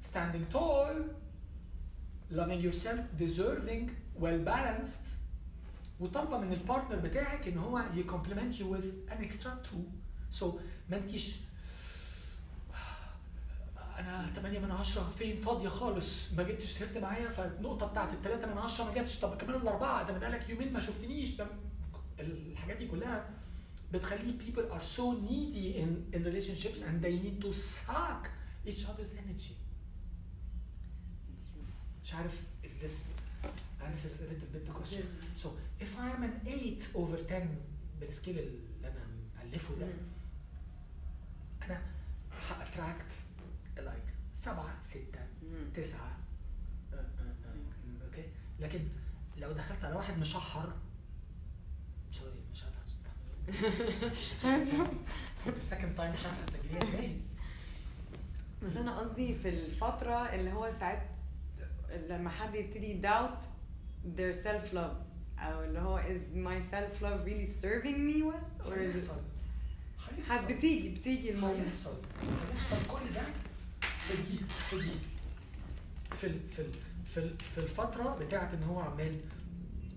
Standing 0.00 0.46
tall. 0.52 0.94
Loving 2.30 2.60
yourself. 2.60 3.00
Deserving. 3.18 3.90
Well 4.20 4.38
balanced. 4.38 5.06
وطالبه 6.00 6.38
من 6.38 6.52
ال 6.52 6.57
partner 6.57 6.96
بتاعك 6.98 7.48
ان 7.48 7.58
هو 7.58 7.82
ي 7.94 7.99
complement 7.99 8.54
you 8.54 8.64
with 8.66 9.12
an 9.12 9.24
extra 9.24 9.50
two. 9.64 9.84
So 10.40 10.44
ما 10.90 10.96
انتيش 10.96 11.36
أنا 13.98 14.30
8 14.34 14.58
من 14.58 14.70
10 14.70 15.10
فين 15.18 15.36
فاضيه 15.36 15.68
خالص 15.68 16.32
ما 16.32 16.42
جبتش 16.42 16.64
سهرت 16.70 16.98
معايا 16.98 17.28
فالنقطه 17.28 17.86
بتاعت 17.86 18.12
الثلاثه 18.12 18.46
من 18.46 18.58
10 18.58 18.84
ما 18.84 18.94
جبتش 18.94 19.20
طب 19.20 19.36
كمان 19.36 19.54
الاربعه 19.54 20.02
ده 20.02 20.10
أنا 20.10 20.18
بقالك 20.18 20.48
يومين 20.48 20.72
ما 20.72 20.80
شفتنيش 20.80 21.36
ده 21.36 21.46
الحاجات 22.20 22.76
دي 22.76 22.86
كلها 22.86 23.30
بتخلي 23.92 24.38
people 24.38 24.72
are 24.72 24.82
so 24.96 25.02
needy 25.28 25.78
in, 25.82 26.14
in 26.16 26.22
relationships 26.24 26.80
and 26.82 27.02
they 27.04 27.14
need 27.24 27.40
to 27.42 27.52
suck 27.52 28.28
each 28.66 28.84
other's 28.84 29.12
energy 29.18 29.54
مش 32.04 32.14
عارف 32.14 32.42
if 32.64 32.84
this 32.84 32.94
answers 33.80 34.20
a 34.20 34.26
little 34.32 34.50
bit 34.54 34.66
the 34.66 34.72
question 34.80 35.04
so 35.42 35.48
if 35.80 35.90
I 35.98 36.10
am 36.16 36.22
an 36.22 36.34
8 36.44 36.88
over 36.94 37.16
10 37.28 37.46
بال 38.00 38.11
scale 38.11 38.38
اللي 38.38 38.88
أنا 38.88 39.06
مألفه 39.36 39.74
ده 39.74 39.86
أنا 41.62 41.82
ه 42.48 42.56
attract 42.56 43.12
like 43.76 44.02
سبعة 44.34 44.82
ستة 44.82 45.20
تسعة 45.74 46.16
آه، 46.92 46.96
آه، 46.96 47.34
آه، 47.44 48.04
أوكي 48.04 48.24
لكن 48.60 48.88
لو 49.36 49.52
دخلت 49.52 49.84
على 49.84 49.96
واحد 49.96 50.18
مشحر 50.18 50.72
في 55.44 55.56
ال 55.56 55.61
second 55.61 55.94
time 55.96 56.12
مش 56.12 56.24
عارف 56.26 56.42
هتسجليها 56.42 56.82
إزاي 56.82 57.16
بس 58.62 58.76
أنا 58.76 58.98
قصدي 58.98 59.34
في 59.34 59.48
الفترة 59.48 60.34
اللي 60.34 60.52
هو 60.52 60.70
ساعات 60.70 61.02
لما 62.08 62.30
حد 62.30 62.54
يبتدي 62.54 63.02
doubt 63.02 63.42
their 64.18 64.34
self 64.44 64.74
love 64.74 64.96
أو 65.38 65.62
اللي 65.64 65.78
هو 65.78 65.98
is 66.02 66.36
my 66.36 66.62
self 66.72 67.02
love 67.02 67.24
really 67.28 67.46
serving 67.62 67.98
me 68.08 68.22
well 68.22 68.66
or 68.68 68.74
is 68.74 69.08
it 69.08 69.12
هيحصل. 70.28 70.54
بتيجي 70.54 70.88
بتيجي 70.88 71.30
ال 71.30 71.34
moment 71.34 71.60
هيحصل. 71.66 71.96
هيحصل 72.52 72.86
كل 72.90 73.14
ده. 73.14 73.22
في 73.98 74.16
دي 74.22 74.38
في 74.48 74.76
في 76.16 76.26
ال 76.26 76.40
في 76.50 76.58
ال 76.60 76.70
في 77.06 77.18
ال 77.20 77.38
في 77.38 77.58
الفترة 77.58 78.16
بتاعت 78.20 78.54
إن 78.54 78.62
هو 78.62 78.80
عمال 78.80 79.20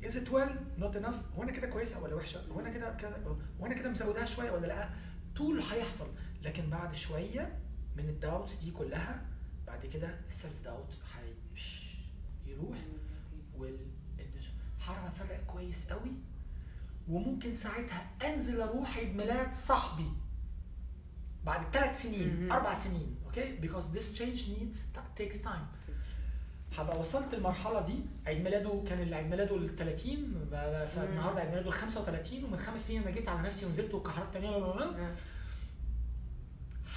is 0.06 0.18
it 0.18 0.30
well 0.32 0.50
not 0.78 0.96
enough 0.96 1.16
هو 1.36 1.44
أنا 1.44 1.52
كده 1.52 1.68
كويسة 1.68 2.04
ولا 2.04 2.16
وحشة؟ 2.16 2.42
هو 2.52 2.60
أنا 2.60 2.70
كده 2.70 2.94
كده 2.94 3.18
هو 3.60 3.66
أنا 3.66 3.74
كده 3.74 3.90
مزودها 3.90 4.26
شوية 4.26 4.52
ولا 4.52 4.68
لأ؟ 4.68 4.90
طول 5.36 5.62
هيحصل. 5.62 6.08
لكن 6.42 6.70
بعد 6.70 6.96
شوية 6.96 7.60
من 7.96 8.10
ال 8.10 8.16
doubts 8.16 8.56
دي 8.56 8.72
كلها 8.72 9.26
بعد 9.68 9.86
كده 9.86 10.20
ال 10.28 10.35
self 10.35 10.64
doubt 10.64 10.98
يروح 12.46 12.78
وال 13.58 13.78
هعرف 14.82 15.06
أفرق 15.06 15.46
كويس 15.46 15.92
قوي. 15.92 16.12
وممكن 17.08 17.54
ساعتها 17.54 18.10
أنزل 18.24 18.62
أروح 18.62 18.98
عيد 18.98 19.16
ميلاد 19.16 19.52
صاحبي. 19.52 20.12
بعد 21.44 21.74
ثلاث 21.74 22.02
سنين. 22.02 22.52
أربع 22.52 22.74
سنين 22.74 23.16
أوكي؟ 23.26 23.62
Because 23.62 23.84
this 23.96 24.18
change 24.20 24.48
needs 24.48 24.80
takes 25.20 25.38
time. 25.44 25.66
هبقى 26.78 27.00
وصلت 27.00 27.34
المرحلة 27.34 27.82
دي 27.82 27.96
عيد 28.28 28.44
ميلاده 28.44 28.84
كان 28.88 29.00
اللي 29.02 29.16
عيد 29.16 29.28
ميلاده 29.28 29.56
ال 29.56 29.76
30 29.76 30.16
ب- 30.16 30.50
ب- 30.56 30.86
فالنهارده 30.86 31.40
عيد 31.40 31.50
ميلاده 31.50 31.68
ال 31.68 31.74
35 31.74 32.44
ومن 32.44 32.58
خمس 32.58 32.88
سنين 32.88 33.02
أنا 33.02 33.12
جيت 33.12 33.30
على 33.30 33.42
نفسي 33.48 33.66
ونزلت 33.66 33.94
وكحرت 33.94 34.34
تاني 34.34 34.48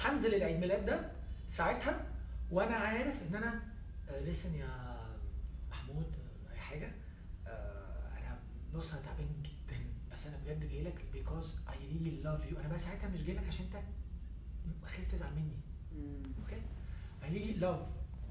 هنزل 0.01 0.35
العيد 0.35 0.59
ميلاد 0.59 0.85
ده 0.85 1.11
ساعتها 1.47 2.05
وأنا 2.51 2.75
عارف 2.75 3.15
إن 3.29 3.35
أنا 3.35 3.61
لسن 4.21 4.55
يا 4.55 4.97
محمود 5.71 6.05
آه، 6.47 6.53
أي 6.53 6.59
حاجة 6.59 6.91
بص 8.73 8.93
أنا 8.93 9.01
تعبان 9.01 9.27
جدا 9.43 9.77
بس 10.13 10.27
أنا 10.27 10.37
بجد 10.37 10.69
جاي 10.69 10.83
لك 10.83 11.01
because 11.13 11.45
I 11.69 11.71
really 11.73 12.23
love 12.25 12.51
you. 12.53 12.59
أنا 12.59 12.67
بقى 12.67 12.77
ساعتها 12.77 13.09
مش 13.09 13.23
جاي 13.23 13.35
لك 13.35 13.47
عشان 13.47 13.65
أنت 13.65 13.83
خايف 14.85 15.11
تزعل 15.11 15.31
مني. 15.35 15.57
okay 16.45 16.59
I 17.25 17.27
really 17.29 17.61
love 17.61 17.85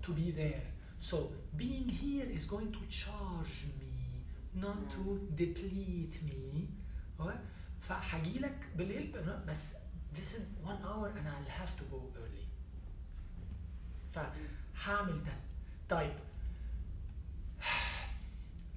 to 0.07 0.11
be 0.11 0.33
there. 0.39 0.74
So 1.11 1.17
being 1.63 1.89
here 2.03 2.27
is 2.37 2.45
going 2.55 2.71
to 2.79 2.83
charge 3.03 3.57
me 3.81 3.95
not 4.65 4.79
to 4.95 5.03
deplete 5.37 6.17
me? 6.29 6.69
فهجي 7.81 8.39
لك 8.39 8.69
بالليل 8.77 9.13
بس 9.47 9.75
listen 10.17 10.43
one 10.65 10.81
hour 10.83 11.09
and 11.09 11.27
I'll 11.29 11.51
have 11.61 11.77
to 11.77 11.85
go 11.91 12.01
early. 12.17 12.47
فهعمل 14.13 15.25
ده. 15.25 15.37
طيب. 15.89 16.15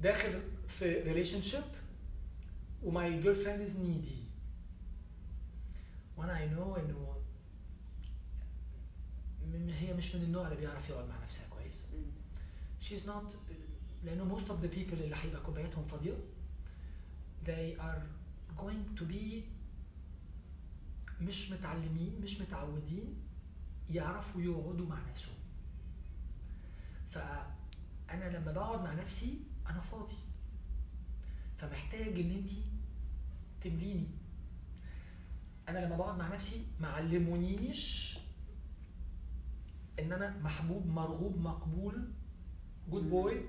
داخل 0.01 0.41
في 0.67 1.41
relationship 1.41 1.63
و 2.83 3.21
my 3.21 3.35
girlfriend 3.35 3.61
is 3.61 3.77
needy 3.77 4.23
وأنا 6.17 6.38
I 6.38 6.49
know 6.49 6.75
إنه 9.55 9.73
هي 9.73 9.93
مش 9.93 10.15
من 10.15 10.23
النوع 10.23 10.47
اللي 10.47 10.55
بيعرف 10.55 10.89
يقعد 10.89 11.07
مع 11.09 11.23
نفسها. 11.23 11.46
She's 12.88 13.05
not 13.07 13.35
لأنه 14.03 14.38
most 14.38 14.43
of 14.49 14.61
the 14.63 14.67
people 14.75 14.93
اللي 14.93 15.15
هيبقى 15.15 15.41
كوباياتهم 15.45 15.83
فاضيه 15.83 16.13
they 17.45 17.79
are 17.79 18.01
going 18.57 18.99
to 18.99 19.03
be 19.13 19.43
مش 21.21 21.51
متعلمين 21.51 22.21
مش 22.21 22.41
متعودين 22.41 23.15
يعرفوا 23.89 24.41
يقعدوا 24.41 24.88
مع 24.88 24.97
نفسهم. 25.09 25.35
فانا 27.07 28.38
لما 28.38 28.51
بقعد 28.51 28.81
مع 28.83 28.93
نفسي 28.93 29.39
أنا 29.69 29.79
فاضي. 29.79 30.15
فمحتاج 31.57 32.19
إن 32.19 32.31
انت 32.31 32.49
تمليني. 33.61 34.07
أنا 35.69 35.79
لما 35.85 35.97
بقعد 35.97 36.17
مع 36.19 36.33
نفسي 36.33 36.65
ما 36.81 36.88
علمونيش 36.88 38.17
إن 39.99 40.13
أنا 40.13 40.38
محبوب 40.38 40.88
مرغوب 40.88 41.38
مقبول 41.38 42.11
good 42.91 43.09
boy. 43.09 43.41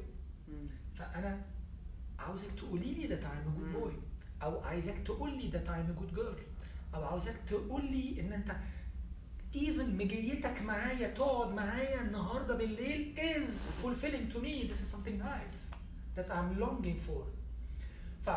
فأنا 0.94 1.40
عاوزك 2.18 2.50
تقولي 2.56 2.94
لي 2.94 3.06
that 3.06 3.16
I'm 3.16 3.54
good 3.56 3.66
مم. 3.66 3.72
boy 3.72 3.92
أو 4.42 4.60
عايزك 4.60 4.98
تقول 4.98 5.38
لي 5.38 5.48
that 5.48 5.58
I'm 5.64 5.94
good 5.98 6.14
girl 6.14 6.38
أو 6.94 7.04
عاوزك 7.04 7.34
تقول 7.46 7.84
لي 7.84 8.20
إن 8.20 8.32
أنت 8.32 8.56
even 9.54 9.80
مجيتك 10.02 10.62
معايا 10.62 11.08
تقعد 11.08 11.54
معايا 11.54 12.00
النهارده 12.02 12.56
بالليل 12.56 13.14
is 13.16 13.48
fulfilling 13.84 14.34
to 14.34 14.38
me. 14.40 14.70
This 14.72 14.80
is 14.80 14.90
something 14.94 15.18
nice 15.18 15.70
that 16.16 16.30
I'm 16.30 16.60
longing 16.60 16.98
for. 17.08 17.22
ف 18.26 18.30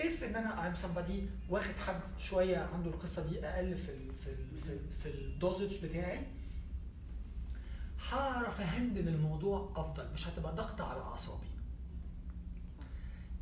if 0.00 0.22
إن 0.22 0.36
أنا 0.36 0.72
I'm 0.74 0.76
somebody 0.78 1.50
واخد 1.50 1.74
حد 1.86 2.00
شوية 2.18 2.58
عنده 2.58 2.90
القصة 2.90 3.26
دي 3.30 3.46
أقل 3.46 3.76
في 3.76 3.88
ال 3.92 4.14
في 4.24 4.30
ال 4.30 4.60
في, 4.62 4.72
ال 4.72 4.80
في 5.02 5.06
ال 5.10 5.21
dosage 5.21 5.84
بتاعي 5.86 6.26
هعرف 8.08 8.60
ا 8.60 8.67
handle 8.67 9.08
الموضوع 9.08 9.72
أفضل 9.76 10.12
مش 10.12 10.28
هتبقى 10.28 10.54
ضغط 10.54 10.80
على 10.80 11.00
أعصابي. 11.00 11.50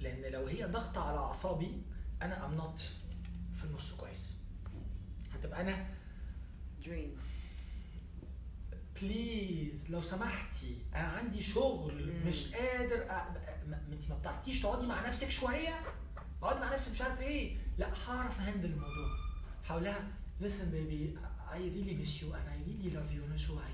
لأن 0.00 0.32
لو 0.32 0.46
هي 0.46 0.64
ضغط 0.64 0.98
على 0.98 1.18
أعصابي 1.18 1.82
أنا 2.22 2.46
I'm 2.46 2.54
not 2.54 2.80
في 3.54 3.64
النص 3.64 3.92
كويس. 3.92 4.34
هتبقى 5.34 5.60
أنا 5.60 5.86
drained 6.86 7.16
please 9.02 9.90
لو 9.90 10.00
سمحتي 10.00 10.76
أنا 10.94 11.06
عندي 11.08 11.42
شغل 11.42 12.12
مم. 12.12 12.28
مش 12.28 12.54
قادر 12.54 13.10
أ... 13.10 13.34
انت 13.92 14.10
ما 14.10 14.16
بتعرفيش 14.18 14.60
تقعدي 14.62 14.86
مع 14.86 15.06
نفسك 15.06 15.28
شوية؟ 15.30 15.80
اقعدي 16.42 16.60
مع 16.60 16.72
نفسك 16.74 16.92
مش 16.92 17.02
عارف 17.02 17.20
إيه؟ 17.20 17.56
لا 17.78 17.88
هعرف 18.08 18.40
ا 18.40 18.44
handle 18.44 18.70
الموضوع. 18.70 19.08
هقول 19.66 19.84
لها 19.84 20.08
listen 20.40 20.68
baby 20.72 21.18
I 21.50 21.56
really 21.58 21.94
miss 22.02 22.12
you 22.22 22.28
and 22.38 22.46
I 22.54 22.56
really 22.68 22.90
love 22.96 23.10
you 23.16 23.22
and 23.28 23.40
so 23.46 23.52
I 23.52 23.70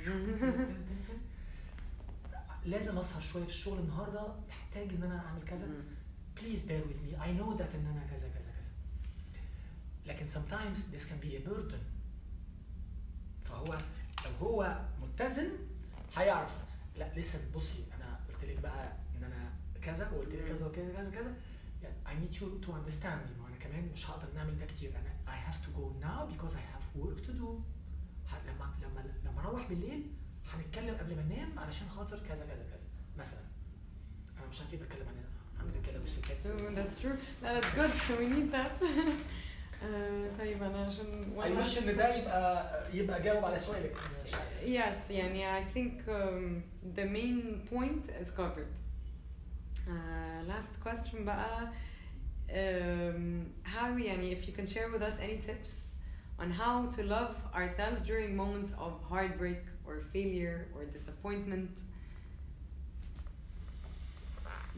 لازم 2.64 2.98
أسهر 2.98 3.22
شوية 3.22 3.44
في 3.44 3.50
الشغل 3.50 3.78
النهارده 3.78 4.26
محتاج 4.48 4.88
إن 4.90 5.02
أنا 5.02 5.18
أعمل 5.26 5.42
كذا. 5.42 5.66
please 6.36 6.60
bear 6.68 6.82
with 6.88 7.00
me. 7.04 7.10
I 7.16 7.28
know 7.38 7.50
that 7.58 7.74
إن 7.74 7.86
أنا 7.86 8.06
كذا 8.10 8.28
كذا 8.28 8.50
كذا. 8.50 8.70
لكن 10.06 10.26
sometimes 10.26 10.78
this 10.94 11.04
can 11.04 11.18
be 11.26 11.36
a 11.36 11.40
burden. 11.48 11.80
فهو 13.44 13.78
لو 14.24 14.30
هو 14.46 14.80
متزن 15.02 15.50
هيعرف. 16.16 16.52
لا 16.96 17.14
لسه 17.16 17.38
بصي 17.54 17.84
أنا 17.96 18.20
قلت 18.28 18.44
لك 18.44 18.58
بقى 18.60 18.92
إن 19.18 19.24
أنا 19.24 19.52
كذا 19.82 20.10
وقلت 20.10 20.34
لك 20.34 20.44
كذا 20.48 20.66
وكذا 20.66 20.92
كذا 20.92 21.10
كذا. 21.10 21.34
I 22.06 22.10
need 22.12 22.34
you 22.34 22.66
to 22.66 22.72
understand 22.72 23.20
me. 23.26 23.40
ما 23.40 23.48
أنا 23.48 23.56
كمان 23.60 23.88
مش 23.92 24.10
هقدر 24.10 24.28
نعمل 24.34 24.58
ده 24.58 24.66
كتير. 24.66 24.90
أنا 24.90 25.10
I 25.26 25.36
have 25.50 25.58
to 25.66 25.70
go 25.78 25.84
now 26.06 26.20
because 26.32 26.54
I 26.54 26.64
have 26.74 26.84
work 27.02 27.18
to 27.26 27.32
do. 27.32 27.48
لما 28.48 28.74
لما 28.82 29.04
لما 29.24 29.40
أروح 29.40 29.68
بالليل 29.68 30.06
هنتكلم 30.52 30.94
قبل 30.94 31.16
ما 31.16 31.22
ننام 31.22 31.58
علشان 31.58 31.88
خاطر 31.88 32.18
كذا 32.18 32.46
كذا 32.46 32.64
كذا 32.70 32.88
مثلا 33.18 33.40
أنا 34.38 34.46
مش 34.46 34.60
عارف 34.60 34.72
إيه 34.74 34.80
بتكلم 34.80 35.06
عن 35.08 35.14
عن 35.60 35.68
الرجاله 35.70 36.00
والستات 36.00 36.36
So 36.44 36.74
that's 36.74 36.98
true. 37.00 37.16
That's 37.42 37.68
good. 37.76 37.92
So 38.08 38.16
we 38.20 38.26
need 38.26 38.52
that. 38.52 38.82
آه، 39.82 40.30
طيب 40.38 40.62
أنا 40.62 40.86
عشان 40.86 41.32
اي 41.42 41.52
وش 41.52 41.78
إن 41.78 41.96
ده 41.96 42.14
يبقى 42.16 42.80
يبقى 42.96 43.22
جاوب 43.22 43.44
على 43.44 43.58
سؤالك 43.58 43.96
مش. 44.24 44.30
Yes, 44.62 45.10
يعني 45.10 45.60
I 45.60 45.64
think 45.74 46.08
um, 46.08 46.62
the 46.96 47.04
main 47.04 47.68
point 47.72 48.10
is 48.22 48.30
covered. 48.30 48.74
Uh, 49.88 50.48
last 50.48 50.80
question 50.84 51.16
بقى 51.16 51.72
um, 52.48 53.46
how 53.64 53.98
يعني 53.98 54.36
if 54.36 54.46
you 54.48 54.52
can 54.52 54.66
share 54.66 54.90
with 54.92 55.02
us 55.02 55.14
any 55.20 55.38
tips 55.46 55.70
on 56.42 56.50
how 56.50 56.86
to 56.96 57.02
love 57.16 57.34
ourselves 57.58 58.00
during 58.10 58.30
moments 58.42 58.72
of 58.84 58.92
heartbreak 59.10 59.62
or 59.86 59.94
failure 60.12 60.58
or 60.74 60.84
disappointment 60.98 61.70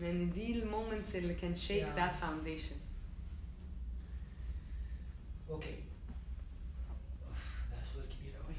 لأن 0.00 0.30
دي 0.30 0.62
المومنتس 0.62 1.16
اللي 1.16 1.34
can 1.36 1.54
shake 1.58 1.84
Yeah. 1.86 1.96
that 2.00 2.14
foundation. 2.14 2.76
أوكي 5.50 5.74
أوف، 7.28 7.70
ده 7.70 7.76
سؤال 7.94 8.08
كبير 8.08 8.34
قوي 8.36 8.54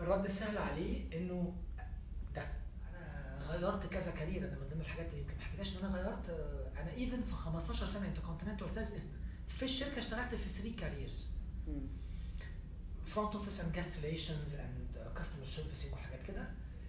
الرد 0.00 0.24
السهل 0.24 0.58
عليه 0.58 1.04
إنه 1.16 1.54
ده 2.34 2.42
أنا 2.42 3.44
غيرت 3.44 3.86
كذا 3.86 4.10
career 4.10 4.48
أنا 4.48 4.58
من 4.58 4.68
ضمن 4.70 4.80
الحاجات 4.80 5.06
اللي 5.10 5.20
يمكن 5.20 5.34
ما 5.36 5.42
حكيتهاش 5.42 5.76
إن 5.78 5.84
أنا 5.84 5.96
غيرت 5.96 6.28
آه، 6.30 6.82
أنا 6.82 6.90
even 6.92 7.22
في 7.22 7.32
15 7.34 7.86
سنة 7.86 8.08
انت 8.08 8.18
كونتيننتال 8.18 8.66
في 9.48 9.62
الشركة 9.64 9.98
اشتغلت 9.98 10.34
في 10.34 10.48
3 10.62 10.76
careers 10.76 11.26
front 13.04 13.34
office 13.34 13.60
and 13.60 13.72
guest 13.74 13.98
relations 14.04 14.54
and 14.54 15.12
customer 15.16 15.44
servicing 15.46 15.92
وحاجات 15.92 16.22
كده. 16.22 16.48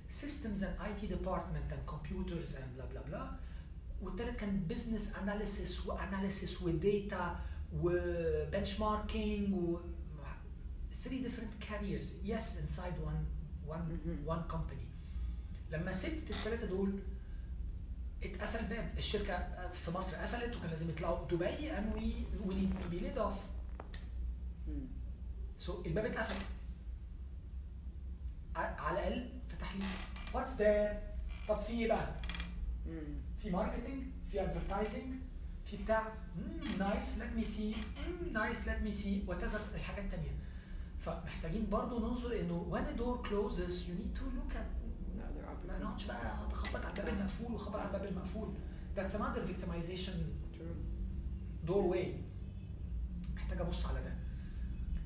systems 0.10 0.64
and 0.64 0.78
IT 0.82 1.08
department 1.08 1.74
and 1.74 1.82
computers 1.90 2.56
and 2.56 2.74
blah 2.76 2.86
blah 2.86 3.02
blah 3.02 3.32
والتالت 4.01 4.39
كان 4.39 4.60
business 4.68 5.16
analysis 5.16 5.86
و 5.86 5.94
analysis 5.94 6.62
و 6.62 6.75
data 6.75 7.27
و 7.27 7.40
benchmarking 7.74 9.54
و 9.53 9.80
3 11.03 11.10
different 11.22 11.54
careers 11.70 12.14
yes 12.24 12.58
inside 12.58 12.94
one 13.00 13.26
one 13.68 14.00
one 14.26 14.42
company 14.44 14.88
لما 15.72 15.93
سبت 15.93 16.30
الثلاثه 16.30 16.66
دول 16.68 16.99
اتقفل 18.24 18.66
باب. 18.66 18.94
الشركة 18.98 19.48
في 19.74 19.92
مصر 19.92 20.18
قفلت 20.18 20.56
وكان 20.56 20.70
لازم 20.70 20.90
يطلعوا. 20.90 21.28
دبي 21.28 21.72
and 21.72 21.94
we 21.96 22.26
we 22.48 22.54
need 22.54 22.74
to 22.84 22.90
be 22.94 23.00
laid 23.04 23.18
off. 23.18 23.40
so 25.58 25.84
so, 25.84 25.86
الباب 25.86 26.06
اتقفل. 26.06 26.46
على 28.56 29.08
الأقل 29.08 29.30
فتح 29.50 29.76
لي. 29.76 29.84
what's 30.34 30.56
there 30.56 31.00
طب 31.48 31.62
في 31.62 31.72
إيه 31.74 31.88
بقى؟ 31.88 32.16
في 33.42 33.50
marketing 33.50 34.04
في 34.32 34.44
advertising 34.44 35.16
في 35.66 35.78
بتاع. 35.78 36.14
nice 36.80 37.18
let 37.18 37.34
me 37.36 37.44
see 37.44 37.76
nice 38.32 38.68
let 38.68 38.82
me 38.82 38.92
see 38.92 39.24
whatever 39.28 39.62
الحاجات 39.76 40.06
التانية. 40.06 40.32
فمحتاجين 41.00 41.70
برضو 41.70 42.00
ننظر 42.00 42.40
إنه 42.40 42.68
when 42.72 42.96
a 42.96 43.00
door 43.00 43.28
closes 43.30 43.74
you 43.88 43.94
need 44.02 44.20
to 44.20 44.24
look 44.24 44.56
at 44.56 44.79
ما. 45.72 45.78
نقعدش 45.84 46.06
بقى 46.06 46.28
اقعد 46.28 46.52
اخبط 46.52 46.86
على 46.86 46.90
الباب 47.00 47.08
المقفول 47.08 47.52
واخبط 47.54 47.76
على 47.76 47.88
الباب 47.88 48.06
المقفول. 48.06 48.54
That's 48.96 49.14
another 49.14 49.42
victimization 49.52 50.18
doorway. 51.68 52.08
محتاج 53.36 53.62
أبص 53.62 53.86
على 53.86 54.02
ده. 54.04 54.14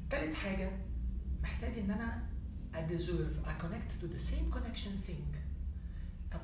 تالت 0.09 0.35
حاجة 0.35 0.71
محتاج 1.41 1.77
إن 1.79 1.91
أنا 1.91 2.29
I 2.73 2.91
deserve 2.91 3.45
I 3.47 3.53
connect 3.63 3.91
to 4.01 4.07
the 4.15 4.19
same 4.31 4.51
connection 4.55 5.07
thing. 5.07 5.37
طب 6.31 6.41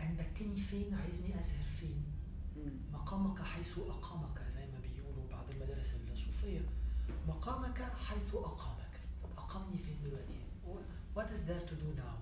انبتني 0.00 0.56
فين؟ 0.56 0.94
عايزني 0.94 1.40
ازهر 1.40 1.64
فين. 1.80 2.04
مقامك 2.92 3.42
حيث 3.42 3.78
أقامك 3.78 4.40
زي 4.54 4.66
ما 4.66 4.78
بيقولوا 4.78 5.30
بعض 5.30 5.50
المدارس 5.50 5.94
الصوفية. 6.12 6.60
مقامك 7.28 7.82
حيث 7.82 8.34
أقامك. 8.34 9.00
طب 9.22 9.28
أقامني 9.38 9.78
فين 9.78 9.96
دلوقتي؟ 10.04 10.40
What 11.16 11.28
is 11.34 11.40
there 11.48 11.64
to 11.70 11.74
do 11.74 11.88
now? 12.04 12.14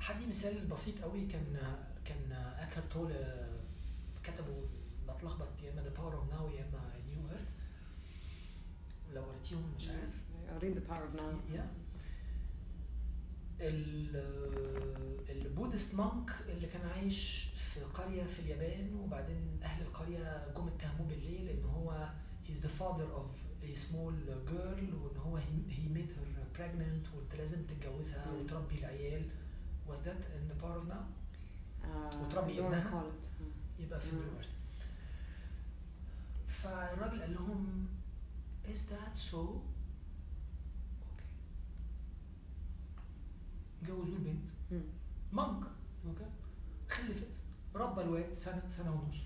هدي 0.00 0.26
مثال 0.26 0.66
بسيط 0.66 1.00
قوي 1.02 1.26
كان 1.26 1.76
كان 2.04 2.32
Eckhart 2.32 2.82
Tolle 2.82 3.12
كتبوا 4.22 4.62
بتلخبط 5.08 5.62
يا 5.62 5.72
إما 5.72 5.82
The 5.82 5.88
Power 5.88 6.14
of 6.14 6.30
Now 6.30 6.48
يا 6.48 6.64
إما 6.68 6.92
New 7.08 7.28
Earth 7.28 7.50
لو 9.14 9.22
قريتيهم 9.22 9.74
مش 9.76 9.88
عارف. 9.88 10.14
قريت 10.58 10.76
Power 10.88 11.04
of 11.14 11.18
Now. 11.18 11.54
يا 11.54 11.70
ال 15.30 15.37
Buddhist 15.37 15.94
monk 15.94 16.30
اللي 16.48 16.66
كان 16.66 16.88
عايش 16.88 17.48
في 17.56 17.80
قرية 17.80 18.24
في 18.24 18.38
اليابان 18.38 18.94
وبعدين 18.94 19.58
أهل 19.62 19.82
القرية 19.82 20.52
جم 20.56 20.68
اتهموه 20.68 21.08
بالليل 21.08 21.48
إن 21.48 21.64
هو 21.64 22.08
he's 22.48 22.56
the 22.66 22.80
father 22.80 23.08
of 23.20 23.30
a 23.64 23.76
small 23.78 24.12
girl 24.50 24.94
وإن 24.94 25.16
هو 25.16 25.38
he, 25.40 25.72
he 25.72 25.88
made 25.96 26.10
her 26.10 26.58
pregnant 26.58 27.14
وأنت 27.16 27.34
لازم 27.38 27.62
تتجوزها. 27.66 28.32
وتربي 28.32 28.78
العيال. 28.78 29.28
Was 29.88 29.98
that 30.06 30.20
in 30.36 30.44
the 30.50 30.56
power 30.62 30.76
of 30.82 30.86
now؟ 30.88 31.04
آه، 31.84 32.22
وتربي 32.22 32.60
ابنها؟ 32.60 33.02
يبقى 33.78 34.00
في 34.00 34.16
Earth 34.16 34.50
فالراجل 36.46 37.20
قال 37.22 37.34
لهم 37.34 37.86
is 38.64 38.78
that 38.78 39.18
so؟ 39.30 39.34
okay 39.34 39.62
جوزوه 43.86 44.16
البنت 44.16 44.50
مم. 44.70 44.80
monk 45.32 45.64
okay 46.06 46.24
خلفت 46.88 47.28
ربى 47.74 48.00
الواد 48.02 48.34
سنة 48.34 48.62
سنة 48.68 48.92
ونص 48.92 49.16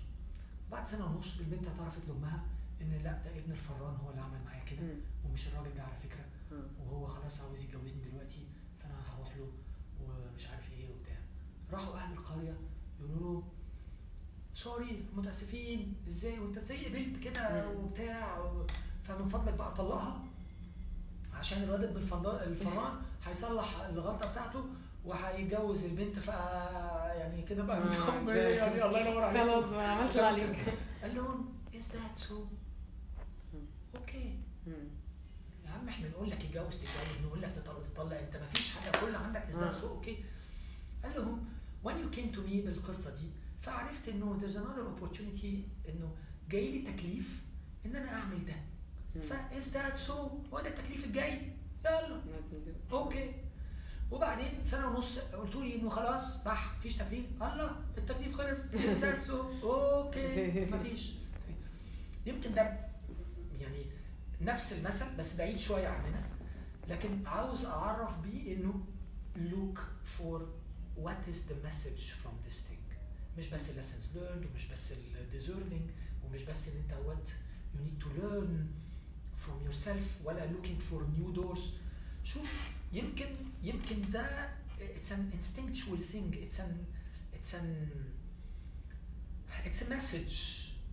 بعد 0.71 0.87
سنة 0.87 1.05
ونص 1.05 1.37
البنت 1.39 1.67
اعترفت 1.67 2.07
لأمها 2.07 2.45
إن 2.81 2.91
لا 3.03 3.11
ده 3.23 3.37
ابن 3.39 3.51
الفران 3.51 3.95
هو 3.95 4.09
اللي 4.09 4.21
عمل 4.21 4.43
معايا 4.45 4.63
كده. 4.63 4.95
ومش 5.25 5.47
الراجل 5.47 5.75
ده 5.75 5.83
على 5.83 5.95
فكرة. 6.03 6.25
وهو 6.79 7.07
خلاص 7.07 7.41
عاوز 7.41 7.61
يتجوزني 7.63 8.01
دلوقتي 8.09 8.47
ومش 10.39 10.47
عارف 10.47 10.71
إيه 10.71 10.89
وبتاع. 10.89 11.17
راحوا 11.71 11.97
أهل 11.97 12.13
القرية 12.13 12.57
يقولوا 12.99 13.41
له 13.41 13.43
sorry 14.53 15.05
متأسفين 15.15 15.95
إزاي؟ 16.07 16.39
وأنت 16.39 16.57
إزاي 16.57 16.85
قبلت 16.85 17.17
كده. 17.23 17.69
وبتاع. 17.69 18.39
و... 18.39 18.67
فمن 19.03 19.27
فضلك 19.27 19.53
بقى 19.53 19.73
طلقها 19.73 20.23
عشان 21.33 21.63
الواد 21.63 21.83
ابن 21.83 21.97
الفران 21.97 23.01
هيصلح 23.25 23.79
الغلطة 23.81 24.31
بتاعته 24.31 24.65
وهيتجوز 25.05 25.83
البنت. 25.85 26.19
ف 26.19 26.27
يعني 26.27 27.41
كده 27.41 27.63
بقى 27.63 27.77
آه، 27.77 27.85
نظام 27.85 28.25
ده- 28.25 28.49
يعني؟ 28.49 28.85
الله 28.85 28.99
ينور 28.99 29.23
عليك. 29.23 29.41
خلاص 29.41 29.73
عملت 29.73 30.11
اللي 30.11 30.21
عليك. 30.27 30.73
قال 31.01 31.15
لهم 31.15 31.53
is 31.75 31.91
that 31.91 32.15
so 32.17 32.45
okay. 33.95 34.39
يا 35.65 35.71
عم 35.71 35.89
إحنا 35.89 36.07
نقول 36.09 36.29
لك 36.29 36.41
اتجوز 36.45 36.77
تتجوز 36.77 37.25
نقول 37.25 37.41
لك 37.41 37.51
تطلق 37.51 37.83
تطلق. 37.93 38.17
أنت 38.19 38.35
ما 38.37 38.45
فيش 38.53 38.69
حاجة 38.69 38.91
كل 39.05 39.15
عندك 39.15 39.41
is 39.41 39.55
that. 39.59 39.73
so 39.75 39.87
okay 39.89 40.23
قال 41.03 41.15
لهم 41.15 41.45
when 41.85 41.91
you 42.03 42.15
came 42.17 42.35
to 42.35 42.39
me 42.39 42.65
بالقصة 42.65 43.15
دي 43.15 43.27
فعرفت 43.61 44.09
إنه 44.09 44.37
there's 44.39 44.55
another 44.55 44.83
opportunity 45.03 45.45
إنه 45.89 46.15
جاي 46.49 46.71
لي 46.71 46.91
تكليف 46.91 47.43
إن 47.85 47.95
أنا 47.95 48.13
أعمل 48.13 48.45
ده. 48.45 48.53
مم. 49.15 49.21
ف 49.21 49.37
is 49.37 49.69
that 49.69 49.97
so 49.97 50.13
هو 50.53 50.59
ده 50.61 50.67
التكليف 50.67 51.05
الجاي. 51.05 51.51
يلا. 51.85 52.21
okay. 52.91 53.31
وبعدين 54.11 54.63
سنة 54.63 54.87
ونص 54.87 55.19
قلت 55.19 55.55
لي 55.55 55.75
إنه 55.75 55.89
خلاص 55.89 56.43
بح 56.43 56.77
مفيش 56.77 56.97
تكليف. 56.97 57.25
الله 57.41 57.75
التكليف 57.97 58.35
خلص. 58.35 58.59
is 58.59 58.97
that 59.01 59.21
so 59.21 59.43
okay. 59.63 60.65
مفيش. 60.73 61.11
يمكن 62.25 62.53
ده 62.53 62.79
يعني 63.59 63.85
نفس 64.41 64.73
المثل 64.73 65.15
بس 65.17 65.35
بعيد 65.37 65.57
شوية 65.57 65.87
عننا 65.87 66.23
لكن 66.87 67.27
عاوز 67.27 67.65
أعرف 67.65 68.19
بيه 68.19 68.55
إنه 68.55 68.73
look 69.35 69.79
for 70.17 70.41
what 71.05 71.21
is 71.31 71.37
the 71.51 71.57
message 71.67 72.03
from 72.21 72.33
this 72.47 72.57
thing 72.69 72.83
مش 73.37 73.47
بس 73.47 73.69
lessons 73.69 74.15
learned 74.17 74.45
ومش 74.51 74.65
بس 74.71 74.93
deserving 75.33 75.89
ومش 76.25 76.41
بس 76.43 76.67
ان 76.67 76.73
انت 76.77 76.93
what 77.07 77.29
you 77.73 77.79
need 77.85 78.03
to 78.03 78.07
learn 78.21 78.51
from 79.45 79.67
yourself 79.71 80.25
ولا 80.25 80.47
looking 80.51 80.79
for 80.91 81.01
new 81.19 81.35
doors 81.39 81.61
شوف 82.23 82.69
يمكن 82.93 83.35
يمكن 83.63 84.01
ده 84.11 84.49
it's 84.79 85.11
an 85.11 85.33
instinctual 85.37 85.99
thing 86.13 86.33
it's 86.33 86.59
an 86.59 86.73
it's 87.33 87.53
an 87.53 87.67
it's 89.65 89.81
a 89.81 89.89
message 89.89 90.35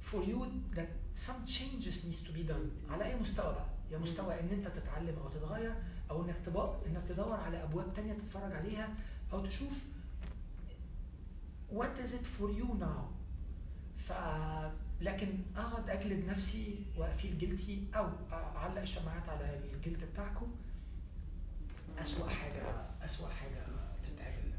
for 0.01 0.21
you 0.31 0.39
that 0.77 0.91
some 1.15 1.41
changes 1.47 2.05
needs 2.05 2.21
to 2.29 2.33
be 2.33 2.43
done 2.53 2.91
على 2.93 3.05
اي 3.05 3.17
مستوى 3.21 3.53
بقى 3.55 3.67
يا 3.91 3.99
مستوى 3.99 4.41
ان 4.41 4.49
انت 4.53 4.67
تتعلم 4.69 5.19
أو 5.19 5.29
تتغير 5.29 5.75
أو 6.11 6.25
انك 6.25 6.37
تبقى 6.47 6.77
انك 6.87 7.03
تدور 7.09 7.33
على 7.33 7.63
ابواب 7.63 7.93
تانية 7.95 8.13
تتفرج 8.13 8.53
عليها 8.53 8.95
أو 9.33 9.47
تشوف 9.47 9.83
what 11.79 11.93
is 12.05 12.11
it 12.19 12.27
for 12.37 12.49
you 12.59 12.69
now? 12.81 13.03
ف 13.99 14.13
لكن 15.01 15.29
أقعد 15.57 15.91
أجلد 15.91 16.25
نفسي 16.29 16.85
وأفيل 16.97 17.39
جلتي 17.39 17.85
أو 17.95 18.09
أعلق 18.33 18.81
الشماعات 18.81 19.29
على 19.29 19.61
الجلد 19.75 20.05
بتاعكم. 20.13 20.55
أسوأ 21.99 22.29
حاجة 22.29 22.63
أسوأ 23.05 23.29
حاجة 23.29 23.67
تتعمل 24.03 24.53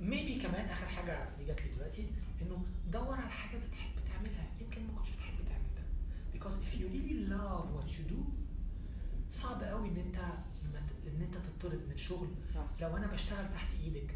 ميبي 0.00 0.34
كمان 0.40 0.68
آخر 0.68 0.86
حاجة 0.86 1.28
دي 1.38 1.44
جات 1.44 1.62
لي 1.62 1.74
دلوقتي 1.74 2.06
إنه 2.42 2.64
دور 2.90 3.14
على 3.14 3.30
حاجة 3.30 3.58
بتحب 3.58 3.90
تعملها. 4.08 4.46
يمكن 4.60 4.86
ما 4.86 4.92
كنتش 4.98 5.10
بتحب 5.10 5.34
تعمل 5.48 5.74
ده 5.76 5.82
because 6.38 6.52
if 6.54 6.74
you 6.78 6.86
really 6.96 7.30
love 7.32 7.66
what 7.76 7.88
you 7.90 8.12
do 8.14 8.20
صعب 9.30 9.62
قوي 9.62 9.88
إن 9.88 9.96
أنت 9.96 10.18
إن 11.06 11.22
أنت 11.22 11.36
تطرد 11.36 11.80
من 11.88 11.96
صح. 12.54 12.64
لو 12.80 12.96
أنا 12.96 13.06
بشتغل 13.06 13.52
تحت 13.54 13.68
إيدك 13.84 14.14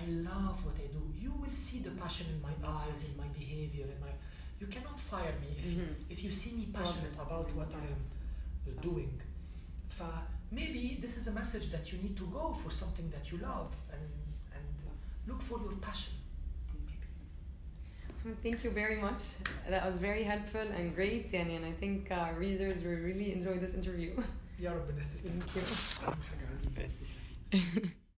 I 0.00 0.02
love 0.30 0.56
what 0.66 0.76
I 0.84 0.86
do 0.96 1.02
you 1.24 1.32
will 1.42 1.56
see 1.66 1.78
the 1.88 1.94
passion 2.02 2.26
in 2.34 2.38
my 2.48 2.54
eyes 2.80 2.98
in 3.08 3.12
my 3.22 3.28
behavior 3.40 3.86
in 3.94 3.98
my 4.06 4.12
you 4.60 4.66
cannot 4.74 4.98
fire 5.12 5.34
me 5.44 5.50
if 5.62 5.66
you, 5.74 5.80
Mhm. 5.82 5.94
if 6.14 6.18
you 6.24 6.30
see 6.40 6.52
me 6.60 6.64
passionate 6.78 7.14
Progress. 7.14 7.26
about 7.26 7.48
what 7.58 7.70
I 7.82 7.84
am 7.94 8.02
uh, 8.06 8.80
doing 8.88 9.12
ف 9.98 10.00
maybe 10.60 10.82
this 11.04 11.14
is 11.20 11.24
a 11.32 11.34
message 11.40 11.66
that 11.74 11.84
you 11.90 11.96
need 12.04 12.16
to 12.22 12.26
go 12.38 12.44
for 12.62 12.70
something 12.82 13.08
that 13.14 13.24
you 13.30 13.36
love 13.52 13.72
and 13.94 14.06
and 14.56 14.76
look 15.30 15.40
for 15.48 15.56
your 15.66 15.76
passion 15.88 16.14
maybe 16.74 16.96
Thank 18.46 18.58
you 18.64 18.70
very 18.82 18.98
much. 19.06 19.22
That 19.72 19.82
was 19.88 19.96
very 19.98 20.24
helpful 20.32 20.66
and 20.76 20.94
great, 20.98 21.24
يعني, 21.32 21.56
and 21.58 21.64
I 21.72 21.72
think 21.82 22.10
uh, 22.10 22.32
readers 22.44 22.78
will 22.86 23.00
really 23.08 23.28
enjoy 23.36 23.56
this 23.64 23.74
interview. 23.80 24.12
يا 24.60 24.72
رب 24.72 24.90
الناس 24.90 25.08
تستفيد 25.14 25.42
Thank 27.52 27.82
you. 27.84 27.90